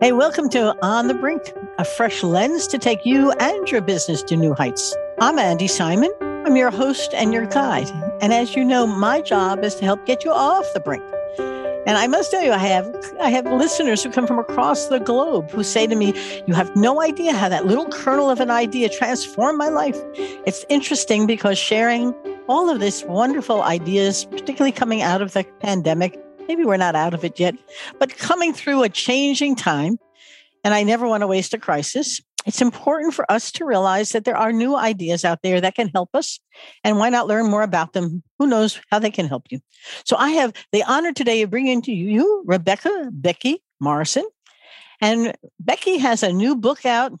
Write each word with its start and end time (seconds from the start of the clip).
Hey, 0.00 0.12
welcome 0.12 0.48
to 0.50 0.76
On 0.80 1.08
the 1.08 1.14
Brink, 1.14 1.52
a 1.76 1.84
fresh 1.84 2.22
lens 2.22 2.68
to 2.68 2.78
take 2.78 3.04
you 3.04 3.32
and 3.32 3.68
your 3.68 3.80
business 3.80 4.22
to 4.22 4.36
new 4.36 4.54
heights. 4.54 4.94
I'm 5.20 5.40
Andy 5.40 5.66
Simon. 5.66 6.12
I'm 6.20 6.54
your 6.54 6.70
host 6.70 7.12
and 7.14 7.32
your 7.32 7.46
guide. 7.46 7.90
And 8.20 8.32
as 8.32 8.54
you 8.54 8.64
know, 8.64 8.86
my 8.86 9.20
job 9.20 9.64
is 9.64 9.74
to 9.74 9.84
help 9.84 10.06
get 10.06 10.24
you 10.24 10.30
off 10.30 10.64
the 10.72 10.78
brink. 10.78 11.02
And 11.84 11.98
I 11.98 12.06
must 12.06 12.30
tell 12.30 12.44
you, 12.44 12.52
I 12.52 12.58
have 12.58 12.94
I 13.20 13.30
have 13.30 13.46
listeners 13.46 14.04
who 14.04 14.10
come 14.10 14.28
from 14.28 14.38
across 14.38 14.86
the 14.86 15.00
globe 15.00 15.50
who 15.50 15.64
say 15.64 15.88
to 15.88 15.96
me, 15.96 16.14
"You 16.46 16.54
have 16.54 16.76
no 16.76 17.02
idea 17.02 17.32
how 17.32 17.48
that 17.48 17.66
little 17.66 17.86
kernel 17.86 18.30
of 18.30 18.38
an 18.38 18.52
idea 18.52 18.88
transformed 18.88 19.58
my 19.58 19.68
life." 19.68 19.98
It's 20.46 20.64
interesting 20.68 21.26
because 21.26 21.58
sharing 21.58 22.14
all 22.48 22.70
of 22.70 22.78
this 22.78 23.02
wonderful 23.04 23.62
ideas, 23.62 24.26
particularly 24.26 24.70
coming 24.70 25.02
out 25.02 25.22
of 25.22 25.32
the 25.32 25.44
pandemic, 25.58 26.20
maybe 26.48 26.64
we're 26.64 26.76
not 26.76 26.96
out 26.96 27.14
of 27.14 27.24
it 27.24 27.38
yet, 27.38 27.54
but 27.98 28.16
coming 28.16 28.52
through 28.52 28.82
a 28.82 28.88
changing 28.88 29.54
time, 29.54 29.98
and 30.64 30.74
I 30.74 30.82
never 30.82 31.06
want 31.06 31.20
to 31.20 31.26
waste 31.26 31.54
a 31.54 31.58
crisis. 31.58 32.20
It's 32.46 32.62
important 32.62 33.12
for 33.12 33.30
us 33.30 33.52
to 33.52 33.64
realize 33.64 34.10
that 34.10 34.24
there 34.24 34.36
are 34.36 34.52
new 34.52 34.74
ideas 34.74 35.24
out 35.24 35.40
there 35.42 35.60
that 35.60 35.74
can 35.74 35.88
help 35.88 36.10
us. 36.14 36.40
And 36.82 36.96
why 36.96 37.10
not 37.10 37.26
learn 37.26 37.50
more 37.50 37.62
about 37.62 37.92
them? 37.92 38.22
Who 38.38 38.46
knows 38.46 38.80
how 38.90 38.98
they 38.98 39.10
can 39.10 39.28
help 39.28 39.44
you? 39.50 39.60
So 40.04 40.16
I 40.16 40.30
have 40.30 40.54
the 40.72 40.82
honor 40.84 41.12
today 41.12 41.42
of 41.42 41.50
bringing 41.50 41.82
to 41.82 41.92
you 41.92 42.42
Rebecca 42.46 43.10
Becky 43.12 43.62
Morrison. 43.80 44.24
And 45.00 45.36
Becky 45.60 45.98
has 45.98 46.22
a 46.22 46.32
new 46.32 46.56
book 46.56 46.86
out. 46.86 47.12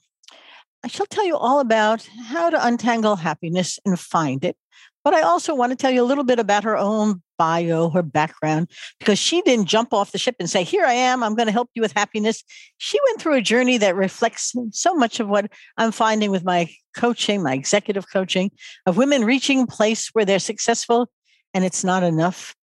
She'll 0.88 1.06
tell 1.06 1.26
you 1.26 1.36
all 1.36 1.60
about 1.60 2.08
how 2.28 2.48
to 2.48 2.66
untangle 2.66 3.16
happiness 3.16 3.78
and 3.84 3.98
find 3.98 4.44
it. 4.44 4.56
But 5.04 5.14
I 5.14 5.22
also 5.22 5.54
want 5.54 5.70
to 5.70 5.76
tell 5.76 5.90
you 5.90 6.02
a 6.02 6.06
little 6.06 6.24
bit 6.24 6.38
about 6.38 6.64
her 6.64 6.76
own 6.76 7.22
bio, 7.38 7.88
her 7.90 8.02
background, 8.02 8.68
because 8.98 9.18
she 9.18 9.40
didn't 9.42 9.66
jump 9.66 9.92
off 9.92 10.12
the 10.12 10.18
ship 10.18 10.36
and 10.38 10.50
say, 10.50 10.64
Here 10.64 10.84
I 10.84 10.92
am, 10.92 11.22
I'm 11.22 11.34
going 11.34 11.46
to 11.46 11.52
help 11.52 11.70
you 11.74 11.82
with 11.82 11.92
happiness. 11.92 12.42
She 12.78 12.98
went 13.06 13.20
through 13.20 13.34
a 13.34 13.40
journey 13.40 13.78
that 13.78 13.96
reflects 13.96 14.54
so 14.72 14.94
much 14.94 15.20
of 15.20 15.28
what 15.28 15.50
I'm 15.76 15.92
finding 15.92 16.30
with 16.30 16.44
my 16.44 16.68
coaching, 16.96 17.42
my 17.42 17.54
executive 17.54 18.10
coaching, 18.12 18.50
of 18.86 18.96
women 18.96 19.24
reaching 19.24 19.62
a 19.62 19.66
place 19.66 20.08
where 20.08 20.24
they're 20.24 20.38
successful 20.38 21.08
and 21.54 21.64
it's 21.64 21.84
not 21.84 22.02
enough. 22.02 22.54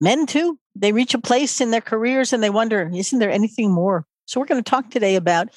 Men, 0.00 0.26
too, 0.26 0.58
they 0.76 0.92
reach 0.92 1.14
a 1.14 1.20
place 1.20 1.60
in 1.60 1.70
their 1.70 1.80
careers 1.80 2.32
and 2.32 2.42
they 2.42 2.50
wonder, 2.50 2.90
Isn't 2.94 3.18
there 3.18 3.30
anything 3.30 3.72
more? 3.72 4.04
So, 4.26 4.38
we're 4.38 4.46
going 4.46 4.62
to 4.62 4.70
talk 4.70 4.90
today 4.90 5.16
about 5.16 5.48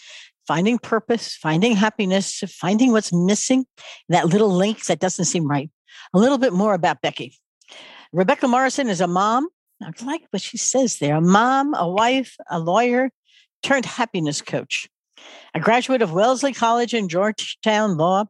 finding 0.47 0.79
purpose, 0.79 1.35
finding 1.35 1.75
happiness, 1.75 2.43
finding 2.47 2.91
what's 2.91 3.13
missing, 3.13 3.65
that 4.09 4.27
little 4.27 4.49
link 4.49 4.85
that 4.85 4.99
doesn't 4.99 5.25
seem 5.25 5.47
right. 5.47 5.69
A 6.13 6.19
little 6.19 6.37
bit 6.37 6.53
more 6.53 6.73
about 6.73 7.01
Becky. 7.01 7.37
Rebecca 8.11 8.47
Morrison 8.47 8.89
is 8.89 9.01
a 9.01 9.07
mom. 9.07 9.47
I 9.81 9.91
like 10.03 10.21
what 10.29 10.41
she 10.41 10.57
says 10.57 10.97
there 10.97 11.15
a 11.15 11.21
mom, 11.21 11.73
a 11.73 11.89
wife, 11.89 12.35
a 12.49 12.59
lawyer, 12.59 13.09
turned 13.63 13.85
happiness 13.85 14.41
coach. 14.41 14.89
A 15.53 15.59
graduate 15.59 16.01
of 16.01 16.13
Wellesley 16.13 16.53
College 16.53 16.93
and 16.93 17.09
Georgetown 17.09 17.97
Law. 17.97 18.25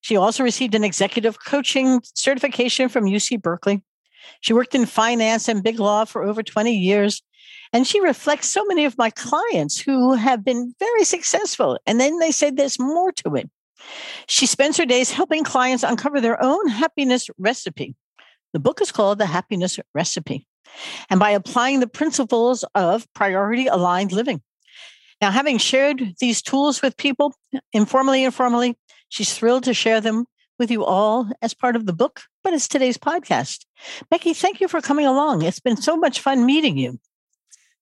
She 0.00 0.16
also 0.16 0.42
received 0.42 0.74
an 0.74 0.84
executive 0.84 1.44
coaching 1.44 2.00
certification 2.14 2.88
from 2.88 3.04
UC 3.04 3.40
Berkeley. 3.40 3.82
She 4.40 4.52
worked 4.52 4.74
in 4.74 4.86
finance 4.86 5.48
and 5.48 5.62
big 5.62 5.78
law 5.78 6.04
for 6.04 6.22
over 6.22 6.42
20 6.42 6.74
years. 6.74 7.22
And 7.72 7.86
she 7.86 8.00
reflects 8.00 8.48
so 8.48 8.64
many 8.64 8.84
of 8.84 8.98
my 8.98 9.10
clients 9.10 9.78
who 9.78 10.14
have 10.14 10.44
been 10.44 10.74
very 10.78 11.04
successful. 11.04 11.78
And 11.86 12.00
then 12.00 12.18
they 12.18 12.32
say 12.32 12.50
there's 12.50 12.78
more 12.78 13.12
to 13.12 13.36
it. 13.36 13.50
She 14.26 14.46
spends 14.46 14.76
her 14.76 14.86
days 14.86 15.10
helping 15.10 15.44
clients 15.44 15.82
uncover 15.82 16.20
their 16.20 16.42
own 16.42 16.68
happiness 16.68 17.28
recipe. 17.38 17.94
The 18.52 18.60
book 18.60 18.80
is 18.80 18.92
called 18.92 19.18
The 19.18 19.26
Happiness 19.26 19.78
Recipe. 19.94 20.46
And 21.08 21.18
by 21.18 21.30
applying 21.30 21.80
the 21.80 21.86
principles 21.86 22.64
of 22.74 23.12
priority 23.14 23.66
aligned 23.66 24.12
living. 24.12 24.42
Now, 25.20 25.30
having 25.30 25.58
shared 25.58 26.14
these 26.18 26.40
tools 26.40 26.80
with 26.80 26.96
people, 26.96 27.34
informally 27.72 28.24
and 28.24 28.34
formally, 28.34 28.78
she's 29.08 29.34
thrilled 29.34 29.64
to 29.64 29.74
share 29.74 30.00
them 30.00 30.24
with 30.58 30.70
you 30.70 30.84
all 30.84 31.28
as 31.42 31.54
part 31.54 31.76
of 31.76 31.86
the 31.86 31.92
book, 31.92 32.22
but 32.42 32.52
it's 32.52 32.68
today's 32.68 32.98
podcast. 32.98 33.64
Becky, 34.10 34.32
thank 34.32 34.60
you 34.60 34.68
for 34.68 34.80
coming 34.80 35.06
along. 35.06 35.42
It's 35.42 35.60
been 35.60 35.76
so 35.76 35.96
much 35.96 36.20
fun 36.20 36.46
meeting 36.46 36.76
you. 36.76 36.98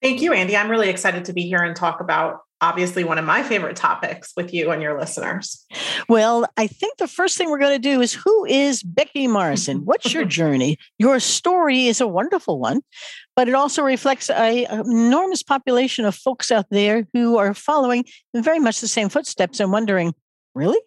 Thank 0.00 0.22
you, 0.22 0.32
Andy. 0.32 0.56
I'm 0.56 0.70
really 0.70 0.88
excited 0.88 1.24
to 1.24 1.32
be 1.32 1.42
here 1.42 1.62
and 1.62 1.74
talk 1.74 2.00
about 2.00 2.40
obviously 2.60 3.04
one 3.04 3.18
of 3.18 3.24
my 3.24 3.42
favorite 3.42 3.76
topics 3.76 4.32
with 4.36 4.52
you 4.52 4.70
and 4.70 4.82
your 4.82 4.98
listeners. 4.98 5.64
Well, 6.08 6.46
I 6.56 6.66
think 6.66 6.98
the 6.98 7.06
first 7.06 7.36
thing 7.36 7.50
we're 7.50 7.58
going 7.58 7.80
to 7.80 7.88
do 7.90 8.00
is 8.00 8.12
who 8.12 8.44
is 8.46 8.82
Becky 8.82 9.26
Morrison? 9.26 9.78
What's 9.84 10.12
your 10.12 10.24
journey? 10.24 10.78
Your 10.98 11.20
story 11.20 11.86
is 11.86 12.00
a 12.00 12.08
wonderful 12.08 12.58
one, 12.58 12.80
but 13.36 13.48
it 13.48 13.54
also 13.54 13.82
reflects 13.82 14.28
a, 14.30 14.64
an 14.66 14.80
enormous 14.90 15.42
population 15.42 16.04
of 16.04 16.14
folks 16.14 16.50
out 16.50 16.66
there 16.70 17.06
who 17.12 17.38
are 17.38 17.54
following 17.54 18.04
in 18.34 18.42
very 18.42 18.58
much 18.58 18.80
the 18.80 18.88
same 18.88 19.08
footsteps 19.08 19.60
and 19.60 19.72
wondering, 19.72 20.14
really? 20.54 20.80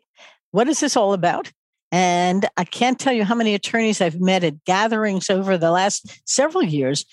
What 0.52 0.68
is 0.68 0.82
this 0.82 0.98
all 0.98 1.14
about? 1.14 1.52
And 1.94 2.48
I 2.56 2.64
can't 2.64 2.98
tell 2.98 3.12
you 3.12 3.26
how 3.26 3.36
many 3.36 3.54
attorneys 3.54 4.00
I've 4.00 4.22
met 4.22 4.46
at 4.46 4.64
gatherings 4.64 5.30
over 5.30 5.58
the 5.58 5.72
last 5.72 6.22
several 6.26 6.64
years 6.64 7.06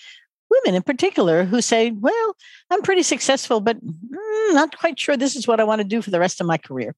women 0.49 0.75
in 0.75 0.83
particular 0.83 1.45
who 1.45 1.61
say, 1.61 1.91
Well, 1.91 2.35
I'm 2.69 2.81
pretty 2.81 3.03
successful, 3.03 3.59
but 3.59 3.77
mm, 3.83 4.53
not 4.53 4.77
quite 4.77 4.99
sure 4.99 5.17
this 5.17 5.35
is 5.35 5.47
what 5.47 5.59
I 5.59 5.63
want 5.63 5.79
to 5.79 5.87
do 5.87 6.01
for 6.01 6.11
the 6.11 6.19
rest 6.19 6.41
of 6.41 6.47
my 6.47 6.57
career. 6.57 6.95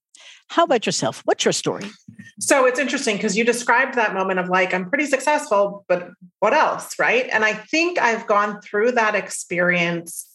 How 0.50 0.64
about 0.64 0.86
yourself? 0.86 1.22
What's 1.26 1.46
your 1.46 1.52
story? 1.54 1.86
So 2.40 2.66
it's 2.66 2.80
interesting 2.80 3.16
because 3.16 3.38
you 3.38 3.44
described 3.44 3.96
that 3.96 4.14
moment 4.14 4.40
of 4.40 4.50
like, 4.50 4.74
I'm 4.74 4.90
pretty 4.90 5.06
successful, 5.06 5.86
but 5.88 6.10
what 6.40 6.54
else? 6.54 6.98
Right. 7.00 7.30
And 7.32 7.46
I 7.46 7.54
think 7.54 8.00
I've 8.00 8.28
gone 8.28 8.62
through 8.62 8.94
that 8.94 9.16
experience 9.16 10.28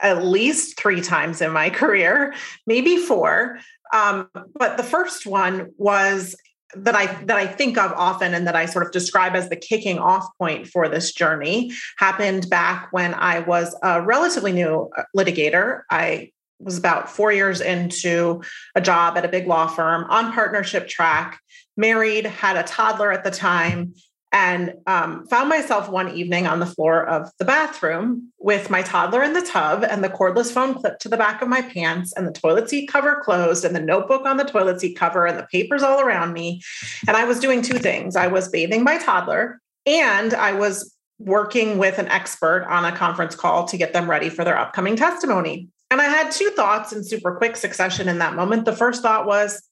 at 0.00 0.24
least 0.24 0.78
three 0.78 1.00
times 1.00 1.40
in 1.40 1.52
my 1.52 1.70
career, 1.80 2.34
maybe 2.66 2.96
four. 2.96 3.58
Um, 3.92 4.28
but 4.54 4.76
the 4.76 4.82
first 4.82 5.26
one 5.26 5.70
was 5.76 6.34
that 6.74 6.94
I 6.94 7.06
that 7.24 7.36
I 7.36 7.46
think 7.46 7.78
of 7.78 7.92
often 7.92 8.34
and 8.34 8.46
that 8.46 8.56
I 8.56 8.66
sort 8.66 8.86
of 8.86 8.92
describe 8.92 9.34
as 9.34 9.48
the 9.48 9.56
kicking 9.56 9.98
off 9.98 10.26
point 10.38 10.66
for 10.66 10.88
this 10.88 11.12
journey 11.12 11.72
happened 11.98 12.48
back 12.48 12.88
when 12.92 13.14
I 13.14 13.40
was 13.40 13.76
a 13.82 14.02
relatively 14.02 14.52
new 14.52 14.90
uh, 14.96 15.02
litigator. 15.16 15.82
I 15.90 16.32
was 16.58 16.78
about 16.78 17.10
4 17.10 17.32
years 17.32 17.60
into 17.60 18.42
a 18.74 18.80
job 18.80 19.16
at 19.16 19.24
a 19.24 19.28
big 19.28 19.46
law 19.48 19.66
firm 19.66 20.04
on 20.08 20.32
partnership 20.32 20.86
track, 20.86 21.40
married, 21.76 22.24
had 22.24 22.56
a 22.56 22.62
toddler 22.62 23.10
at 23.10 23.24
the 23.24 23.32
time, 23.32 23.94
and 24.32 24.74
um, 24.86 25.26
found 25.26 25.50
myself 25.50 25.90
one 25.90 26.16
evening 26.16 26.46
on 26.46 26.58
the 26.58 26.66
floor 26.66 27.06
of 27.06 27.30
the 27.38 27.44
bathroom 27.44 28.32
with 28.38 28.70
my 28.70 28.80
toddler 28.80 29.22
in 29.22 29.34
the 29.34 29.42
tub 29.42 29.84
and 29.84 30.02
the 30.02 30.08
cordless 30.08 30.50
phone 30.50 30.74
clipped 30.74 31.02
to 31.02 31.08
the 31.08 31.18
back 31.18 31.42
of 31.42 31.48
my 31.48 31.60
pants 31.60 32.14
and 32.14 32.26
the 32.26 32.32
toilet 32.32 32.70
seat 32.70 32.86
cover 32.86 33.20
closed 33.22 33.62
and 33.62 33.76
the 33.76 33.80
notebook 33.80 34.24
on 34.24 34.38
the 34.38 34.44
toilet 34.44 34.80
seat 34.80 34.94
cover 34.94 35.26
and 35.26 35.38
the 35.38 35.46
papers 35.52 35.82
all 35.82 36.00
around 36.00 36.32
me. 36.32 36.62
And 37.06 37.14
I 37.14 37.24
was 37.24 37.40
doing 37.40 37.60
two 37.60 37.78
things 37.78 38.16
I 38.16 38.26
was 38.26 38.48
bathing 38.48 38.82
my 38.82 38.96
toddler 38.96 39.60
and 39.84 40.32
I 40.32 40.52
was 40.52 40.96
working 41.18 41.76
with 41.76 41.98
an 41.98 42.08
expert 42.08 42.66
on 42.70 42.86
a 42.86 42.96
conference 42.96 43.36
call 43.36 43.66
to 43.66 43.76
get 43.76 43.92
them 43.92 44.10
ready 44.10 44.30
for 44.30 44.44
their 44.44 44.58
upcoming 44.58 44.96
testimony. 44.96 45.68
And 45.90 46.00
I 46.00 46.06
had 46.06 46.32
two 46.32 46.50
thoughts 46.50 46.92
in 46.92 47.04
super 47.04 47.36
quick 47.36 47.54
succession 47.54 48.08
in 48.08 48.18
that 48.18 48.34
moment. 48.34 48.64
The 48.64 48.74
first 48.74 49.02
thought 49.02 49.26
was, 49.26 49.62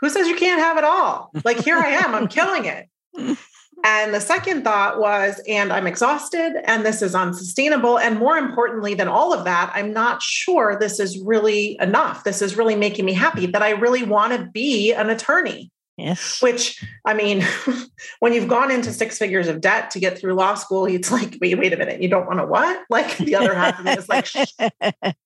who 0.00 0.08
says 0.10 0.28
you 0.28 0.36
can't 0.36 0.60
have 0.60 0.78
it 0.78 0.84
all? 0.84 1.30
Like, 1.44 1.58
here 1.58 1.76
I 1.76 1.88
am, 1.88 2.14
I'm 2.14 2.28
killing 2.28 2.66
it. 2.66 2.88
And 3.84 4.14
the 4.14 4.20
second 4.20 4.64
thought 4.64 4.98
was, 4.98 5.40
and 5.46 5.72
I'm 5.72 5.86
exhausted 5.86 6.56
and 6.64 6.84
this 6.84 7.02
is 7.02 7.14
unsustainable. 7.14 7.98
And 7.98 8.18
more 8.18 8.36
importantly 8.36 8.94
than 8.94 9.08
all 9.08 9.32
of 9.32 9.44
that, 9.44 9.70
I'm 9.74 9.92
not 9.92 10.22
sure 10.22 10.76
this 10.78 10.98
is 10.98 11.18
really 11.20 11.76
enough. 11.80 12.24
This 12.24 12.42
is 12.42 12.56
really 12.56 12.76
making 12.76 13.04
me 13.04 13.12
happy 13.12 13.46
that 13.46 13.62
I 13.62 13.70
really 13.70 14.02
want 14.02 14.32
to 14.32 14.50
be 14.50 14.92
an 14.92 15.10
attorney. 15.10 15.70
Yes. 15.96 16.42
Which, 16.42 16.84
I 17.06 17.14
mean, 17.14 17.42
when 18.20 18.34
you've 18.34 18.48
gone 18.48 18.70
into 18.70 18.92
six 18.92 19.16
figures 19.16 19.48
of 19.48 19.62
debt 19.62 19.90
to 19.92 19.98
get 19.98 20.18
through 20.18 20.34
law 20.34 20.54
school, 20.54 20.84
it's 20.84 21.10
like, 21.10 21.38
wait, 21.40 21.58
wait 21.58 21.72
a 21.72 21.76
minute, 21.76 22.02
you 22.02 22.08
don't 22.08 22.26
want 22.26 22.38
to 22.38 22.44
what? 22.44 22.84
Like 22.90 23.16
the 23.16 23.34
other 23.34 23.54
half 23.54 23.80
of 23.80 23.86
it 23.86 23.98
is 23.98 24.08
like, 24.08 24.28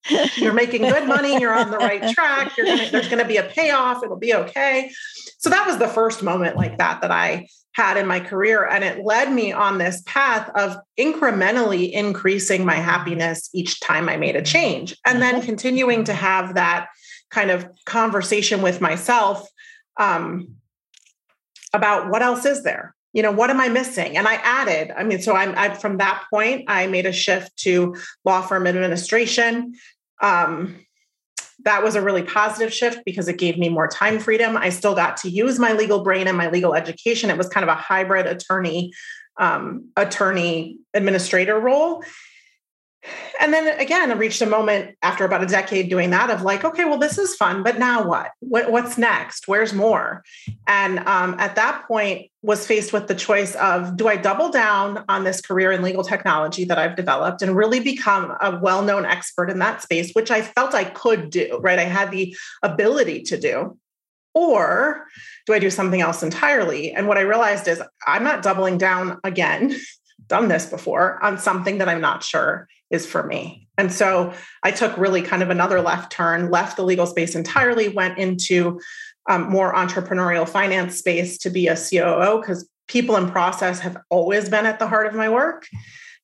you're 0.37 0.53
making 0.53 0.83
good 0.83 1.07
money, 1.09 1.41
you're 1.41 1.53
on 1.53 1.71
the 1.71 1.77
right 1.77 2.13
track, 2.13 2.55
you're 2.55 2.65
gonna, 2.65 2.89
there's 2.89 3.09
going 3.09 3.21
to 3.21 3.27
be 3.27 3.35
a 3.35 3.43
payoff, 3.43 4.01
it'll 4.01 4.15
be 4.15 4.33
okay. 4.33 4.91
So 5.39 5.49
that 5.49 5.67
was 5.67 5.77
the 5.77 5.89
first 5.89 6.23
moment 6.23 6.55
like 6.55 6.77
that 6.77 7.01
that 7.01 7.11
I 7.11 7.47
had 7.73 7.97
in 7.97 8.05
my 8.05 8.19
career. 8.19 8.65
And 8.65 8.83
it 8.83 9.05
led 9.05 9.31
me 9.31 9.51
on 9.51 9.77
this 9.77 10.01
path 10.05 10.49
of 10.55 10.77
incrementally 10.99 11.91
increasing 11.91 12.65
my 12.65 12.75
happiness 12.75 13.49
each 13.53 13.79
time 13.79 14.09
I 14.09 14.17
made 14.17 14.35
a 14.35 14.41
change. 14.41 14.97
And 15.05 15.21
then 15.21 15.35
mm-hmm. 15.35 15.45
continuing 15.45 16.03
to 16.05 16.13
have 16.13 16.55
that 16.55 16.87
kind 17.29 17.49
of 17.49 17.67
conversation 17.85 18.61
with 18.61 18.81
myself 18.81 19.47
um, 19.97 20.55
about 21.73 22.09
what 22.09 22.21
else 22.21 22.45
is 22.45 22.63
there? 22.63 22.93
You 23.13 23.23
know, 23.23 23.31
what 23.31 23.49
am 23.49 23.59
I 23.59 23.69
missing? 23.69 24.17
And 24.17 24.27
I 24.27 24.35
added, 24.35 24.91
I 24.95 25.03
mean, 25.03 25.21
so 25.21 25.35
I'm 25.35 25.53
I, 25.57 25.73
from 25.73 25.97
that 25.97 26.25
point, 26.29 26.65
I 26.67 26.87
made 26.87 27.05
a 27.05 27.11
shift 27.11 27.55
to 27.57 27.95
law 28.23 28.41
firm 28.41 28.67
administration. 28.67 29.73
Um, 30.21 30.85
that 31.63 31.83
was 31.83 31.95
a 31.95 32.01
really 32.01 32.23
positive 32.23 32.73
shift 32.73 33.01
because 33.05 33.27
it 33.27 33.37
gave 33.37 33.57
me 33.57 33.69
more 33.69 33.87
time 33.87 34.19
freedom. 34.19 34.57
I 34.57 34.69
still 34.69 34.95
got 34.95 35.17
to 35.17 35.29
use 35.29 35.59
my 35.59 35.73
legal 35.73 36.03
brain 36.03 36.27
and 36.27 36.37
my 36.37 36.49
legal 36.49 36.73
education. 36.73 37.29
It 37.29 37.37
was 37.37 37.49
kind 37.49 37.63
of 37.63 37.69
a 37.69 37.75
hybrid 37.75 38.25
attorney, 38.25 38.91
um, 39.37 39.89
attorney 39.95 40.77
administrator 40.93 41.59
role. 41.59 42.03
And 43.39 43.51
then 43.53 43.79
again, 43.79 44.11
I 44.11 44.15
reached 44.15 44.41
a 44.41 44.45
moment 44.45 44.95
after 45.01 45.25
about 45.25 45.43
a 45.43 45.47
decade 45.47 45.89
doing 45.89 46.11
that 46.11 46.29
of 46.29 46.43
like, 46.43 46.63
okay, 46.63 46.85
well, 46.85 46.99
this 46.99 47.17
is 47.17 47.35
fun, 47.35 47.63
but 47.63 47.79
now 47.79 48.07
what? 48.07 48.31
what 48.39 48.71
what's 48.71 48.97
next? 48.97 49.47
Where's 49.47 49.73
more? 49.73 50.23
And 50.67 50.99
um, 50.99 51.35
at 51.39 51.55
that 51.55 51.87
point, 51.87 52.29
was 52.43 52.65
faced 52.65 52.91
with 52.91 53.07
the 53.07 53.13
choice 53.13 53.53
of 53.55 53.97
do 53.97 54.07
I 54.07 54.15
double 54.15 54.49
down 54.49 55.03
on 55.07 55.23
this 55.23 55.41
career 55.41 55.71
in 55.71 55.83
legal 55.83 56.03
technology 56.03 56.65
that 56.65 56.79
I've 56.79 56.95
developed 56.95 57.43
and 57.43 57.55
really 57.55 57.79
become 57.79 58.35
a 58.41 58.59
well-known 58.59 59.05
expert 59.05 59.51
in 59.51 59.59
that 59.59 59.83
space, 59.83 60.11
which 60.13 60.31
I 60.31 60.41
felt 60.41 60.73
I 60.73 60.85
could 60.85 61.29
do, 61.29 61.59
right? 61.61 61.77
I 61.77 61.83
had 61.83 62.09
the 62.09 62.35
ability 62.63 63.23
to 63.23 63.39
do. 63.39 63.77
Or 64.33 65.05
do 65.45 65.53
I 65.53 65.59
do 65.59 65.69
something 65.69 66.01
else 66.01 66.23
entirely? 66.23 66.93
And 66.93 67.07
what 67.07 67.17
I 67.17 67.21
realized 67.21 67.67
is 67.67 67.83
I'm 68.07 68.23
not 68.23 68.41
doubling 68.41 68.77
down 68.77 69.19
again, 69.23 69.75
done 70.27 70.47
this 70.47 70.65
before, 70.65 71.23
on 71.23 71.37
something 71.37 71.79
that 71.79 71.89
I'm 71.89 72.01
not 72.01 72.23
sure 72.23 72.67
is 72.91 73.05
for 73.05 73.23
me. 73.23 73.67
And 73.77 73.91
so 73.91 74.33
I 74.63 74.71
took 74.71 74.95
really 74.97 75.21
kind 75.21 75.41
of 75.41 75.49
another 75.49 75.81
left 75.81 76.11
turn, 76.11 76.51
left 76.51 76.77
the 76.77 76.83
legal 76.83 77.07
space 77.07 77.35
entirely, 77.35 77.89
went 77.89 78.17
into 78.17 78.79
um, 79.29 79.49
more 79.49 79.73
entrepreneurial 79.73 80.47
finance 80.47 80.97
space 80.97 81.37
to 81.39 81.49
be 81.49 81.67
a 81.67 81.75
COO 81.75 82.39
because 82.39 82.67
people 82.87 83.15
and 83.15 83.31
process 83.31 83.79
have 83.79 83.97
always 84.09 84.49
been 84.49 84.65
at 84.65 84.79
the 84.79 84.87
heart 84.87 85.07
of 85.07 85.13
my 85.13 85.29
work. 85.29 85.67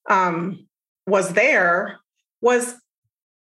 Um, 0.10 0.68
was 1.06 1.34
there, 1.34 2.00
was 2.42 2.76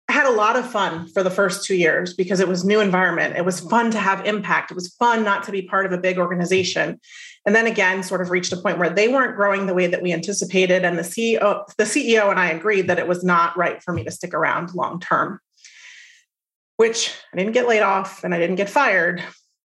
had 0.09 0.25
a 0.25 0.31
lot 0.31 0.55
of 0.55 0.69
fun 0.69 1.07
for 1.09 1.21
the 1.21 1.29
first 1.29 1.65
two 1.65 1.75
years 1.75 2.13
because 2.13 2.39
it 2.39 2.47
was 2.47 2.63
new 2.63 2.79
environment. 2.79 3.35
It 3.35 3.43
was 3.43 3.59
fun 3.59 3.91
to 3.91 3.99
have 3.99 4.25
impact. 4.25 4.71
It 4.71 4.75
was 4.75 4.93
fun 4.95 5.23
not 5.23 5.43
to 5.43 5.51
be 5.51 5.63
part 5.63 5.85
of 5.85 5.91
a 5.91 5.97
big 5.97 6.17
organization. 6.17 6.99
And 7.47 7.55
then 7.55 7.65
again, 7.65 8.03
sort 8.03 8.19
of 8.19 8.29
reached 8.29 8.51
a 8.51 8.57
point 8.57 8.77
where 8.77 8.89
they 8.89 9.07
weren't 9.07 9.37
growing 9.37 9.67
the 9.67 9.73
way 9.73 9.87
that 9.87 10.01
we 10.01 10.11
anticipated. 10.11 10.83
And 10.83 10.99
the 10.99 11.01
CEO, 11.01 11.65
the 11.77 11.85
CEO 11.85 12.29
and 12.29 12.37
I 12.37 12.51
agreed 12.51 12.89
that 12.89 12.99
it 12.99 13.07
was 13.07 13.23
not 13.23 13.55
right 13.55 13.81
for 13.81 13.93
me 13.93 14.03
to 14.03 14.11
stick 14.11 14.33
around 14.33 14.75
long 14.75 14.99
term. 14.99 15.39
Which 16.75 17.15
I 17.33 17.37
didn't 17.37 17.53
get 17.53 17.65
laid 17.65 17.83
off 17.83 18.25
and 18.25 18.35
I 18.35 18.37
didn't 18.37 18.57
get 18.57 18.69
fired. 18.69 19.23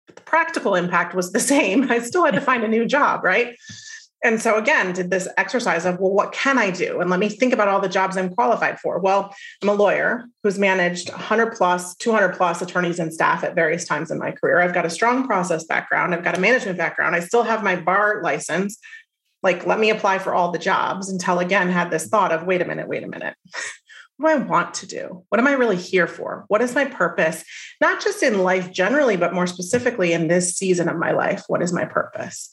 But 0.06 0.18
the 0.18 0.22
practical 0.24 0.76
impact 0.76 1.16
was 1.16 1.32
the 1.32 1.40
same. 1.54 1.90
I 1.90 2.00
still 2.00 2.26
had 2.26 2.36
to 2.36 2.42
find 2.42 2.66
a 2.66 2.68
new 2.68 2.86
job, 2.86 3.24
right? 3.24 3.56
And 4.24 4.42
so 4.42 4.56
again 4.56 4.94
did 4.94 5.10
this 5.10 5.28
exercise 5.38 5.86
of 5.86 6.00
well 6.00 6.12
what 6.12 6.32
can 6.32 6.58
i 6.58 6.70
do 6.70 7.00
and 7.00 7.10
let 7.10 7.20
me 7.20 7.30
think 7.30 7.54
about 7.54 7.68
all 7.68 7.80
the 7.80 7.90
jobs 7.90 8.18
i'm 8.18 8.30
qualified 8.30 8.80
for 8.80 9.00
well 9.00 9.34
i'm 9.62 9.70
a 9.70 9.74
lawyer 9.74 10.26
who's 10.44 10.60
managed 10.60 11.10
100 11.10 11.54
plus 11.56 11.96
200 11.96 12.36
plus 12.36 12.62
attorneys 12.62 13.00
and 13.00 13.14
staff 13.14 13.44
at 13.44 13.56
various 13.56 13.86
times 13.86 14.12
in 14.12 14.20
my 14.20 14.32
career 14.32 14.60
i've 14.60 14.74
got 14.74 14.86
a 14.86 14.90
strong 14.90 15.26
process 15.26 15.64
background 15.64 16.14
i've 16.14 16.24
got 16.24 16.38
a 16.38 16.42
management 16.42 16.78
background 16.78 17.16
i 17.16 17.20
still 17.20 17.44
have 17.44 17.64
my 17.64 17.76
bar 17.76 18.22
license 18.24 18.78
like 19.44 19.66
let 19.66 19.80
me 19.80 19.90
apply 19.90 20.20
for 20.20 20.34
all 20.34 20.52
the 20.52 20.60
jobs 20.60 21.10
until 21.10 21.40
again 21.40 21.70
had 21.70 21.90
this 21.90 22.08
thought 22.08 22.32
of 22.32 22.44
wait 22.44 22.62
a 22.62 22.66
minute 22.66 22.88
wait 22.88 23.04
a 23.04 23.08
minute 23.08 23.36
what 24.22 24.38
do 24.38 24.44
I 24.44 24.48
want 24.48 24.76
to 24.76 24.86
do? 24.86 25.24
What 25.30 25.40
am 25.40 25.48
I 25.48 25.54
really 25.54 25.76
here 25.76 26.06
for? 26.06 26.46
What 26.48 26.62
is 26.62 26.76
my 26.76 26.86
purpose? 26.86 27.44
Not 27.82 28.04
just 28.04 28.22
in 28.22 28.44
life 28.44 28.72
generally, 28.72 29.18
but 29.18 29.34
more 29.34 29.48
specifically 29.48 30.14
in 30.14 30.28
this 30.28 30.56
season 30.56 30.88
of 30.88 30.98
my 30.98 31.12
life. 31.12 31.44
What 31.48 31.64
is 31.64 31.74
my 31.74 31.86
purpose? 31.86 32.50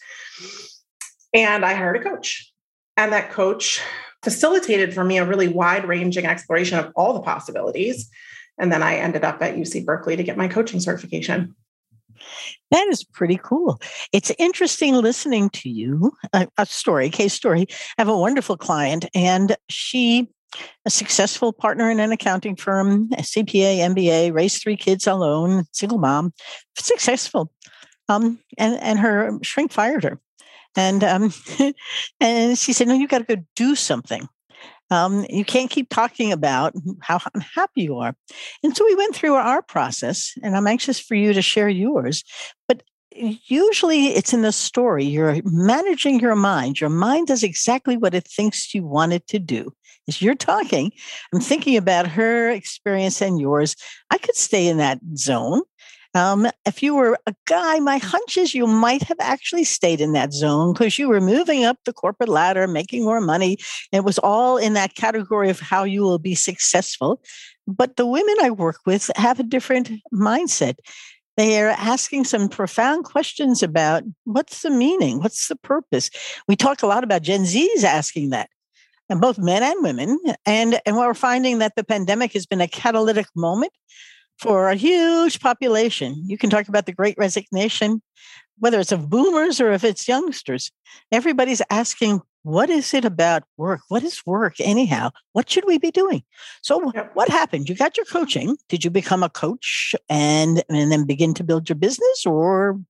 And 1.32 1.64
I 1.64 1.74
hired 1.74 1.96
a 1.96 2.02
coach. 2.02 2.52
And 2.96 3.12
that 3.12 3.30
coach 3.30 3.80
facilitated 4.22 4.92
for 4.92 5.04
me 5.04 5.18
a 5.18 5.24
really 5.24 5.48
wide 5.48 5.86
ranging 5.86 6.26
exploration 6.26 6.78
of 6.78 6.92
all 6.96 7.14
the 7.14 7.20
possibilities. 7.20 8.10
And 8.58 8.72
then 8.72 8.82
I 8.82 8.96
ended 8.96 9.24
up 9.24 9.40
at 9.40 9.54
UC 9.54 9.84
Berkeley 9.84 10.16
to 10.16 10.24
get 10.24 10.36
my 10.36 10.48
coaching 10.48 10.80
certification. 10.80 11.54
That 12.72 12.88
is 12.88 13.04
pretty 13.04 13.38
cool. 13.42 13.80
It's 14.12 14.32
interesting 14.38 14.94
listening 14.94 15.50
to 15.50 15.70
you. 15.70 16.12
A, 16.32 16.48
a, 16.58 16.66
story, 16.66 17.10
case 17.10 17.32
story. 17.32 17.66
I 17.70 18.02
have 18.02 18.08
a 18.08 18.18
wonderful 18.18 18.56
client, 18.56 19.06
and 19.14 19.56
she, 19.68 20.28
a 20.84 20.90
successful 20.90 21.52
partner 21.52 21.88
in 21.90 22.00
an 22.00 22.10
accounting 22.10 22.56
firm, 22.56 23.08
CPA, 23.10 23.78
MBA, 23.94 24.34
raised 24.34 24.60
three 24.60 24.76
kids 24.76 25.06
alone, 25.06 25.64
single 25.70 25.98
mom, 25.98 26.32
successful. 26.76 27.52
Um, 28.08 28.40
and 28.56 28.80
and 28.82 28.98
her 28.98 29.38
shrink 29.42 29.70
fired 29.70 30.02
her 30.02 30.18
and 30.78 31.02
um, 31.02 31.32
and 32.20 32.56
she 32.56 32.72
said, 32.72 32.88
"No, 32.88 32.94
you 32.94 33.08
got 33.08 33.26
to 33.26 33.36
go 33.36 33.42
do 33.56 33.74
something. 33.74 34.28
Um, 34.90 35.26
you 35.28 35.44
can't 35.44 35.70
keep 35.70 35.90
talking 35.90 36.32
about 36.32 36.72
how 37.00 37.20
unhappy 37.34 37.82
you 37.82 37.98
are." 37.98 38.14
And 38.62 38.76
so 38.76 38.84
we 38.84 38.94
went 38.94 39.14
through 39.14 39.34
our 39.34 39.60
process, 39.60 40.32
and 40.42 40.56
I'm 40.56 40.66
anxious 40.66 41.00
for 41.00 41.16
you 41.16 41.32
to 41.32 41.42
share 41.42 41.68
yours. 41.68 42.22
But 42.68 42.82
usually, 43.12 44.08
it's 44.08 44.32
in 44.32 44.42
the 44.42 44.52
story. 44.52 45.04
You're 45.04 45.40
managing 45.44 46.20
your 46.20 46.36
mind. 46.36 46.80
Your 46.80 46.90
mind 46.90 47.26
does 47.26 47.42
exactly 47.42 47.96
what 47.96 48.14
it 48.14 48.26
thinks 48.26 48.72
you 48.72 48.86
want 48.86 49.12
it 49.12 49.26
to 49.28 49.38
do. 49.38 49.72
As 50.06 50.22
you're 50.22 50.36
talking, 50.36 50.90
I'm 51.34 51.40
thinking 51.40 51.76
about 51.76 52.06
her 52.06 52.50
experience 52.50 53.20
and 53.20 53.38
yours. 53.38 53.76
I 54.10 54.16
could 54.16 54.36
stay 54.36 54.66
in 54.68 54.78
that 54.78 55.00
zone. 55.16 55.62
Um, 56.14 56.48
if 56.64 56.82
you 56.82 56.94
were 56.94 57.18
a 57.26 57.34
guy, 57.46 57.80
my 57.80 57.98
hunch 57.98 58.36
is 58.36 58.54
you 58.54 58.66
might 58.66 59.02
have 59.02 59.18
actually 59.20 59.64
stayed 59.64 60.00
in 60.00 60.12
that 60.12 60.32
zone 60.32 60.72
because 60.72 60.98
you 60.98 61.08
were 61.08 61.20
moving 61.20 61.64
up 61.64 61.76
the 61.84 61.92
corporate 61.92 62.30
ladder, 62.30 62.66
making 62.66 63.04
more 63.04 63.20
money. 63.20 63.58
It 63.92 64.04
was 64.04 64.18
all 64.18 64.56
in 64.56 64.72
that 64.74 64.94
category 64.94 65.50
of 65.50 65.60
how 65.60 65.84
you 65.84 66.02
will 66.02 66.18
be 66.18 66.34
successful. 66.34 67.20
But 67.66 67.96
the 67.96 68.06
women 68.06 68.36
I 68.42 68.50
work 68.50 68.78
with 68.86 69.10
have 69.16 69.38
a 69.38 69.44
different 69.44 69.90
mindset. 70.12 70.76
They 71.36 71.62
are 71.62 71.68
asking 71.68 72.24
some 72.24 72.48
profound 72.48 73.04
questions 73.04 73.62
about 73.62 74.02
what's 74.24 74.62
the 74.62 74.70
meaning? 74.70 75.20
What's 75.20 75.46
the 75.46 75.56
purpose? 75.56 76.10
We 76.48 76.56
talk 76.56 76.82
a 76.82 76.86
lot 76.86 77.04
about 77.04 77.22
Gen 77.22 77.42
Zs 77.42 77.84
asking 77.84 78.30
that 78.30 78.50
and 79.08 79.20
both 79.20 79.38
men 79.38 79.62
and 79.62 79.82
women. 79.82 80.18
And, 80.44 80.80
and 80.84 80.96
we're 80.96 81.14
finding 81.14 81.58
that 81.58 81.76
the 81.76 81.84
pandemic 81.84 82.32
has 82.32 82.46
been 82.46 82.60
a 82.60 82.68
catalytic 82.68 83.26
moment 83.36 83.72
for 84.38 84.68
a 84.68 84.74
huge 84.74 85.40
population. 85.40 86.22
You 86.26 86.38
can 86.38 86.50
talk 86.50 86.68
about 86.68 86.86
the 86.86 86.92
great 86.92 87.16
resignation, 87.18 88.02
whether 88.58 88.78
it's 88.78 88.92
of 88.92 89.08
boomers 89.10 89.60
or 89.60 89.72
if 89.72 89.84
it's 89.84 90.08
youngsters. 90.08 90.70
Everybody's 91.12 91.62
asking, 91.70 92.20
what 92.42 92.70
is 92.70 92.94
it 92.94 93.04
about 93.04 93.42
work? 93.56 93.80
What 93.88 94.02
is 94.02 94.24
work 94.24 94.54
anyhow? 94.60 95.10
What 95.32 95.50
should 95.50 95.64
we 95.66 95.78
be 95.78 95.90
doing? 95.90 96.22
So 96.62 96.92
yep. 96.94 97.10
what 97.14 97.28
happened? 97.28 97.68
You 97.68 97.74
got 97.74 97.96
your 97.96 98.06
coaching. 98.06 98.56
Did 98.68 98.84
you 98.84 98.90
become 98.90 99.22
a 99.22 99.28
coach 99.28 99.94
and, 100.08 100.62
and 100.68 100.90
then 100.92 101.04
begin 101.04 101.34
to 101.34 101.44
build 101.44 101.68
your 101.68 101.76
business 101.76 102.24
or 102.24 102.80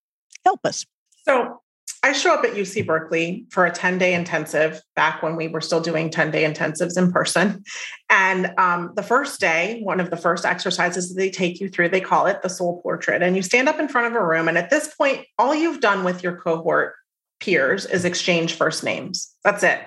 help 0.44 0.60
us? 0.64 0.86
So 1.24 1.60
I 2.08 2.12
show 2.12 2.32
up 2.32 2.43
at 2.43 2.55
UC 2.55 2.87
Berkeley 2.87 3.44
for 3.50 3.66
a 3.66 3.70
10 3.70 3.99
day 3.99 4.14
intensive 4.14 4.81
back 4.96 5.22
when 5.22 5.37
we 5.37 5.46
were 5.46 5.60
still 5.60 5.81
doing 5.81 6.08
10 6.08 6.31
day 6.31 6.50
intensives 6.50 6.96
in 6.96 7.12
person. 7.12 7.62
And 8.08 8.55
um, 8.56 8.93
the 8.96 9.02
first 9.02 9.40
day, 9.40 9.81
one 9.82 10.00
of 10.00 10.08
the 10.08 10.16
first 10.16 10.46
exercises 10.46 11.10
that 11.10 11.20
they 11.20 11.28
take 11.28 11.60
you 11.60 11.69
through, 11.69 11.90
they 11.90 12.00
call 12.00 12.25
it 12.25 12.40
the 12.40 12.49
soul 12.49 12.80
portrait. 12.80 13.23
And 13.23 13.37
you 13.37 13.42
stand 13.42 13.68
up 13.68 13.78
in 13.78 13.88
front 13.88 14.06
of 14.06 14.14
a 14.14 14.25
room. 14.25 14.49
And 14.49 14.56
at 14.56 14.71
this 14.71 14.94
point, 14.94 15.26
all 15.38 15.54
you've 15.54 15.82
done 15.82 16.02
with 16.02 16.23
your 16.23 16.38
cohort 16.38 16.94
peers 17.40 17.85
is 17.85 18.06
exchange 18.06 18.54
first 18.54 18.82
names. 18.82 19.30
That's 19.44 19.62
it. 19.62 19.78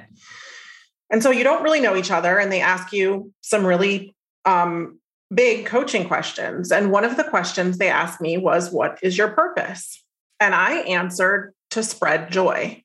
And 1.09 1.23
so 1.23 1.31
you 1.31 1.43
don't 1.43 1.63
really 1.63 1.81
know 1.81 1.95
each 1.95 2.11
other. 2.11 2.37
And 2.37 2.51
they 2.51 2.61
ask 2.61 2.93
you 2.93 3.33
some 3.41 3.65
really 3.65 4.13
um, 4.45 4.99
big 5.33 5.65
coaching 5.65 6.07
questions. 6.07 6.71
And 6.71 6.91
one 6.91 7.03
of 7.03 7.17
the 7.17 7.23
questions 7.23 7.79
they 7.79 7.89
asked 7.89 8.21
me 8.21 8.37
was, 8.37 8.69
What 8.69 8.99
is 9.01 9.17
your 9.17 9.29
purpose? 9.29 10.03
And 10.39 10.53
I 10.53 10.81
answered 10.81 11.55
to 11.71 11.83
spread 11.83 12.31
joy. 12.31 12.83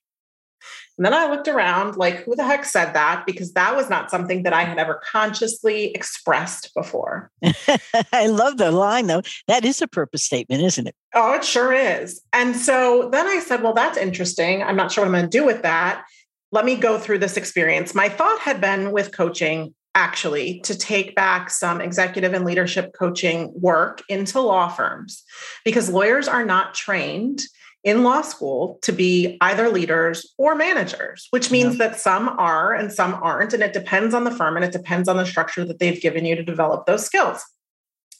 And 0.98 1.04
then 1.04 1.12
I 1.12 1.28
looked 1.28 1.46
around 1.46 1.96
like, 1.96 2.24
who 2.24 2.34
the 2.34 2.44
heck 2.44 2.64
said 2.64 2.94
that? 2.94 3.24
Because 3.26 3.52
that 3.52 3.76
was 3.76 3.90
not 3.90 4.10
something 4.10 4.44
that 4.44 4.54
I 4.54 4.64
had 4.64 4.78
ever 4.78 5.00
consciously 5.04 5.92
expressed 5.94 6.72
before. 6.74 7.30
I 8.12 8.28
love 8.28 8.56
the 8.56 8.72
line, 8.72 9.06
though. 9.06 9.22
That 9.46 9.66
is 9.66 9.82
a 9.82 9.88
purpose 9.88 10.24
statement, 10.24 10.62
isn't 10.62 10.86
it? 10.86 10.94
Oh, 11.14 11.34
it 11.34 11.44
sure 11.44 11.72
is. 11.72 12.22
And 12.32 12.56
so 12.56 13.10
then 13.12 13.26
I 13.26 13.40
said, 13.40 13.62
well, 13.62 13.74
that's 13.74 13.98
interesting. 13.98 14.62
I'm 14.62 14.76
not 14.76 14.90
sure 14.90 15.04
what 15.04 15.08
I'm 15.08 15.20
going 15.20 15.30
to 15.30 15.38
do 15.38 15.44
with 15.44 15.62
that. 15.62 16.04
Let 16.50 16.64
me 16.64 16.76
go 16.76 16.98
through 16.98 17.18
this 17.18 17.36
experience. 17.36 17.94
My 17.94 18.08
thought 18.08 18.38
had 18.38 18.62
been 18.62 18.90
with 18.90 19.14
coaching, 19.14 19.74
actually, 19.94 20.60
to 20.60 20.78
take 20.78 21.14
back 21.14 21.50
some 21.50 21.82
executive 21.82 22.32
and 22.32 22.46
leadership 22.46 22.94
coaching 22.98 23.52
work 23.54 24.02
into 24.08 24.40
law 24.40 24.68
firms 24.68 25.22
because 25.62 25.90
lawyers 25.90 26.26
are 26.26 26.44
not 26.46 26.72
trained 26.72 27.42
in 27.86 28.02
law 28.02 28.20
school 28.20 28.78
to 28.82 28.92
be 28.92 29.38
either 29.40 29.70
leaders 29.70 30.34
or 30.38 30.56
managers, 30.56 31.28
which 31.30 31.52
means 31.52 31.78
yeah. 31.78 31.86
that 31.86 32.00
some 32.00 32.28
are 32.30 32.74
and 32.74 32.92
some 32.92 33.14
aren't. 33.14 33.54
And 33.54 33.62
it 33.62 33.72
depends 33.72 34.12
on 34.12 34.24
the 34.24 34.32
firm 34.32 34.56
and 34.56 34.64
it 34.64 34.72
depends 34.72 35.08
on 35.08 35.16
the 35.16 35.24
structure 35.24 35.64
that 35.64 35.78
they've 35.78 36.00
given 36.00 36.24
you 36.24 36.34
to 36.34 36.42
develop 36.42 36.86
those 36.86 37.06
skills. 37.06 37.42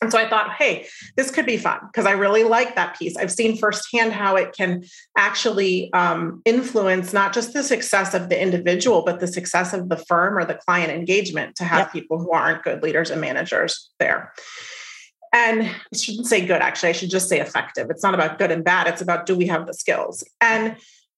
And 0.01 0.13
so 0.13 0.19
I 0.19 0.29
thought, 0.29 0.53
hey, 0.53 0.87
this 1.17 1.33
could 1.33 1.47
be 1.47 1.57
fun 1.57 1.81
because 1.87 2.07
I 2.07 2.13
really 2.13 2.45
like 2.45 2.77
that 2.77 2.97
piece. 2.97 3.17
I've 3.17 3.33
seen 3.33 3.57
firsthand 3.57 4.13
how 4.13 4.37
it 4.37 4.55
can 4.57 4.85
actually 5.19 5.93
um, 5.95 6.43
influence 6.45 7.13
not 7.13 7.33
just 7.33 7.53
the 7.53 7.65
success 7.65 8.15
of 8.15 8.29
the 8.29 8.41
individual, 8.41 9.03
but 9.03 9.19
the 9.19 9.27
success 9.27 9.73
of 9.73 9.89
the 9.89 9.97
firm 9.97 10.39
or 10.39 10.45
the 10.45 10.55
client 10.55 10.93
engagement 10.93 11.57
to 11.57 11.65
have 11.65 11.87
yep. 11.87 11.93
people 11.93 12.19
who 12.19 12.31
aren't 12.31 12.63
good 12.63 12.83
leaders 12.85 13.11
and 13.11 13.21
managers 13.21 13.91
there 13.99 14.33
and 15.37 15.63
I 15.65 15.97
shouldn't 15.97 16.27
say 16.27 16.47
good, 16.47 16.63
actually, 16.63 16.89
I 16.89 16.93
should 16.93 17.11
just 17.11 17.29
say 17.29 17.41
effective. 17.41 17.91
It's 17.91 18.03
not 18.03 18.15
about 18.15 18.39
good 18.39 18.51
and 18.51 18.65
bad, 18.65 18.87
it's 18.87 19.03
about 19.03 19.27
do 19.27 19.37
we 19.37 19.47
have 19.49 19.67
the 19.67 19.75
skills? 19.75 20.25
And 20.41 20.77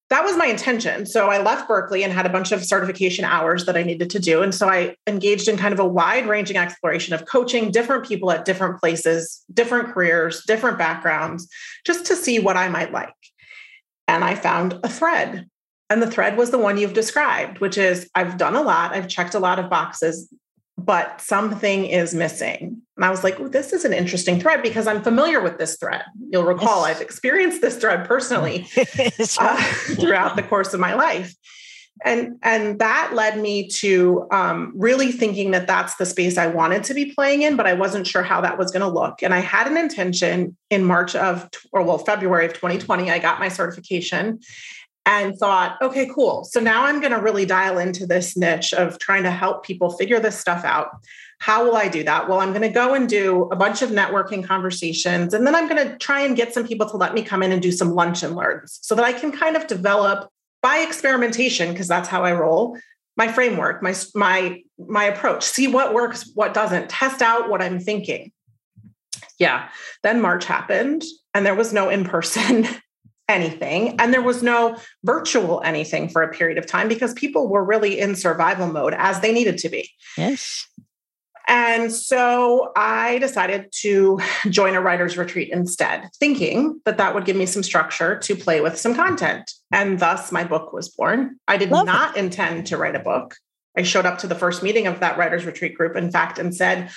that 0.09 0.25
was 0.25 0.35
my 0.35 0.47
intention. 0.47 1.05
So 1.05 1.29
I 1.29 1.41
left 1.41 1.69
Berkeley 1.69 2.03
and 2.03 2.11
had 2.11 2.25
a 2.25 2.29
bunch 2.29 2.51
of 2.51 2.65
certification 2.65 3.23
hours 3.23 3.65
that 3.65 3.77
I 3.77 3.83
needed 3.83 4.09
to 4.09 4.19
do. 4.19 4.41
And 4.41 4.53
so 4.53 4.67
I 4.67 4.95
engaged 5.07 5.47
in 5.47 5.55
kind 5.55 5.73
of 5.73 5.79
a 5.79 5.87
wide 5.87 6.27
ranging 6.27 6.57
exploration 6.57 7.13
of 7.13 7.25
coaching 7.27 7.71
different 7.71 8.05
people 8.05 8.29
at 8.31 8.43
different 8.43 8.81
places, 8.81 9.45
different 9.53 9.93
careers, 9.93 10.43
different 10.45 10.77
backgrounds, 10.77 11.47
just 11.85 12.05
to 12.07 12.15
see 12.15 12.39
what 12.39 12.57
I 12.57 12.67
might 12.67 12.91
like. 12.91 13.13
And 14.07 14.23
I 14.23 14.35
found 14.35 14.79
a 14.83 14.89
thread. 14.89 15.47
And 15.89 16.01
the 16.01 16.11
thread 16.11 16.37
was 16.37 16.51
the 16.51 16.57
one 16.57 16.77
you've 16.77 16.93
described, 16.93 17.59
which 17.59 17.77
is 17.77 18.09
I've 18.15 18.37
done 18.37 18.55
a 18.55 18.61
lot, 18.61 18.93
I've 18.93 19.07
checked 19.07 19.35
a 19.35 19.39
lot 19.39 19.59
of 19.59 19.69
boxes 19.69 20.27
but 20.85 21.21
something 21.21 21.85
is 21.85 22.13
missing. 22.13 22.81
And 22.95 23.05
I 23.05 23.09
was 23.09 23.23
like, 23.23 23.51
this 23.51 23.73
is 23.73 23.85
an 23.85 23.93
interesting 23.93 24.39
thread 24.39 24.61
because 24.61 24.87
I'm 24.87 25.01
familiar 25.01 25.41
with 25.41 25.57
this 25.57 25.77
thread. 25.77 26.03
You'll 26.29 26.43
recall. 26.43 26.85
I've 26.85 27.01
experienced 27.01 27.61
this 27.61 27.77
thread 27.77 28.07
personally 28.07 28.67
uh, 29.39 29.63
throughout 29.95 30.35
the 30.35 30.43
course 30.43 30.73
of 30.73 30.79
my 30.79 30.93
life. 30.93 31.33
And, 32.05 32.37
and 32.43 32.79
that 32.79 33.11
led 33.13 33.39
me 33.39 33.67
to 33.67 34.25
um, 34.31 34.71
really 34.73 35.11
thinking 35.11 35.51
that 35.51 35.67
that's 35.67 35.95
the 35.97 36.05
space 36.05 36.37
I 36.37 36.47
wanted 36.47 36.85
to 36.85 36.93
be 36.93 37.13
playing 37.13 37.41
in, 37.41 37.57
but 37.57 37.67
I 37.67 37.73
wasn't 37.73 38.07
sure 38.07 38.23
how 38.23 38.39
that 38.41 38.57
was 38.57 38.71
going 38.71 38.81
to 38.81 38.87
look. 38.87 39.21
And 39.21 39.33
I 39.33 39.39
had 39.39 39.67
an 39.67 39.75
intention 39.75 40.55
in 40.69 40.85
March 40.85 41.13
of, 41.15 41.49
or 41.73 41.83
well, 41.83 41.97
February 41.97 42.45
of 42.45 42.53
2020, 42.53 43.11
I 43.11 43.19
got 43.19 43.39
my 43.39 43.49
certification 43.49 44.39
and 45.09 45.35
thought, 45.35 45.75
okay, 45.81 46.07
cool. 46.13 46.43
So 46.43 46.59
now 46.59 46.85
I'm 46.85 46.99
going 46.99 47.11
to 47.11 47.19
really 47.19 47.43
dial 47.43 47.79
into 47.79 48.05
this 48.05 48.37
niche 48.37 48.73
of 48.73 48.99
trying 48.99 49.23
to 49.23 49.31
help 49.31 49.65
people 49.65 49.89
figure 49.97 50.19
this 50.19 50.37
stuff 50.37 50.63
out. 50.63 50.91
How 51.39 51.65
will 51.65 51.75
I 51.75 51.87
do 51.87 52.03
that? 52.03 52.29
Well, 52.29 52.41
I'm 52.41 52.49
going 52.49 52.61
to 52.61 52.69
go 52.69 52.93
and 52.93 53.09
do 53.09 53.49
a 53.51 53.55
bunch 53.55 53.81
of 53.81 53.89
networking 53.89 54.45
conversations. 54.45 55.33
And 55.33 55.47
then 55.47 55.55
I'm 55.55 55.67
going 55.67 55.83
to 55.83 55.97
try 55.97 56.21
and 56.21 56.35
get 56.35 56.53
some 56.53 56.67
people 56.67 56.87
to 56.91 56.95
let 56.95 57.15
me 57.15 57.23
come 57.23 57.41
in 57.41 57.51
and 57.51 57.59
do 57.59 57.71
some 57.71 57.95
lunch 57.95 58.21
and 58.21 58.35
learns 58.35 58.77
so 58.83 58.93
that 58.93 59.03
I 59.03 59.11
can 59.11 59.31
kind 59.31 59.55
of 59.55 59.65
develop 59.65 60.29
by 60.61 60.77
experimentation, 60.77 61.71
because 61.71 61.87
that's 61.87 62.07
how 62.07 62.23
I 62.23 62.33
roll, 62.33 62.77
my 63.17 63.29
framework, 63.29 63.81
my, 63.81 63.95
my, 64.13 64.61
my 64.77 65.05
approach, 65.05 65.43
see 65.43 65.67
what 65.67 65.95
works, 65.95 66.29
what 66.35 66.53
doesn't, 66.53 66.87
test 66.87 67.23
out 67.23 67.49
what 67.49 67.63
I'm 67.63 67.79
thinking. 67.79 68.31
Yeah. 69.39 69.69
Then 70.03 70.21
March 70.21 70.45
happened 70.45 71.03
and 71.33 71.47
there 71.47 71.55
was 71.55 71.73
no 71.73 71.89
in 71.89 72.03
person 72.03 72.67
anything. 73.29 73.95
And 73.99 74.11
there 74.13 74.21
was 74.21 74.43
no 74.43 74.77
virtual 75.03 75.61
anything 75.63 76.09
for 76.09 76.21
a 76.23 76.33
period 76.33 76.57
of 76.57 76.65
time 76.65 76.89
because 76.89 77.13
people 77.13 77.47
were 77.47 77.63
really 77.63 77.99
in 77.99 78.15
survival 78.15 78.67
mode 78.67 78.95
as 78.97 79.21
they 79.21 79.31
needed 79.31 79.57
to 79.59 79.69
be. 79.69 79.89
Yes. 80.17 80.67
And 81.47 81.91
so 81.91 82.71
i 82.75 83.17
decided 83.17 83.71
to 83.81 84.19
join 84.49 84.75
a 84.75 84.81
writer's 84.81 85.17
retreat 85.17 85.49
instead 85.51 86.07
thinking 86.19 86.79
that 86.85 86.97
that 86.97 87.15
would 87.15 87.25
give 87.25 87.35
me 87.35 87.47
some 87.47 87.63
structure 87.63 88.19
to 88.19 88.35
play 88.35 88.61
with 88.61 88.77
some 88.77 88.93
content. 88.93 89.51
And 89.71 89.99
thus 89.99 90.31
my 90.31 90.43
book 90.43 90.73
was 90.73 90.89
born. 90.89 91.39
I 91.47 91.57
did 91.57 91.71
Love 91.71 91.87
not 91.87 92.15
it. 92.15 92.19
intend 92.19 92.67
to 92.67 92.77
write 92.77 92.95
a 92.95 92.99
book. 92.99 93.35
I 93.75 93.81
showed 93.81 94.05
up 94.05 94.19
to 94.19 94.27
the 94.27 94.35
first 94.35 94.61
meeting 94.61 94.85
of 94.85 94.99
that 94.99 95.17
writer's 95.17 95.45
retreat 95.45 95.75
group 95.75 95.95
in 95.95 96.11
fact 96.11 96.37
and 96.37 96.53
said 96.55 96.91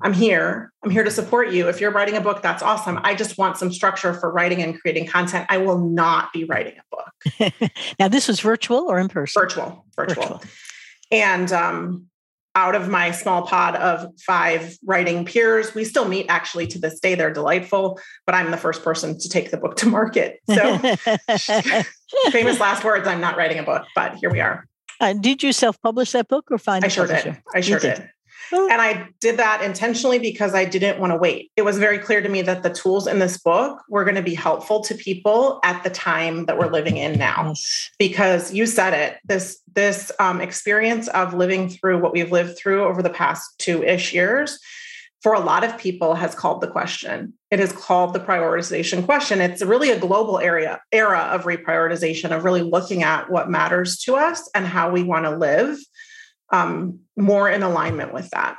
I'm 0.00 0.12
here. 0.12 0.72
I'm 0.84 0.90
here 0.90 1.04
to 1.04 1.10
support 1.10 1.50
you. 1.50 1.68
If 1.68 1.80
you're 1.80 1.92
writing 1.92 2.16
a 2.16 2.20
book, 2.20 2.42
that's 2.42 2.62
awesome. 2.62 2.98
I 3.02 3.14
just 3.14 3.38
want 3.38 3.56
some 3.56 3.72
structure 3.72 4.12
for 4.12 4.30
writing 4.30 4.62
and 4.62 4.78
creating 4.80 5.06
content. 5.06 5.46
I 5.48 5.58
will 5.58 5.78
not 5.78 6.32
be 6.32 6.44
writing 6.44 6.74
a 6.78 6.96
book. 6.96 7.70
now, 7.98 8.08
this 8.08 8.28
was 8.28 8.40
virtual 8.40 8.80
or 8.88 8.98
in 8.98 9.08
person? 9.08 9.40
Virtual, 9.40 9.84
virtual. 9.96 10.22
virtual. 10.22 10.42
And 11.10 11.52
um, 11.52 12.06
out 12.54 12.74
of 12.74 12.88
my 12.88 13.10
small 13.10 13.46
pod 13.46 13.76
of 13.76 14.06
five 14.20 14.76
writing 14.84 15.24
peers, 15.24 15.74
we 15.74 15.84
still 15.84 16.06
meet 16.06 16.26
actually 16.28 16.66
to 16.68 16.78
this 16.78 17.00
day. 17.00 17.14
They're 17.14 17.32
delightful, 17.32 17.98
but 18.26 18.34
I'm 18.34 18.50
the 18.50 18.56
first 18.56 18.82
person 18.82 19.18
to 19.18 19.28
take 19.28 19.50
the 19.50 19.56
book 19.56 19.76
to 19.78 19.86
market. 19.86 20.40
So, 20.50 20.78
famous 22.30 22.60
last 22.60 22.84
words 22.84 23.06
I'm 23.06 23.20
not 23.20 23.36
writing 23.36 23.58
a 23.58 23.62
book, 23.62 23.84
but 23.94 24.16
here 24.16 24.30
we 24.30 24.40
are. 24.40 24.66
Uh, 25.00 25.14
did 25.14 25.42
you 25.42 25.52
self 25.52 25.80
publish 25.80 26.12
that 26.12 26.28
book 26.28 26.50
or 26.50 26.58
find 26.58 26.84
I 26.84 26.88
sure 26.88 27.06
did. 27.06 27.40
I 27.54 27.60
sure 27.60 27.78
did. 27.78 27.96
did. 27.96 28.10
And 28.52 28.82
I 28.82 29.08
did 29.20 29.36
that 29.38 29.62
intentionally 29.62 30.18
because 30.18 30.54
I 30.54 30.64
didn't 30.64 30.98
want 30.98 31.12
to 31.12 31.16
wait. 31.16 31.50
It 31.56 31.62
was 31.62 31.78
very 31.78 31.98
clear 31.98 32.20
to 32.20 32.28
me 32.28 32.42
that 32.42 32.62
the 32.62 32.70
tools 32.70 33.06
in 33.06 33.18
this 33.18 33.38
book 33.38 33.80
were 33.88 34.04
going 34.04 34.16
to 34.16 34.22
be 34.22 34.34
helpful 34.34 34.82
to 34.84 34.94
people 34.94 35.60
at 35.64 35.82
the 35.84 35.90
time 35.90 36.46
that 36.46 36.58
we're 36.58 36.70
living 36.70 36.96
in 36.96 37.18
now. 37.18 37.48
Yes. 37.48 37.90
Because 37.98 38.52
you 38.52 38.66
said 38.66 38.94
it, 38.94 39.18
this 39.24 39.60
this 39.74 40.12
um, 40.18 40.40
experience 40.40 41.08
of 41.08 41.34
living 41.34 41.68
through 41.68 42.00
what 42.00 42.12
we've 42.12 42.32
lived 42.32 42.58
through 42.58 42.84
over 42.84 43.02
the 43.02 43.10
past 43.10 43.58
two 43.58 43.82
ish 43.82 44.12
years 44.12 44.58
for 45.22 45.34
a 45.34 45.40
lot 45.40 45.62
of 45.62 45.78
people 45.78 46.16
has 46.16 46.34
called 46.34 46.60
the 46.60 46.66
question. 46.66 47.32
It 47.52 47.60
is 47.60 47.72
called 47.72 48.12
the 48.12 48.18
prioritization 48.20 49.04
question. 49.04 49.40
It's 49.40 49.62
really 49.62 49.90
a 49.90 49.98
global 49.98 50.40
area 50.40 50.80
era 50.90 51.20
of 51.32 51.44
reprioritization 51.44 52.36
of 52.36 52.44
really 52.44 52.62
looking 52.62 53.04
at 53.04 53.30
what 53.30 53.48
matters 53.48 53.98
to 54.00 54.16
us 54.16 54.50
and 54.54 54.66
how 54.66 54.90
we 54.90 55.04
want 55.04 55.24
to 55.26 55.36
live 55.36 55.78
um, 56.52 57.00
more 57.16 57.48
in 57.48 57.62
alignment 57.62 58.12
with 58.12 58.30
that. 58.30 58.56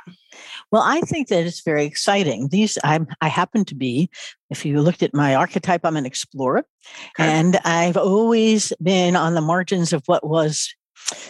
Well, 0.70 0.82
I 0.84 1.00
think 1.02 1.28
that 1.28 1.46
it's 1.46 1.62
very 1.62 1.84
exciting. 1.84 2.48
These 2.48 2.78
I 2.82 3.00
I 3.20 3.28
happen 3.28 3.64
to 3.66 3.74
be, 3.74 4.10
if 4.50 4.64
you 4.64 4.80
looked 4.80 5.02
at 5.02 5.14
my 5.14 5.34
archetype, 5.34 5.82
I'm 5.84 5.96
an 5.96 6.06
explorer, 6.06 6.64
okay. 7.18 7.28
and 7.28 7.56
I've 7.64 7.96
always 7.96 8.72
been 8.82 9.16
on 9.16 9.34
the 9.34 9.40
margins 9.40 9.92
of 9.92 10.02
what 10.06 10.26
was 10.26 10.74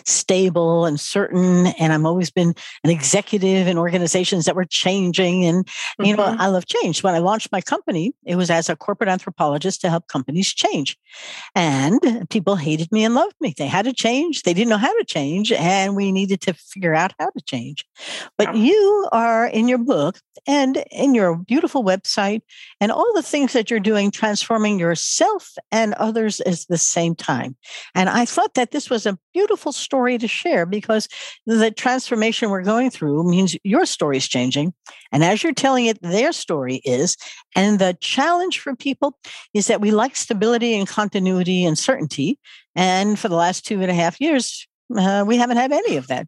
stable 0.04 0.86
and 0.86 1.00
certain 1.00 1.66
and 1.78 1.92
i'm 1.92 2.06
always 2.06 2.30
been 2.30 2.54
an 2.84 2.90
executive 2.90 3.66
in 3.66 3.78
organizations 3.78 4.44
that 4.44 4.56
were 4.56 4.64
changing 4.64 5.44
and 5.44 5.66
mm-hmm. 5.66 6.04
you 6.04 6.16
know 6.16 6.24
mm-hmm. 6.24 6.40
i 6.40 6.46
love 6.46 6.66
change 6.66 7.02
when 7.02 7.14
i 7.14 7.18
launched 7.18 7.50
my 7.52 7.60
company 7.60 8.14
it 8.24 8.36
was 8.36 8.50
as 8.50 8.68
a 8.68 8.76
corporate 8.76 9.08
anthropologist 9.08 9.80
to 9.80 9.90
help 9.90 10.06
companies 10.08 10.52
change 10.52 10.96
and 11.54 12.00
people 12.30 12.56
hated 12.56 12.90
me 12.92 13.04
and 13.04 13.14
loved 13.14 13.34
me 13.40 13.54
they 13.56 13.66
had 13.66 13.84
to 13.84 13.92
change 13.92 14.42
they 14.42 14.54
didn't 14.54 14.70
know 14.70 14.76
how 14.76 14.96
to 14.98 15.04
change 15.04 15.52
and 15.52 15.96
we 15.96 16.12
needed 16.12 16.40
to 16.40 16.52
figure 16.54 16.94
out 16.94 17.12
how 17.18 17.30
to 17.30 17.42
change 17.44 17.84
but 18.38 18.54
yeah. 18.54 18.62
you 18.62 19.08
are 19.12 19.46
in 19.46 19.68
your 19.68 19.78
book 19.78 20.18
and 20.46 20.84
in 20.90 21.14
your 21.14 21.36
beautiful 21.36 21.84
website 21.84 22.42
and 22.80 22.92
all 22.92 23.12
the 23.14 23.22
things 23.22 23.52
that 23.52 23.70
you're 23.70 23.80
doing 23.80 24.10
transforming 24.10 24.78
yourself 24.78 25.52
and 25.70 25.94
others 25.94 26.40
at 26.42 26.64
the 26.68 26.78
same 26.78 27.14
time 27.14 27.56
and 27.94 28.08
i 28.08 28.24
thought 28.24 28.54
that 28.54 28.70
this 28.70 28.88
was 28.90 29.06
a 29.06 29.18
beautiful 29.32 29.63
beautiful 29.64 29.72
story 29.72 30.18
to 30.18 30.28
share 30.28 30.66
because 30.66 31.08
the 31.46 31.70
transformation 31.70 32.50
we're 32.50 32.62
going 32.62 32.90
through 32.90 33.24
means 33.24 33.56
your 33.64 33.86
story 33.86 34.18
is 34.18 34.28
changing. 34.28 34.74
And 35.10 35.24
as 35.24 35.42
you're 35.42 35.54
telling 35.54 35.86
it, 35.86 36.02
their 36.02 36.32
story 36.32 36.82
is. 36.84 37.16
And 37.56 37.78
the 37.78 37.96
challenge 38.02 38.60
for 38.60 38.76
people 38.76 39.16
is 39.54 39.66
that 39.68 39.80
we 39.80 39.90
like 39.90 40.16
stability 40.16 40.74
and 40.74 40.86
continuity 40.86 41.64
and 41.64 41.78
certainty. 41.78 42.38
And 42.76 43.18
for 43.18 43.30
the 43.30 43.36
last 43.36 43.64
two 43.64 43.80
and 43.80 43.90
a 43.90 43.94
half 43.94 44.20
years, 44.20 44.66
uh, 44.94 45.24
we 45.26 45.38
haven't 45.38 45.56
had 45.56 45.72
any 45.72 45.96
of 45.96 46.08
that. 46.08 46.26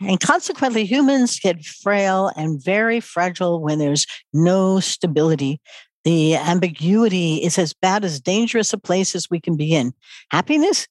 And 0.00 0.18
consequently, 0.18 0.84
humans 0.84 1.38
get 1.38 1.64
frail 1.64 2.32
and 2.36 2.60
very 2.64 2.98
fragile 2.98 3.62
when 3.62 3.78
there's 3.78 4.06
no 4.32 4.80
stability. 4.80 5.60
The 6.04 6.34
ambiguity 6.34 7.36
is 7.36 7.58
as 7.58 7.74
bad 7.74 8.04
as 8.04 8.20
dangerous 8.20 8.72
a 8.72 8.78
place 8.78 9.14
as 9.14 9.30
we 9.30 9.40
can 9.40 9.56
be 9.56 9.72
in. 9.72 9.92
Happiness 10.32 10.88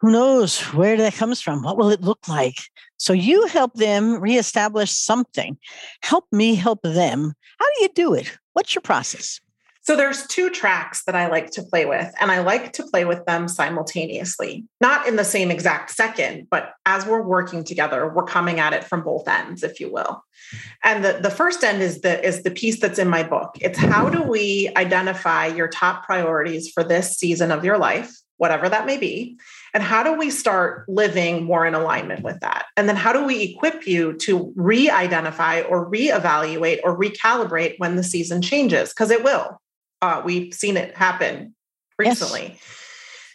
who 0.00 0.10
knows 0.10 0.60
where 0.72 0.96
that 0.96 1.14
comes 1.14 1.40
from? 1.40 1.62
What 1.62 1.76
will 1.76 1.90
it 1.90 2.02
look 2.02 2.28
like? 2.28 2.56
So 2.96 3.12
you 3.12 3.46
help 3.46 3.74
them 3.74 4.20
reestablish 4.20 4.92
something. 4.92 5.58
Help 6.02 6.26
me 6.32 6.54
help 6.54 6.80
them. 6.82 7.34
How 7.58 7.66
do 7.66 7.82
you 7.82 7.88
do 7.94 8.14
it? 8.14 8.38
What's 8.52 8.74
your 8.74 8.82
process? 8.82 9.40
So 9.84 9.96
there's 9.96 10.26
two 10.26 10.48
tracks 10.48 11.04
that 11.04 11.14
I 11.14 11.28
like 11.28 11.50
to 11.50 11.62
play 11.62 11.84
with, 11.84 12.10
and 12.18 12.32
I 12.32 12.38
like 12.38 12.72
to 12.72 12.82
play 12.84 13.04
with 13.04 13.26
them 13.26 13.48
simultaneously, 13.48 14.64
not 14.80 15.06
in 15.06 15.16
the 15.16 15.24
same 15.24 15.50
exact 15.50 15.90
second, 15.90 16.48
but 16.50 16.72
as 16.86 17.04
we're 17.04 17.20
working 17.20 17.64
together, 17.64 18.10
we're 18.10 18.24
coming 18.24 18.58
at 18.58 18.72
it 18.72 18.84
from 18.84 19.02
both 19.04 19.28
ends, 19.28 19.62
if 19.62 19.80
you 19.80 19.92
will. 19.92 20.24
And 20.82 21.04
the, 21.04 21.18
the 21.20 21.30
first 21.30 21.62
end 21.62 21.82
is 21.82 22.00
the 22.00 22.24
is 22.26 22.44
the 22.44 22.50
piece 22.50 22.80
that's 22.80 22.98
in 22.98 23.08
my 23.08 23.22
book. 23.22 23.58
It's 23.60 23.78
how 23.78 24.08
do 24.08 24.22
we 24.22 24.70
identify 24.74 25.48
your 25.48 25.68
top 25.68 26.06
priorities 26.06 26.70
for 26.72 26.82
this 26.82 27.18
season 27.18 27.52
of 27.52 27.62
your 27.62 27.76
life, 27.76 28.10
whatever 28.38 28.70
that 28.70 28.86
may 28.86 28.96
be, 28.96 29.36
and 29.74 29.82
how 29.82 30.04
do 30.04 30.14
we 30.14 30.30
start 30.30 30.88
living 30.88 31.44
more 31.44 31.66
in 31.66 31.74
alignment 31.74 32.22
with 32.22 32.38
that? 32.40 32.66
And 32.76 32.88
then 32.88 32.94
how 32.94 33.12
do 33.12 33.24
we 33.24 33.42
equip 33.42 33.88
you 33.88 34.12
to 34.18 34.52
re 34.54 34.88
identify 34.88 35.62
or 35.62 35.84
re-evaluate 35.84 36.80
or 36.84 36.96
recalibrate 36.96 37.74
when 37.78 37.96
the 37.96 38.04
season 38.04 38.40
changes? 38.40 38.90
Because 38.90 39.10
it 39.10 39.24
will. 39.24 39.60
Uh, 40.00 40.22
we've 40.24 40.54
seen 40.54 40.76
it 40.76 40.96
happen 40.96 41.56
recently. 41.98 42.50
Yes. 42.52 42.80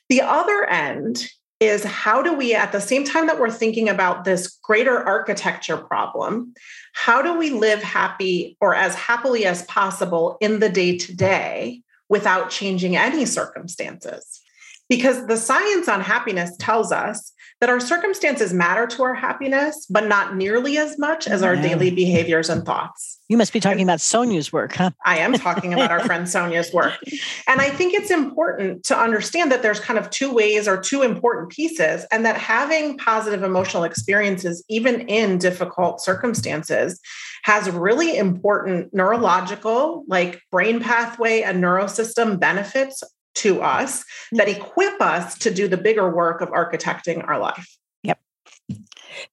The 0.07 0.21
other 0.21 0.65
end 0.65 1.27
is 1.59 1.83
how 1.83 2.21
do 2.21 2.33
we, 2.33 2.55
at 2.55 2.71
the 2.71 2.79
same 2.79 3.03
time 3.03 3.27
that 3.27 3.37
we're 3.37 3.51
thinking 3.51 3.89
about 3.89 4.23
this 4.23 4.47
greater 4.63 4.97
architecture 4.97 5.75
problem, 5.75 6.53
how 6.93 7.21
do 7.21 7.37
we 7.37 7.49
live 7.49 7.83
happy 7.83 8.55
or 8.61 8.73
as 8.73 8.95
happily 8.95 9.45
as 9.45 9.63
possible 9.63 10.37
in 10.39 10.59
the 10.59 10.69
day 10.69 10.97
to 10.97 11.13
day 11.13 11.81
without 12.07 12.49
changing 12.49 12.95
any 12.95 13.25
circumstances? 13.25 14.41
Because 14.89 15.27
the 15.27 15.37
science 15.37 15.87
on 15.87 16.01
happiness 16.01 16.57
tells 16.57 16.91
us 16.91 17.31
that 17.61 17.69
our 17.69 17.79
circumstances 17.79 18.53
matter 18.53 18.87
to 18.87 19.03
our 19.03 19.13
happiness, 19.13 19.85
but 19.89 20.07
not 20.07 20.35
nearly 20.35 20.77
as 20.77 20.97
much 20.97 21.27
as 21.27 21.43
our 21.43 21.55
daily 21.55 21.91
behaviors 21.91 22.49
and 22.49 22.65
thoughts. 22.65 23.19
You 23.27 23.37
must 23.37 23.51
be 23.51 23.59
talking 23.59 23.83
about 23.83 24.01
Sonia's 24.01 24.51
work, 24.51 24.73
huh? 24.73 24.91
I 25.05 25.19
am 25.19 25.33
talking 25.33 25.73
about 25.73 25.91
our 25.91 25.99
friend 25.99 26.27
Sonia's 26.27 26.73
work. 26.73 26.97
And 27.47 27.61
I 27.61 27.69
think 27.69 27.93
it's 27.95 28.11
important 28.11 28.83
to 28.85 28.97
understand 28.97 29.51
that 29.51 29.63
there's 29.63 29.79
kind 29.79 29.97
of 29.97 30.09
two 30.11 30.31
ways 30.31 30.67
or 30.67 30.79
two 30.79 31.01
important 31.01 31.49
pieces, 31.49 32.05
and 32.11 32.23
that 32.25 32.37
having 32.37 32.97
positive 32.97 33.43
emotional 33.43 33.83
experiences, 33.83 34.63
even 34.69 35.01
in 35.01 35.39
difficult 35.39 35.99
circumstances, 35.99 36.99
has 37.43 37.69
really 37.69 38.17
important 38.17 38.93
neurological, 38.93 40.03
like 40.07 40.41
brain 40.51 40.79
pathway 40.79 41.41
and 41.41 41.63
neurosystem 41.63 42.39
benefits 42.39 43.03
to 43.35 43.61
us 43.61 44.03
that 44.33 44.47
mm. 44.47 44.57
equip 44.57 45.01
us 45.01 45.37
to 45.39 45.53
do 45.53 45.67
the 45.67 45.77
bigger 45.77 46.09
work 46.09 46.41
of 46.41 46.49
architecting 46.49 47.27
our 47.27 47.39
life. 47.39 47.77
Yep. 48.03 48.19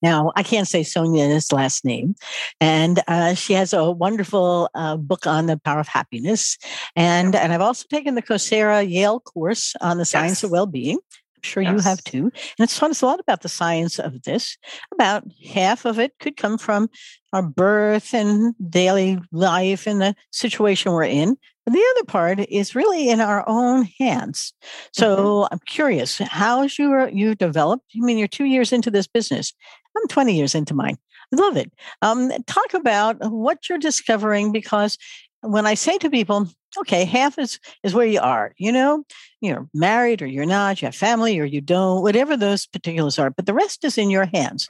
Now, 0.03 0.33
I 0.37 0.43
can't 0.43 0.69
say 0.69 0.83
Sonia's 0.83 1.53
last 1.53 1.85
name, 1.85 2.15
and 2.61 3.01
uh, 3.09 3.35
she 3.35 3.53
has 3.53 3.73
a 3.73 3.91
wonderful 3.91 4.71
uh, 4.75 4.97
book 4.97 5.27
on 5.27 5.47
the 5.47 5.59
power 5.59 5.81
of 5.81 5.89
happiness. 5.89 6.57
And, 6.95 7.35
and 7.35 7.53
I've 7.53 7.61
also 7.61 7.85
taken 7.91 8.15
the 8.15 8.23
Coursera 8.23 8.89
Yale 8.89 9.21
course 9.21 9.75
on 9.81 9.99
the 9.99 10.05
science 10.05 10.39
yes. 10.39 10.45
of 10.45 10.51
well 10.51 10.67
being. 10.67 10.99
I'm 11.37 11.43
sure 11.43 11.63
yes. 11.63 11.73
you 11.73 11.81
have 11.81 12.03
too. 12.05 12.25
And 12.25 12.33
it's 12.61 12.79
taught 12.79 12.91
us 12.91 13.03
a 13.03 13.07
lot 13.07 13.21
about 13.21 13.43
the 13.43 13.49
science 13.49 13.99
of 13.99 14.23
this. 14.23 14.57
About 14.93 15.25
half 15.53 15.85
of 15.85 15.99
it 15.99 16.13
could 16.21 16.37
come 16.37 16.59
from 16.59 16.89
our 17.33 17.43
birth 17.43 18.15
and 18.15 18.55
daily 18.71 19.19
life 19.33 19.87
and 19.87 20.01
the 20.01 20.15
situation 20.33 20.93
we're 20.93 21.05
in. 21.05 21.37
But 21.65 21.73
the 21.73 21.95
other 21.97 22.05
part 22.05 22.41
is 22.49 22.75
really 22.75 23.11
in 23.11 23.21
our 23.21 23.47
own 23.49 23.89
hands. 23.99 24.55
So 24.93 25.17
mm-hmm. 25.17 25.55
I'm 25.55 25.61
curious, 25.67 26.19
how's 26.19 26.79
your 26.79 27.09
you 27.09 27.35
developed? 27.35 27.85
I 27.95 28.01
mean, 28.01 28.19
you're 28.19 28.29
two 28.29 28.45
years 28.45 28.73
into 28.73 28.91
this 28.91 29.07
business. 29.07 29.53
I'm 29.97 30.07
20 30.09 30.35
years 30.35 30.55
into 30.55 30.75
mine. 30.75 30.97
I 31.33 31.37
love 31.37 31.57
it. 31.57 31.73
Um, 32.03 32.31
talk 32.47 32.73
about 32.75 33.17
what 33.31 33.69
you're 33.69 33.79
discovering 33.79 34.53
because 34.53 34.97
when 35.41 35.67
I 35.67 35.75
say 35.75 35.99
to 35.99 36.11
people, 36.11 36.49
okay, 36.79 37.05
half 37.05 37.39
is 37.39 37.59
is 37.83 37.95
where 37.95 38.07
you 38.07 38.21
are, 38.21 38.53
you 38.59 38.73
know, 38.73 39.05
you're 39.41 39.69
married 39.75 40.23
or 40.23 40.27
you're 40.27 40.47
not, 40.47 40.81
you 40.81 40.87
have 40.87 40.95
family 40.95 41.39
or 41.39 41.45
you 41.45 41.61
don't, 41.61 42.03
whatever 42.03 42.37
those 42.37 42.67
particulars 42.67 43.19
are, 43.19 43.31
but 43.31 43.47
the 43.47 43.55
rest 43.55 43.85
is 43.85 43.99
in 43.99 44.11
your 44.11 44.27
hands. 44.27 44.69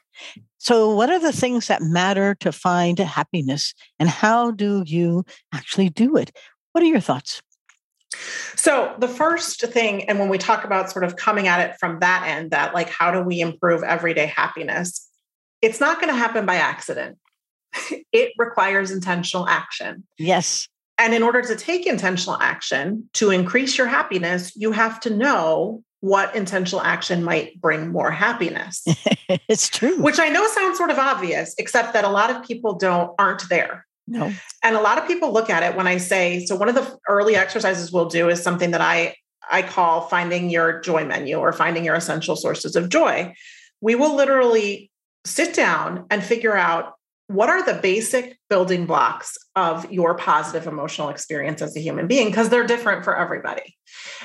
So, 0.59 0.95
what 0.95 1.11
are 1.11 1.19
the 1.19 1.33
things 1.33 1.69
that 1.69 1.83
matter 1.83 2.35
to 2.37 2.53
find 2.53 2.99
happiness 2.99 3.75
and 3.99 4.09
how 4.09 4.51
do 4.51 4.83
you 4.87 5.25
actually 5.53 5.91
do 5.91 6.17
it? 6.17 6.33
What 6.73 6.83
are 6.83 6.89
your 6.89 7.01
thoughts? 7.01 7.43
So, 8.55 8.95
the 8.99 9.09
first 9.09 9.61
thing, 9.61 10.09
and 10.09 10.19
when 10.19 10.29
we 10.29 10.39
talk 10.39 10.65
about 10.65 10.91
sort 10.91 11.05
of 11.05 11.17
coming 11.17 11.49
at 11.49 11.61
it 11.61 11.77
from 11.79 12.01
that 12.01 12.25
end, 12.27 12.51
that 12.51 12.75
like, 12.75 12.89
how 12.89 13.11
do 13.11 13.23
we 13.23 13.41
improve 13.41 13.83
everyday 13.83 14.27
happiness? 14.27 15.09
It's 15.63 15.81
not 15.81 16.01
going 16.01 16.13
to 16.13 16.19
happen 16.19 16.47
by 16.47 16.57
accident. 16.57 17.19
It 18.13 18.33
requires 18.39 18.91
intentional 18.91 19.47
action. 19.47 20.07
Yes. 20.17 20.69
And 20.99 21.15
in 21.15 21.23
order 21.23 21.43
to 21.43 21.57
take 21.57 21.87
intentional 21.87 22.41
action 22.41 23.09
to 23.15 23.31
increase 23.31 23.77
your 23.77 23.87
happiness, 23.87 24.55
you 24.57 24.73
have 24.73 24.99
to 25.01 25.11
know 25.11 25.83
what 26.01 26.35
intentional 26.35 26.81
action 26.83 27.25
might 27.25 27.61
bring 27.61 27.91
more 27.91 28.11
happiness. 28.11 28.85
it's 29.49 29.69
true. 29.69 30.01
Which 30.01 30.21
I 30.21 30.29
know 30.29 30.47
sounds 30.49 30.79
sort 30.79 30.91
of 30.91 30.99
obvious, 30.99 31.55
except 31.59 31.93
that 31.93 32.05
a 32.05 32.09
lot 32.09 32.31
of 32.31 32.43
people 32.45 32.75
don't 32.75 33.13
aren't 33.19 33.49
there. 33.49 33.87
No. 34.07 34.33
And 34.63 34.77
a 34.77 34.81
lot 34.81 34.99
of 34.99 35.07
people 35.07 35.33
look 35.33 35.51
at 35.51 35.63
it 35.63 35.77
when 35.77 35.87
I 35.87 35.97
say, 35.97 36.45
so 36.47 36.55
one 36.55 36.69
of 36.69 36.75
the 36.75 36.97
early 37.09 37.35
exercises 37.35 37.91
we'll 37.91 38.09
do 38.09 38.29
is 38.29 38.43
something 38.43 38.71
that 38.71 38.81
I 38.81 39.17
I 39.51 39.63
call 39.63 40.03
finding 40.03 40.51
your 40.51 40.81
joy 40.81 41.05
menu 41.05 41.37
or 41.37 41.53
finding 41.53 41.85
your 41.85 41.95
essential 41.95 42.37
sources 42.37 42.77
of 42.77 42.89
joy. 42.89 43.35
We 43.81 43.95
will 43.95 44.15
literally 44.15 44.91
sit 45.25 45.55
down 45.55 46.07
and 46.11 46.23
figure 46.23 46.57
out 46.57 46.95
what 47.29 47.49
are 47.49 47.65
the 47.65 47.81
basic 47.81 48.36
building 48.49 48.87
blocks 48.87 49.37
of 49.57 49.91
your 49.91 50.17
positive 50.17 50.67
emotional 50.67 51.09
experience 51.09 51.63
as 51.63 51.77
a 51.77 51.81
human 51.81 52.07
being 52.07 52.29
because 52.29 52.49
they're 52.49 52.67
different 52.67 53.05
for 53.05 53.17
everybody. 53.17 53.77